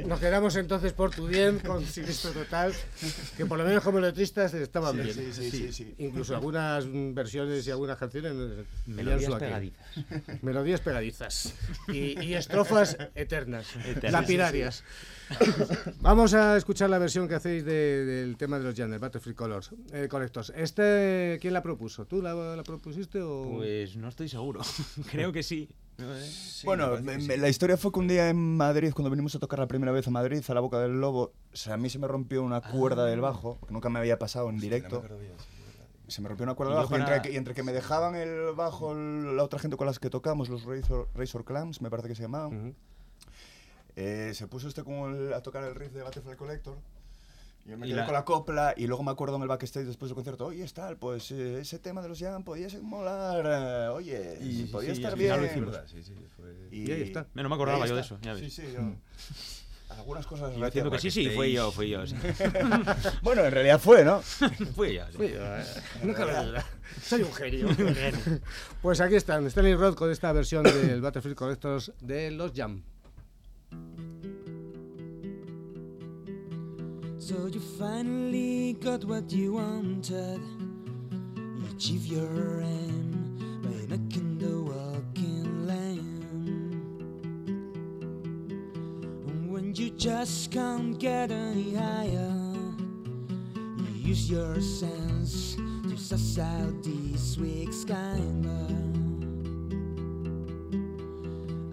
Nos 0.05 0.19
quedamos 0.19 0.55
entonces 0.55 0.93
por 0.93 1.11
tu 1.11 1.27
bien 1.27 1.59
con 1.59 1.85
Sinistro 1.85 2.31
Total, 2.31 2.73
que 3.35 3.45
por 3.45 3.57
lo 3.57 3.65
menos 3.65 3.83
como 3.83 3.99
letristas 3.99 4.53
estaban 4.53 4.95
bien. 4.95 5.13
sí, 5.13 5.31
sí, 5.33 5.51
sí, 5.51 5.73
sí. 5.73 5.95
Incluso 5.97 6.33
algunas 6.33 6.85
versiones 7.13 7.67
y 7.67 7.71
algunas 7.71 7.97
canciones 7.97 8.33
Melodías 8.85 9.35
pegadizas. 9.35 9.87
Melodías 10.41 10.81
pegadizas. 10.81 11.53
Y, 11.89 12.19
y 12.23 12.33
estrofas 12.35 12.97
eternas, 13.15 13.67
Eternas. 13.85 14.11
lapidarias. 14.21 14.83
Vamos 16.01 16.33
a 16.33 16.57
escuchar 16.57 16.89
la 16.89 16.97
versión 16.97 17.27
que 17.27 17.35
hacéis 17.35 17.63
de- 17.65 18.05
del 18.05 18.37
tema 18.37 18.57
de 18.57 18.63
los 18.65 18.75
Jan, 18.75 18.91
el 18.93 18.99
Battlefield 18.99 19.35
Colors, 19.35 19.71
eh, 19.91 20.07
Collectors. 20.09 20.51
Este 20.55 21.37
quién 21.41 21.53
la 21.53 21.61
propuso? 21.61 22.05
¿Tú 22.05 22.21
la, 22.21 22.33
la 22.33 22.63
propusiste 22.63 23.21
o...? 23.21 23.51
Pues 23.57 23.95
no 23.95 24.07
estoy 24.07 24.29
seguro. 24.29 24.61
Creo 25.11 25.31
que 25.31 25.43
sí. 25.43 25.69
No 25.97 26.05
sé. 26.17 26.65
bueno, 26.65 26.97
me- 27.01 27.17
me- 27.17 27.37
la 27.37 27.49
historia 27.49 27.75
fue 27.75 27.91
que 27.91 27.99
un 27.99 28.07
día 28.07 28.29
en 28.29 28.55
Madrid, 28.57 28.91
cuando 28.93 29.09
venimos 29.09 29.35
a 29.35 29.39
tocar 29.39 29.59
la 29.59 29.67
primera 29.67 29.91
vez 29.91 30.07
a 30.07 30.11
Madrid, 30.11 30.41
a 30.47 30.53
la 30.53 30.61
Boca 30.61 30.79
del 30.79 30.99
Lobo, 31.01 31.33
o 31.51 31.55
sea, 31.55 31.73
a 31.73 31.77
mí 31.77 31.89
se 31.89 31.99
me 31.99 32.07
rompió 32.07 32.41
una 32.41 32.61
cuerda 32.61 33.05
del 33.05 33.19
bajo, 33.21 33.59
que 33.67 33.73
nunca 33.73 33.89
me 33.89 33.99
había 33.99 34.17
pasado 34.17 34.49
en 34.49 34.59
directo. 34.59 35.01
Se 36.07 36.21
me 36.21 36.29
rompió 36.29 36.45
una 36.45 36.55
cuerda 36.55 36.73
del 36.73 36.83
bajo 36.83 36.95
y 36.97 37.01
entre, 37.01 37.21
que, 37.21 37.33
y 37.33 37.37
entre 37.37 37.53
que 37.53 37.63
me 37.63 37.71
dejaban 37.73 38.15
el 38.15 38.53
bajo 38.55 38.93
la 38.95 39.43
otra 39.43 39.59
gente 39.59 39.75
con 39.77 39.85
las 39.87 39.99
que 39.99 40.09
tocamos, 40.09 40.47
los 40.49 40.63
Razor, 40.63 41.09
Razor 41.13 41.43
Clams, 41.45 41.81
me 41.81 41.89
parece 41.89 42.07
que 42.07 42.15
se 42.15 42.21
llamaban. 42.23 42.75
Eh, 43.95 44.31
se 44.33 44.47
puso 44.47 44.67
este 44.67 44.83
como 44.83 45.07
el- 45.09 45.33
a 45.33 45.41
tocar 45.41 45.63
el 45.63 45.75
riff 45.75 45.91
de 45.93 46.03
Butterfly 46.03 46.35
Collector. 46.35 46.77
Y 47.65 47.71
yo 47.71 47.77
me 47.77 47.85
Y 47.87 47.89
quedé 47.89 47.99
la- 47.99 48.05
con 48.05 48.13
la 48.13 48.25
copla 48.25 48.73
y 48.77 48.87
luego 48.87 49.03
me 49.03 49.11
acuerdo 49.11 49.35
en 49.35 49.41
el 49.43 49.47
backstage 49.47 49.85
después 49.85 50.09
del 50.09 50.15
concierto, 50.15 50.45
oye, 50.45 50.65
tal, 50.73 50.97
pues 50.97 51.29
eh, 51.31 51.59
ese 51.59 51.77
tema 51.79 52.01
de 52.01 52.07
los 52.09 52.17
Jam 52.19 52.43
podía 52.43 52.69
ser 52.69 52.81
molar, 52.81 53.43
eh, 53.45 53.87
oye, 53.89 54.37
Y- 54.41 54.63
podía 54.65 54.95
sí, 54.95 55.01
estar 55.01 55.13
al 55.13 55.19
bien. 55.19 55.69
Sí, 55.87 56.01
sí, 56.03 56.13
fue... 56.35 56.53
Y 56.71 56.91
ahí 56.91 57.01
está. 57.03 57.27
No 57.33 57.47
me 57.49 57.55
acordaba 57.55 57.85
yo 57.85 57.95
de 57.95 58.01
eso, 58.01 58.17
ya 58.21 58.33
ves. 58.33 58.41
Sí, 58.41 58.49
sí, 58.61 58.71
yo... 58.73 58.79
Algunas 59.89 60.25
cosas... 60.27 60.55
Y 60.55 60.59
yo 60.59 60.65
diciendo 60.65 60.89
a 60.89 60.93
que 60.93 60.99
sí, 60.99 61.09
sí, 61.09 61.29
fui 61.31 61.51
yo, 61.51 61.71
fui 61.71 61.89
yo. 61.89 62.05
sí. 62.05 62.15
Bueno, 63.23 63.43
en 63.43 63.51
realidad 63.51 63.79
fue, 63.81 64.05
¿no? 64.05 64.21
fui 64.75 64.93
yo. 64.95 65.03
sí. 65.11 65.33
No 66.03 66.13
cabe 66.13 66.45
duda. 66.45 66.65
Soy 67.01 67.23
un 67.23 67.33
genio. 67.33 67.67
pues 68.83 69.01
aquí 69.01 69.15
están, 69.15 69.45
Stanley 69.47 69.73
Roth 69.75 69.95
con 69.95 70.11
esta 70.11 70.31
versión 70.31 70.63
del 70.63 71.01
Battlefield 71.01 71.35
Collectors 71.35 71.91
de 72.01 72.29
los 72.31 72.51
Jam. 72.55 72.83
So 77.29 77.45
you 77.45 77.59
finally 77.59 78.73
got 78.73 79.05
what 79.05 79.31
you 79.31 79.53
wanted. 79.53 80.41
You 81.35 81.63
achieve 81.75 82.07
your 82.07 82.61
aim 82.61 83.61
by 83.61 83.85
knocking 83.95 84.39
the 84.39 84.59
walking 84.59 85.67
lane. 85.67 86.81
And 89.27 89.53
when 89.53 89.75
you 89.75 89.91
just 89.91 90.49
can't 90.49 90.97
get 90.97 91.29
any 91.29 91.75
higher, 91.75 92.33
you 93.77 94.09
use 94.09 94.27
your 94.27 94.59
sense 94.59 95.55
to 95.87 95.97
suss 95.97 96.39
out 96.39 96.81
this 96.81 97.37
week's 97.37 97.85
climber. 97.85 98.73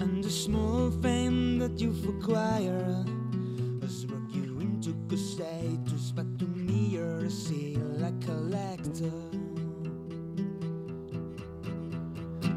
And 0.04 0.22
the 0.22 0.30
small 0.30 0.90
fame 1.00 1.58
that 1.60 1.80
you've 1.80 2.06
acquired 2.06 3.15
good 5.08 5.18
status, 5.18 6.10
but 6.10 6.26
to 6.38 6.46
me 6.46 6.88
you're 6.96 7.30
still 7.30 8.04
a 8.04 8.12
collector. 8.24 9.12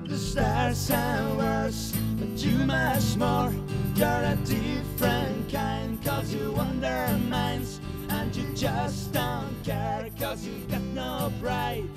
The 0.05 0.17
stars 0.17 0.89
are 0.89 1.35
worse, 1.35 1.93
but 2.17 2.43
you 2.43 2.57
much 2.65 3.15
more. 3.17 3.53
You're 3.95 4.07
a 4.07 4.37
different 4.43 5.51
kind, 5.51 6.03
cause 6.03 6.33
you 6.33 6.55
undermines, 6.55 7.81
and 8.09 8.35
you 8.35 8.51
just 8.55 9.13
don't 9.13 9.53
care, 9.63 10.09
cause 10.19 10.43
you 10.43 10.53
got 10.71 10.81
no 10.81 11.31
pride. 11.39 11.87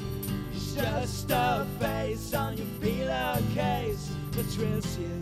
It's 0.53 0.75
just 0.75 1.31
a 1.31 1.67
face 1.81 2.35
on 2.35 2.59
your 2.59 2.67
pillowcase 2.81 4.11
that 4.33 4.45
thrills 4.45 4.99
you. 4.99 5.22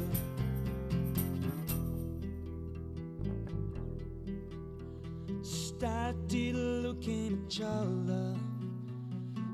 Started 6.11 6.57
looking 6.57 7.47
at 7.47 7.61
love 7.61 8.41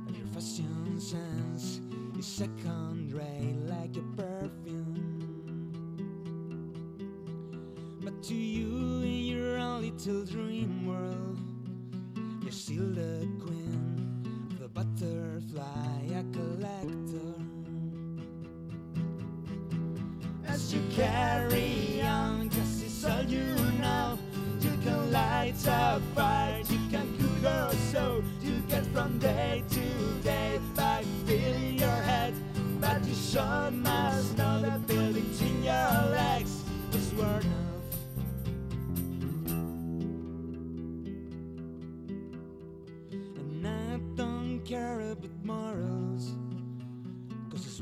and 0.07 0.17
your 0.17 0.27
fashion 0.29 0.99
sense 0.99 1.81
is 2.19 2.27
second 2.27 3.13
rate 3.13 3.57
like 3.67 3.95
your 3.95 4.05
perfume. 4.17 5.71
But 8.03 8.23
to 8.23 8.35
you 8.35 9.03
in 9.03 9.25
your 9.27 9.59
own 9.59 9.83
little 9.83 10.25
dream 10.25 10.87
world 10.87 11.39
you're 12.43 12.53
still 12.53 12.91
the 12.95 13.26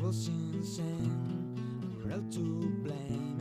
close 0.04 0.28
in 0.28 0.62
sand, 0.62 1.58
we're 2.04 2.12
all 2.12 2.20
to 2.30 2.68
blame. 2.82 3.33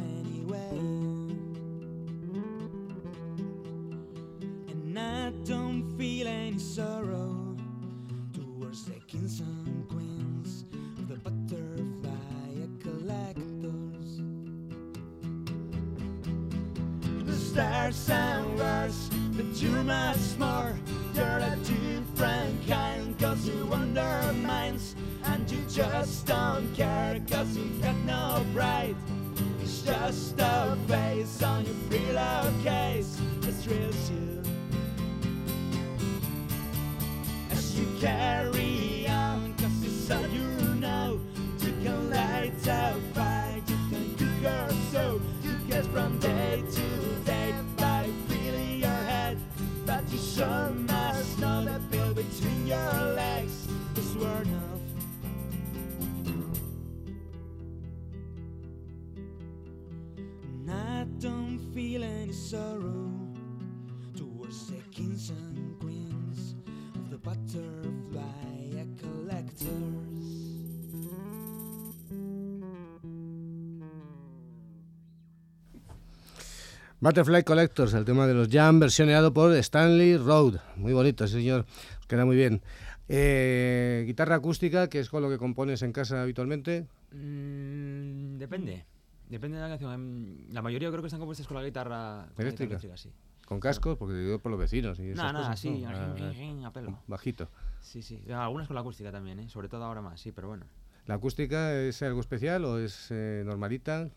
Butterfly 77.03 77.43
Collectors, 77.43 77.93
el 77.95 78.05
tema 78.05 78.25
de 78.27 78.33
los 78.33 78.47
Jam, 78.47 78.79
versioneado 78.79 79.33
por 79.33 79.53
Stanley 79.55 80.15
Road. 80.15 80.61
Muy 80.77 80.93
bonito, 80.93 81.27
señor. 81.27 81.65
Queda 82.07 82.23
muy 82.23 82.37
bien. 82.37 82.61
Eh, 83.09 84.05
guitarra 84.07 84.35
acústica, 84.35 84.87
que 84.87 84.99
es 84.99 85.09
con 85.09 85.21
lo 85.21 85.29
que 85.29 85.37
compones 85.37 85.81
en 85.81 85.91
casa 85.91 86.21
habitualmente. 86.21 86.87
Mm, 87.11 88.37
depende. 88.37 88.85
Depende 89.27 89.57
de 89.57 89.63
la 89.63 89.67
canción. 89.67 89.91
Em, 89.91 90.53
La 90.53 90.61
mayoría 90.61 90.89
creo 90.91 91.01
que 91.01 91.07
están 91.07 91.19
compuestas 91.19 91.45
con 91.45 91.57
la 91.57 91.63
guitarra 91.65 92.27
con 92.35 92.45
la 92.45 92.51
guitarra 92.51 92.67
¿Eléctrica? 92.69 92.95
sí. 92.95 93.11
Con 93.45 93.59
cascos, 93.59 93.97
porque 93.97 94.15
digo 94.15 94.39
por 94.39 94.51
los 94.51 94.59
vecinos 94.61 94.97
y 94.99 95.07
esas 95.09 95.17
Nada, 95.17 95.33
nada, 95.33 95.45
cosas, 95.47 95.59
sí. 95.59 95.81
¿no? 95.81 95.89
a- 95.89 96.63
Ah, 96.63 96.67
a 96.67 96.71
pelo. 96.71 96.99
Bajito. 97.07 97.49
Sí, 97.81 98.01
sí. 98.01 98.23
Algunas 98.31 98.67
con 98.67 98.75
la 98.75 98.79
acústica 98.81 99.11
también, 99.11 99.39
¿eh? 99.39 99.49
Sobre 99.49 99.67
todo 99.67 99.83
ahora 99.83 100.01
más, 100.01 100.21
sí, 100.21 100.31
pero 100.31 100.47
bueno. 100.47 100.65
¿La 101.05 101.15
acústica 101.15 101.75
es 101.81 102.01
algo 102.01 102.21
especial 102.21 102.63
o 102.63 102.79
es 102.79 103.07
eh, 103.11 103.43
normalita? 103.45 104.07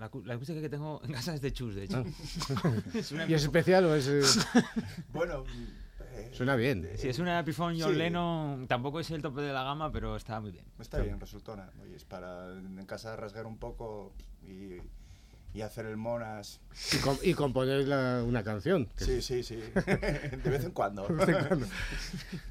La, 0.00 0.10
la 0.24 0.34
acústica 0.34 0.60
que 0.60 0.68
tengo 0.70 1.00
en 1.04 1.12
casa 1.12 1.34
es 1.34 1.40
de 1.42 1.52
Chus, 1.52 1.74
de 1.74 1.84
hecho. 1.84 2.04
es 2.94 3.12
una 3.12 3.26
¿Y 3.26 3.34
es 3.34 3.42
especial 3.42 3.84
o 3.84 3.94
es...? 3.94 4.08
eh, 4.08 4.22
Bueno, 5.12 5.44
eh, 6.12 6.30
suena 6.32 6.56
bien. 6.56 6.88
Sí, 6.96 7.08
es 7.08 7.18
una 7.18 7.38
Epiphone 7.40 7.78
John 7.78 7.92
Sí. 7.92 7.98
Lennon. 7.98 8.66
Tampoco 8.66 8.98
es 9.00 9.10
el 9.10 9.20
tope 9.22 9.42
de 9.42 9.52
la 9.52 9.62
gama, 9.62 9.92
pero 9.92 10.16
está 10.16 10.40
muy 10.40 10.50
bien. 10.52 10.64
está 10.80 10.98
bien, 11.00 11.20
resultona. 11.20 11.70
Oye, 11.82 11.94
es 11.96 12.04
para 12.04 12.52
en 12.54 12.84
casa 12.86 13.14
rasgar 13.14 13.44
un 13.46 13.58
poco 13.58 14.12
y, 14.42 14.78
y 15.56 15.60
hacer 15.60 15.84
el 15.86 15.96
monas. 15.98 16.60
Y, 16.94 16.96
com- 16.98 17.18
y 17.22 17.34
componer 17.34 17.86
la- 17.86 18.24
una 18.26 18.42
canción. 18.42 18.88
Sí, 18.96 19.20
sí, 19.20 19.42
sí. 19.42 19.56
De 19.56 20.50
vez 20.50 20.64
en 20.64 20.70
cuando. 20.72 21.06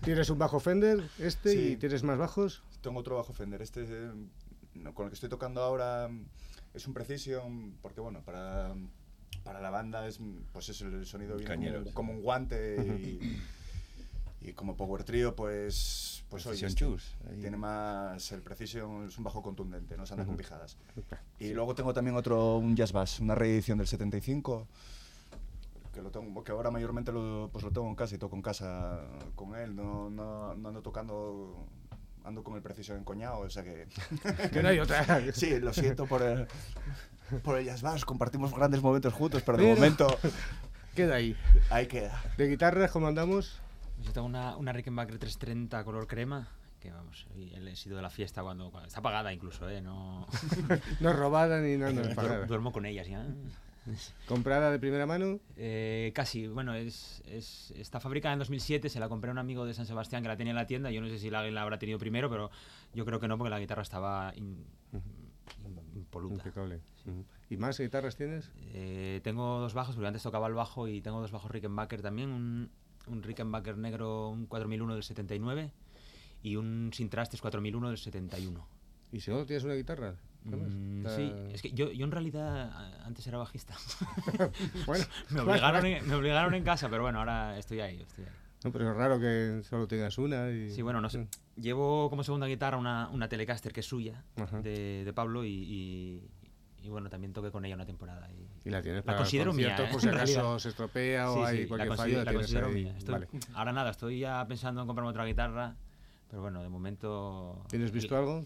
Tienes 0.03 0.29
un 0.29 0.37
bajo 0.37 0.59
Fender, 0.59 1.03
este, 1.17 1.51
Sí. 1.51 1.59
y 1.73 1.75
tienes 1.77 2.03
más 2.03 2.17
bajos. 2.17 2.61
Tengo 2.81 2.99
otro 2.99 3.17
bajo 3.17 3.33
Fender. 3.33 3.61
Este 3.61 3.83
eh, 3.83 4.11
con 4.93 5.05
el 5.05 5.09
que 5.09 5.15
estoy 5.15 5.29
tocando 5.29 5.61
ahora 5.61 6.09
es 6.73 6.87
un 6.87 6.93
Precision 6.93 7.73
porque, 7.81 7.99
bueno, 8.01 8.21
para, 8.21 8.73
para 9.43 9.61
la 9.61 9.69
banda 9.69 10.07
es, 10.07 10.19
pues 10.53 10.69
es 10.69 10.81
el 10.81 11.05
sonido 11.05 11.35
viene 11.37 11.49
como, 11.49 11.59
Cañero, 11.61 11.79
un- 11.79 11.85
sí. 11.87 11.91
como 11.93 12.13
un 12.13 12.21
guante 12.21 12.75
y, 14.41 14.47
y 14.49 14.53
como 14.53 14.75
Power 14.77 15.03
Trio, 15.03 15.35
pues, 15.35 16.23
pues 16.29 16.43
Precision 16.45 16.69
este 16.95 17.39
tiene 17.41 17.57
más 17.57 18.31
el 18.31 18.41
Precision 18.41 19.07
es 19.07 19.17
un 19.17 19.23
bajo 19.23 19.41
contundente, 19.41 19.97
no 19.97 20.05
se 20.05 20.13
anda 20.13 20.25
con 20.25 20.37
pijadas. 20.37 20.77
Y 21.39 21.49
luego 21.53 21.75
tengo 21.75 21.93
también 21.93 22.15
otro 22.15 22.57
un 22.57 22.75
Jazz 22.75 22.91
Bass, 22.91 23.19
una 23.19 23.35
reedición 23.35 23.77
del 23.77 23.87
75 23.87 24.67
que 25.93 26.03
lo 26.03 26.11
tengo 26.11 26.43
que 26.43 26.51
ahora 26.51 26.69
mayormente 26.69 27.11
lo, 27.11 27.49
pues 27.51 27.63
lo 27.63 27.71
tengo 27.71 27.87
en 27.89 27.95
casa 27.95 28.13
y 28.13 28.19
toco 28.19 28.35
en 28.35 28.43
casa 28.43 29.01
con 29.35 29.55
él, 29.55 29.75
no, 29.75 30.09
no, 30.11 30.53
no 30.53 30.67
ando 30.69 30.81
tocando 30.83 31.65
ando 32.29 32.43
con 32.43 32.55
el 32.55 32.61
Precision 32.61 32.97
encoñado, 32.99 33.39
o 33.39 33.49
sea 33.49 33.63
que 33.63 33.87
Que 34.53 34.63
no 34.63 34.69
hay 34.69 34.79
otra. 34.79 35.05
Sí, 35.33 35.59
lo 35.59 35.73
siento 35.73 36.05
por 36.05 36.21
el, 36.21 36.47
por 37.43 37.57
el 37.57 37.65
Jazz 37.65 37.81
Bass, 37.81 38.05
compartimos 38.05 38.53
grandes 38.53 38.81
momentos 38.81 39.13
juntos, 39.13 39.43
pero 39.45 39.57
de 39.57 39.63
Pero- 39.65 39.75
momento 39.75 40.07
Queda 40.95 41.15
ahí. 41.15 41.35
ahí 41.69 41.87
queda. 41.87 42.21
De 42.37 42.47
guitarras, 42.47 42.91
¿cómo 42.91 43.07
andamos? 43.07 43.59
Yo 44.01 44.11
tengo 44.11 44.27
una, 44.27 44.55
una 44.57 44.73
Rickenbacker 44.73 45.17
330 45.19 45.83
color 45.83 46.07
crema, 46.07 46.49
que 46.79 46.91
vamos, 46.91 47.27
he 47.37 47.75
sido 47.75 47.95
de 47.97 48.01
la 48.01 48.09
fiesta 48.09 48.41
cuando, 48.41 48.71
cuando- 48.71 48.87
está 48.87 49.01
pagada 49.01 49.31
incluso, 49.31 49.69
¿eh? 49.69 49.81
No, 49.81 50.25
No 50.99 51.09
es 51.11 51.15
robada 51.15 51.59
ni 51.61 51.77
nada, 51.77 51.91
no 51.93 52.01
es 52.01 52.07
duer- 52.09 52.15
pagada. 52.15 52.45
duermo 52.47 52.71
con 52.71 52.85
ellas 52.85 53.07
ya. 53.07 53.25
¿Comprada 54.27 54.71
de 54.71 54.79
primera 54.79 55.05
mano? 55.05 55.39
Eh, 55.57 56.11
casi, 56.13 56.47
bueno, 56.47 56.73
es, 56.73 57.21
es- 57.27 57.71
está 57.77 57.99
fabricada 57.99 58.33
en 58.33 58.39
2007, 58.39 58.89
se 58.89 58.99
la 58.99 59.09
compré 59.09 59.29
a 59.29 59.33
un 59.33 59.37
amigo 59.39 59.65
de 59.65 59.73
San 59.73 59.85
Sebastián 59.85 60.21
que 60.21 60.27
la 60.29 60.37
tenía 60.37 60.51
en 60.51 60.57
la 60.57 60.67
tienda, 60.67 60.91
yo 60.91 61.01
no 61.01 61.07
sé 61.07 61.17
si 61.19 61.29
la, 61.29 61.49
la 61.49 61.61
habrá 61.61 61.79
tenido 61.79 61.97
primero, 61.99 62.29
pero 62.29 62.51
yo 62.93 63.05
creo 63.05 63.19
que 63.19 63.27
no, 63.27 63.37
porque 63.37 63.49
la 63.49 63.59
guitarra 63.59 63.81
estaba 63.81 64.33
in- 64.35 64.65
in- 64.93 65.79
impoluta. 65.95 66.35
Impecable. 66.35 66.79
¿Y 67.49 67.57
más 67.57 67.79
guitarras 67.79 68.15
tienes? 68.15 68.51
Eh, 68.73 69.21
tengo 69.23 69.59
dos 69.59 69.73
bajos, 69.73 69.95
porque 69.95 70.07
antes 70.07 70.21
tocaba 70.23 70.47
el 70.47 70.53
bajo 70.53 70.87
y 70.87 71.01
tengo 71.01 71.19
dos 71.21 71.31
bajos 71.31 71.49
Rickenbacker 71.49 72.01
también, 72.01 72.29
un, 72.29 72.69
un 73.07 73.23
Rickenbacker 73.23 73.77
negro, 73.77 74.29
un 74.29 74.45
4001 74.45 74.93
del 74.93 75.03
79 75.03 75.71
y 76.43 76.55
un 76.55 76.91
sin 76.93 77.09
trastes 77.09 77.41
4001 77.41 77.87
del 77.89 77.97
71. 77.97 78.67
¿Y 79.11 79.19
si 79.21 79.31
no 79.31 79.43
tienes 79.45 79.63
una 79.63 79.73
guitarra? 79.73 80.15
Mm, 80.57 80.89
Sí, 81.15 81.33
es 81.53 81.61
que 81.61 81.71
yo, 81.71 81.91
yo 81.91 82.05
en 82.05 82.11
realidad 82.11 82.71
antes 83.05 83.25
era 83.25 83.37
bajista. 83.37 83.73
Bueno, 84.85 85.05
me, 85.29 85.41
obligaron 85.41 85.85
en, 85.85 86.07
me 86.07 86.15
obligaron 86.15 86.53
en 86.53 86.63
casa, 86.63 86.89
pero 86.89 87.03
bueno, 87.03 87.19
ahora 87.19 87.57
estoy 87.57 87.79
ahí. 87.79 88.01
Estoy 88.01 88.25
ahí. 88.25 88.31
No, 88.63 88.71
pero 88.71 88.91
es 88.91 88.95
raro 88.97 89.19
que 89.19 89.61
solo 89.63 89.87
tengas 89.87 90.17
una. 90.17 90.49
Y... 90.51 90.69
Sí, 90.71 90.81
bueno, 90.81 90.99
no 91.01 91.09
sé. 91.09 91.27
Llevo 91.55 92.09
como 92.09 92.23
segunda 92.23 92.45
guitarra 92.47 92.77
una, 92.77 93.07
una 93.09 93.29
Telecaster 93.29 93.71
que 93.71 93.79
es 93.79 93.85
suya, 93.85 94.23
de, 94.61 95.03
de 95.05 95.13
Pablo, 95.13 95.45
y, 95.45 95.49
y, 95.49 96.29
y 96.83 96.89
bueno, 96.89 97.09
también 97.09 97.31
toqué 97.33 97.51
con 97.51 97.63
ella 97.65 97.75
una 97.75 97.85
temporada. 97.85 98.29
Y, 98.31 98.67
Y 98.67 98.69
la 98.71 98.81
tienes 98.81 98.99
La 98.99 99.05
para 99.05 99.17
considero 99.19 99.53
mía, 99.53 99.75
¿eh? 99.79 99.87
por 99.91 100.01
si 100.01 100.07
acaso 100.09 100.59
se 100.59 100.69
estropea 100.69 101.27
Sí, 101.27 101.39
o 101.39 101.45
hay 101.45 101.55
sí, 101.57 101.61
la 101.63 101.67
cualquier 101.69 101.91
consi- 101.93 101.97
fallo. 101.97 102.23
la 102.25 102.33
considero 102.33 102.67
ahí. 102.67 102.73
mía. 102.73 102.95
Estoy- 102.97 103.13
Vale. 103.13 103.27
Ahora 103.53 103.71
nada, 103.71 103.91
estoy 103.91 104.19
ya 104.19 104.45
pensando 104.45 104.81
en 104.81 104.87
comprarme 104.87 105.09
otra 105.11 105.25
guitarra, 105.25 105.75
pero 106.29 106.41
bueno, 106.41 106.61
de 106.61 106.69
momento... 106.69 107.63
¿Tienes 107.69 107.91
visto 107.91 108.17
algo? 108.17 108.43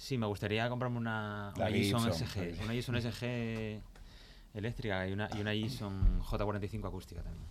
Sí, 0.00 0.16
me 0.16 0.26
gustaría 0.26 0.66
comprarme 0.70 0.96
una, 0.96 1.52
una 1.54 1.66
Gibson 1.66 2.10
SG, 2.10 2.64
una 2.64 2.72
Gibson 2.72 3.02
SG 3.02 3.82
eléctrica 4.54 5.06
y 5.06 5.12
una, 5.12 5.28
y 5.36 5.42
una 5.42 5.52
Gibson 5.52 6.22
J45 6.22 6.88
acústica 6.88 7.22
también. 7.22 7.44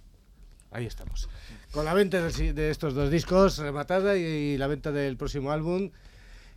Ahí 0.71 0.87
estamos. 0.87 1.29
Con 1.71 1.85
la 1.85 1.93
venta 1.93 2.19
de 2.19 2.71
estos 2.71 2.95
dos 2.95 3.11
discos 3.11 3.59
rematada 3.59 4.17
y, 4.17 4.21
y 4.23 4.57
la 4.57 4.65
venta 4.65 4.91
del 4.91 5.15
próximo 5.15 5.51
álbum. 5.51 5.91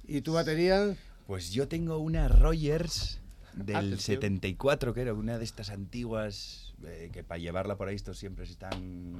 ¿Y 0.08 0.22
tu 0.22 0.32
batería? 0.32 0.96
Pues 1.26 1.52
yo 1.52 1.68
tengo 1.68 1.98
una 1.98 2.26
Rogers 2.26 3.20
del 3.54 3.76
Atención. 3.76 3.98
74, 4.16 4.94
que 4.94 5.00
era 5.02 5.14
una 5.14 5.38
de 5.38 5.44
estas 5.44 5.70
antiguas, 5.70 6.74
eh, 6.86 7.10
que 7.12 7.22
para 7.22 7.38
llevarla 7.38 7.76
por 7.76 7.88
ahí 7.88 7.94
estos 7.94 8.18
siempre 8.18 8.44
están 8.44 8.72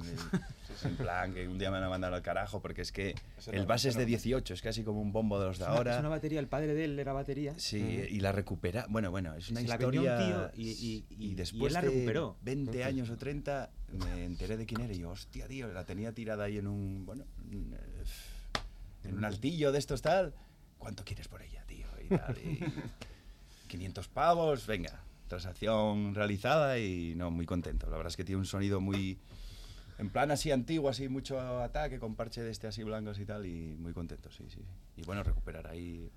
eh, 0.04 0.16
en 0.84 0.96
plan 0.96 1.32
que 1.34 1.46
un 1.48 1.58
día 1.58 1.70
me 1.70 1.76
van 1.78 1.84
a 1.84 1.88
mandar 1.90 2.12
al 2.14 2.22
carajo, 2.22 2.60
porque 2.62 2.82
es 2.82 2.92
que 2.92 3.14
el 3.52 3.60
no, 3.62 3.66
base 3.66 3.88
es 3.90 3.94
de 3.94 4.02
no. 4.02 4.06
18, 4.08 4.54
es 4.54 4.62
casi 4.62 4.82
como 4.84 5.00
un 5.02 5.12
bombo 5.12 5.38
de 5.38 5.46
los 5.46 5.58
de 5.58 5.66
ahora. 5.66 5.94
Es 5.94 6.00
una 6.00 6.08
batería, 6.08 6.40
el 6.40 6.48
padre 6.48 6.74
de 6.74 6.84
él 6.84 6.98
era 6.98 7.12
batería. 7.12 7.54
Sí, 7.58 7.78
y 7.78 8.20
la 8.20 8.32
recupera. 8.32 8.86
Bueno, 8.88 9.10
bueno, 9.10 9.34
es 9.34 9.50
una 9.50 9.60
Se 9.60 9.68
la 9.68 9.76
vendió 9.76 10.00
un 10.02 10.06
historia. 10.08 10.50
tío 10.52 10.62
y- 10.64 10.70
y- 10.70 11.04
y- 11.10 11.26
y 11.30 11.34
después 11.34 11.68
él 11.70 11.74
la 11.74 11.82
de 11.82 11.88
recuperó. 11.88 12.36
20 12.42 12.84
años 12.84 13.10
o 13.10 13.16
30 13.16 13.70
me 13.92 14.24
enteré 14.24 14.56
de 14.56 14.66
quién 14.66 14.80
era 14.80 14.92
y 14.94 14.98
yo, 14.98 15.10
hostia, 15.10 15.46
tío, 15.46 15.68
la 15.72 15.84
tenía 15.84 16.12
tirada 16.12 16.44
ahí 16.44 16.58
en 16.58 16.66
un. 16.66 17.04
Bueno, 17.04 17.24
en, 17.50 17.76
un 19.14 19.24
altillo 19.24 19.72
de 19.72 19.78
estos 19.78 20.00
tal. 20.02 20.34
¿Cuánto 20.78 21.04
quieres 21.04 21.28
por 21.28 21.42
ella, 21.42 21.62
tío? 21.66 21.86
Y 22.04 22.08
tal, 22.08 22.34
500 23.72 24.08
pavos, 24.08 24.66
venga. 24.66 25.00
Transacción 25.28 26.14
realizada 26.14 26.78
y 26.78 27.14
no, 27.16 27.30
muy 27.30 27.46
contento. 27.46 27.86
La 27.88 27.96
verdad 27.96 28.10
es 28.10 28.16
que 28.16 28.24
tiene 28.24 28.38
un 28.38 28.44
sonido 28.46 28.80
muy. 28.80 29.18
En 29.98 30.10
plan 30.10 30.30
así 30.30 30.50
antiguo, 30.50 30.90
así 30.90 31.08
mucho 31.08 31.38
ataque, 31.62 31.98
con 31.98 32.14
parche 32.16 32.42
de 32.42 32.50
este 32.50 32.66
así 32.66 32.82
blancos 32.82 33.18
y 33.18 33.24
tal, 33.24 33.46
y 33.46 33.74
muy 33.78 33.92
contento, 33.92 34.30
sí, 34.30 34.44
sí. 34.50 34.60
Y 34.96 35.02
bueno, 35.04 35.22
recuperar 35.22 35.66
ahí 35.68 36.10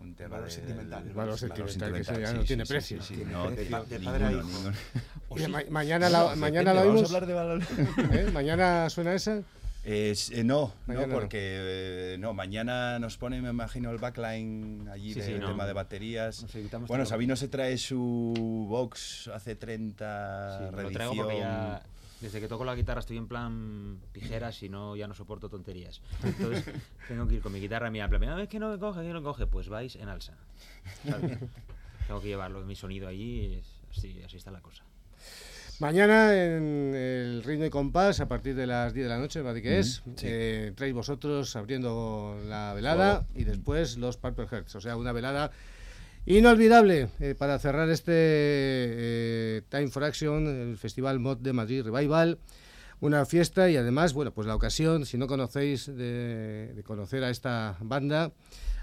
un 0.00 0.14
tema 0.14 0.34
valor 0.36 0.48
de- 0.48 0.54
sentimental. 0.54 1.04
del- 1.04 1.12
Valor 1.14 1.38
sentimental, 1.38 1.92
que 1.94 2.00
eso 2.00 2.18
ya 2.20 2.32
no 2.34 2.40
sí, 2.42 2.46
tiene 2.48 2.66
sí, 2.66 2.72
precio. 2.72 3.02
sí, 3.02 3.24
no, 3.30 3.50
de- 3.50 3.64
pa- 3.66 3.84
padre 4.04 4.24
a 4.26 4.32
hijo. 4.32 4.48
ma- 5.48 5.62
mañana 5.70 6.08
la, 6.10 6.34
mañana 6.36 6.74
la 6.74 6.80
Vamos 6.84 6.94
oímos. 6.96 7.12
a 7.12 7.16
hablar 7.16 7.26
de 7.28 7.34
valor. 7.34 7.62
¿Eh? 8.12 8.30
¿Mañana 8.32 8.90
suena 8.90 9.14
esa? 9.14 9.42
Eh, 9.84 10.14
no, 10.44 10.74
Mañana 10.86 11.06
no, 11.06 11.14
porque 11.14 11.38
eh, 11.40 12.16
no, 12.18 12.34
mañana 12.34 12.98
nos 12.98 13.16
pone, 13.16 13.40
me 13.40 13.50
imagino, 13.50 13.90
el 13.90 13.98
backline 13.98 14.88
allí 14.92 15.14
Sí, 15.14 15.20
de 15.20 15.26
sí, 15.26 15.34
no. 15.38 15.46
tema 15.48 15.66
de 15.66 15.72
baterías. 15.72 16.44
Bueno. 16.86 17.06
Sabino 17.06 17.36
se 17.36 17.48
trae 17.48 17.78
su 17.78 18.66
box 18.68 19.28
hace 19.32 19.54
30 19.56 20.58
Sí, 20.58 20.64
me 20.64 20.70
lo 20.70 20.76
reedición. 20.76 20.92
traigo 20.94 21.14
porque 21.24 21.38
ya, 21.38 21.82
desde 22.20 22.40
que 22.40 22.48
toco 22.48 22.64
la 22.64 22.74
guitarra 22.74 23.00
estoy 23.00 23.16
en 23.16 23.28
plan 23.28 23.98
pijeras 24.12 24.62
y 24.62 24.68
no, 24.68 24.94
ya 24.96 25.06
no 25.06 25.14
soporto 25.14 25.48
tonterías. 25.48 26.02
Entonces 26.22 26.64
tengo 27.08 27.26
que 27.28 27.36
ir 27.36 27.40
con 27.40 27.52
mi 27.52 27.60
guitarra 27.60 27.90
mía. 27.90 28.04
En 28.04 28.10
plan, 28.10 28.24
"Ah, 28.30 28.42
es 28.42 28.48
que 28.48 28.58
no 28.58 28.70
me 28.70 28.78
coge, 28.78 29.00
que 29.02 29.08
no 29.08 29.20
me 29.20 29.22
coge. 29.22 29.46
Pues 29.46 29.68
vais 29.68 29.94
en 29.96 30.08
alza. 30.08 30.34
¿sabes? 31.08 31.38
tengo 32.08 32.20
que 32.20 32.28
llevarlo, 32.28 32.60
mi 32.64 32.74
sonido 32.74 33.08
allí. 33.08 33.54
es- 33.54 33.78
así, 33.96 34.20
así 34.22 34.36
está 34.36 34.50
la 34.50 34.60
cosa. 34.60 34.82
Mañana 35.80 36.34
en 36.34 36.92
el 36.92 37.42
ritmo 37.44 37.64
y 37.66 37.70
compás, 37.70 38.18
a 38.18 38.26
partir 38.26 38.56
de 38.56 38.66
las 38.66 38.92
10 38.92 39.06
de 39.06 39.10
la 39.10 39.18
noche, 39.18 39.42
parece 39.44 39.62
que 39.62 39.78
es, 39.78 40.02
sí. 40.16 40.26
eh, 40.28 40.72
traéis 40.74 40.94
vosotros 40.94 41.54
abriendo 41.54 42.36
la 42.48 42.74
velada 42.74 43.26
y 43.36 43.44
después 43.44 43.96
los 43.96 44.16
Purple 44.16 44.48
Hearts. 44.48 44.74
O 44.74 44.80
sea, 44.80 44.96
una 44.96 45.12
velada 45.12 45.52
inolvidable 46.26 47.10
eh, 47.20 47.36
para 47.38 47.60
cerrar 47.60 47.88
este 47.90 48.12
eh, 48.12 49.62
Time 49.68 49.86
for 49.88 50.02
Action, 50.02 50.48
el 50.48 50.76
Festival 50.78 51.20
Mod 51.20 51.38
de 51.38 51.52
Madrid 51.52 51.84
Revival. 51.84 52.38
Una 53.00 53.24
fiesta 53.24 53.70
y 53.70 53.76
además, 53.76 54.14
bueno, 54.14 54.34
pues 54.34 54.48
la 54.48 54.56
ocasión, 54.56 55.06
si 55.06 55.16
no 55.16 55.28
conocéis, 55.28 55.86
de, 55.86 56.72
de 56.74 56.82
conocer 56.82 57.22
a 57.22 57.30
esta 57.30 57.76
banda, 57.80 58.32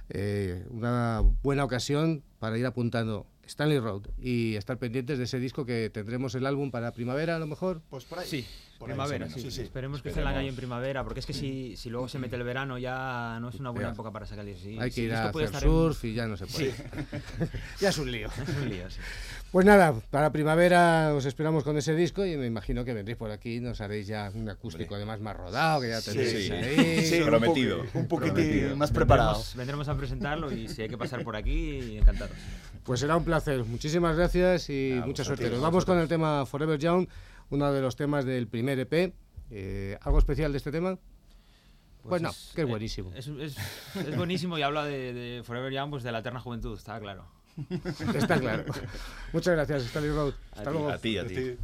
eh, 0.09 0.65
una 0.69 1.21
buena 1.43 1.65
ocasión 1.65 2.23
para 2.39 2.57
ir 2.57 2.65
apuntando 2.65 3.25
Stanley 3.47 3.79
Road 3.79 4.03
y 4.17 4.55
estar 4.55 4.77
pendientes 4.77 5.17
de 5.17 5.25
ese 5.25 5.39
disco 5.39 5.65
que 5.65 5.89
tendremos 5.89 6.35
el 6.35 6.45
álbum 6.45 6.71
para 6.71 6.91
primavera 6.91 7.35
a 7.35 7.39
lo 7.39 7.47
mejor. 7.47 7.81
Pues 7.89 8.05
por 8.05 8.19
ahí. 8.19 8.27
Sí, 8.27 8.45
por 8.77 8.87
primavera, 8.89 9.29
sí. 9.29 9.39
Sí, 9.41 9.51
sí. 9.51 9.61
Esperemos 9.61 10.01
que 10.01 10.09
esté 10.09 10.21
en 10.21 10.25
la 10.25 10.33
calle 10.33 10.49
en 10.49 10.55
primavera, 10.55 11.03
porque 11.03 11.19
es 11.21 11.25
que 11.25 11.33
si, 11.33 11.75
si 11.77 11.89
luego 11.89 12.07
se 12.07 12.19
mete 12.19 12.35
el 12.35 12.43
verano 12.43 12.77
ya 12.77 13.37
no 13.39 13.49
es 13.49 13.55
una 13.55 13.69
buena 13.69 13.89
época 13.91 14.11
para 14.11 14.25
sacar 14.25 14.45
el 14.47 14.53
disco. 14.53 14.81
Hay 14.81 14.91
que 14.91 15.01
ir 15.01 15.13
a 15.13 15.29
hacer 15.29 15.41
estar 15.43 15.63
en- 15.63 15.69
surf 15.69 16.03
y 16.05 16.13
ya 16.13 16.27
no 16.27 16.35
se 16.37 16.45
puede. 16.47 16.73
ya 17.79 17.89
es 17.89 17.97
un 17.97 18.11
lío. 18.11 18.27
Es 18.27 18.49
un 18.61 18.69
lío, 18.69 18.89
sí. 18.89 18.99
Pues 19.51 19.65
nada, 19.65 19.93
para 20.11 20.31
primavera 20.33 21.13
os 21.15 21.25
esperamos 21.25 21.63
con 21.63 21.77
ese 21.77 21.95
disco 21.95 22.25
y 22.25 22.35
me 22.35 22.45
imagino 22.45 22.83
que 22.83 22.93
vendréis 22.93 23.17
por 23.17 23.31
aquí, 23.31 23.61
nos 23.61 23.79
haréis 23.79 24.05
ya 24.07 24.29
un 24.33 24.49
acústico 24.49 24.95
además 24.95 25.21
más 25.21 25.37
rodado, 25.37 25.79
que 25.81 25.89
ya 25.89 26.01
tendréis 26.01 26.47
sí. 26.47 26.51
ahí. 26.51 27.19
Un 27.21 27.25
Prometido. 27.27 27.83
Un 27.93 28.07
poquitín 28.07 28.33
Prometido. 28.33 28.75
más 28.75 28.91
preparado. 28.91 29.33
Vendremos, 29.35 29.55
vendremos 29.55 29.87
a 29.87 29.95
presentarlo 29.97 30.51
y 30.51 30.67
si 30.67 30.81
hay 30.81 30.89
que 30.89 30.97
pasar 30.97 31.23
por 31.23 31.35
aquí, 31.37 31.97
encantados. 31.97 32.35
Pues 32.83 32.99
será 32.99 33.15
un 33.15 33.23
placer. 33.23 33.63
Muchísimas 33.63 34.15
gracias 34.17 34.69
y 34.69 34.91
A 34.91 34.95
mucha 35.05 35.23
vosotros, 35.23 35.27
suerte. 35.39 35.49
Nos 35.49 35.61
vamos 35.61 35.85
con 35.85 35.97
el 35.99 36.07
tema 36.07 36.45
Forever 36.45 36.77
Young, 36.77 37.07
uno 37.49 37.71
de 37.71 37.81
los 37.81 37.95
temas 37.95 38.25
del 38.25 38.47
primer 38.47 38.79
EP. 38.79 39.13
Eh, 39.51 39.97
¿Algo 40.01 40.17
especial 40.19 40.51
de 40.51 40.57
este 40.57 40.71
tema? 40.71 40.97
Pues 42.03 42.21
no, 42.21 42.29
que 42.29 42.35
es 42.35 42.57
eh, 42.57 42.65
buenísimo. 42.65 43.11
Es, 43.15 43.27
es- 43.27 43.57
es 43.95 44.15
buenísimo 44.17 44.57
y 44.57 44.61
habla 44.61 44.85
de, 44.85 45.13
de 45.13 45.43
Forever 45.43 45.71
Young, 45.73 45.89
pues 45.89 46.03
de 46.03 46.11
la 46.11 46.19
eterna 46.19 46.39
juventud, 46.39 46.77
está 46.77 46.99
claro. 46.99 47.25
Está 48.15 48.39
claro. 48.39 48.65
Muchas 49.33 49.55
gracias, 49.55 49.83
Stanley 49.85 50.11
Road. 50.11 50.33
Hasta 50.51 50.63
ti, 50.65 50.69
luego. 50.71 50.89
A 50.89 50.97
ti, 50.97 51.17
a 51.17 51.25
ti. 51.25 51.57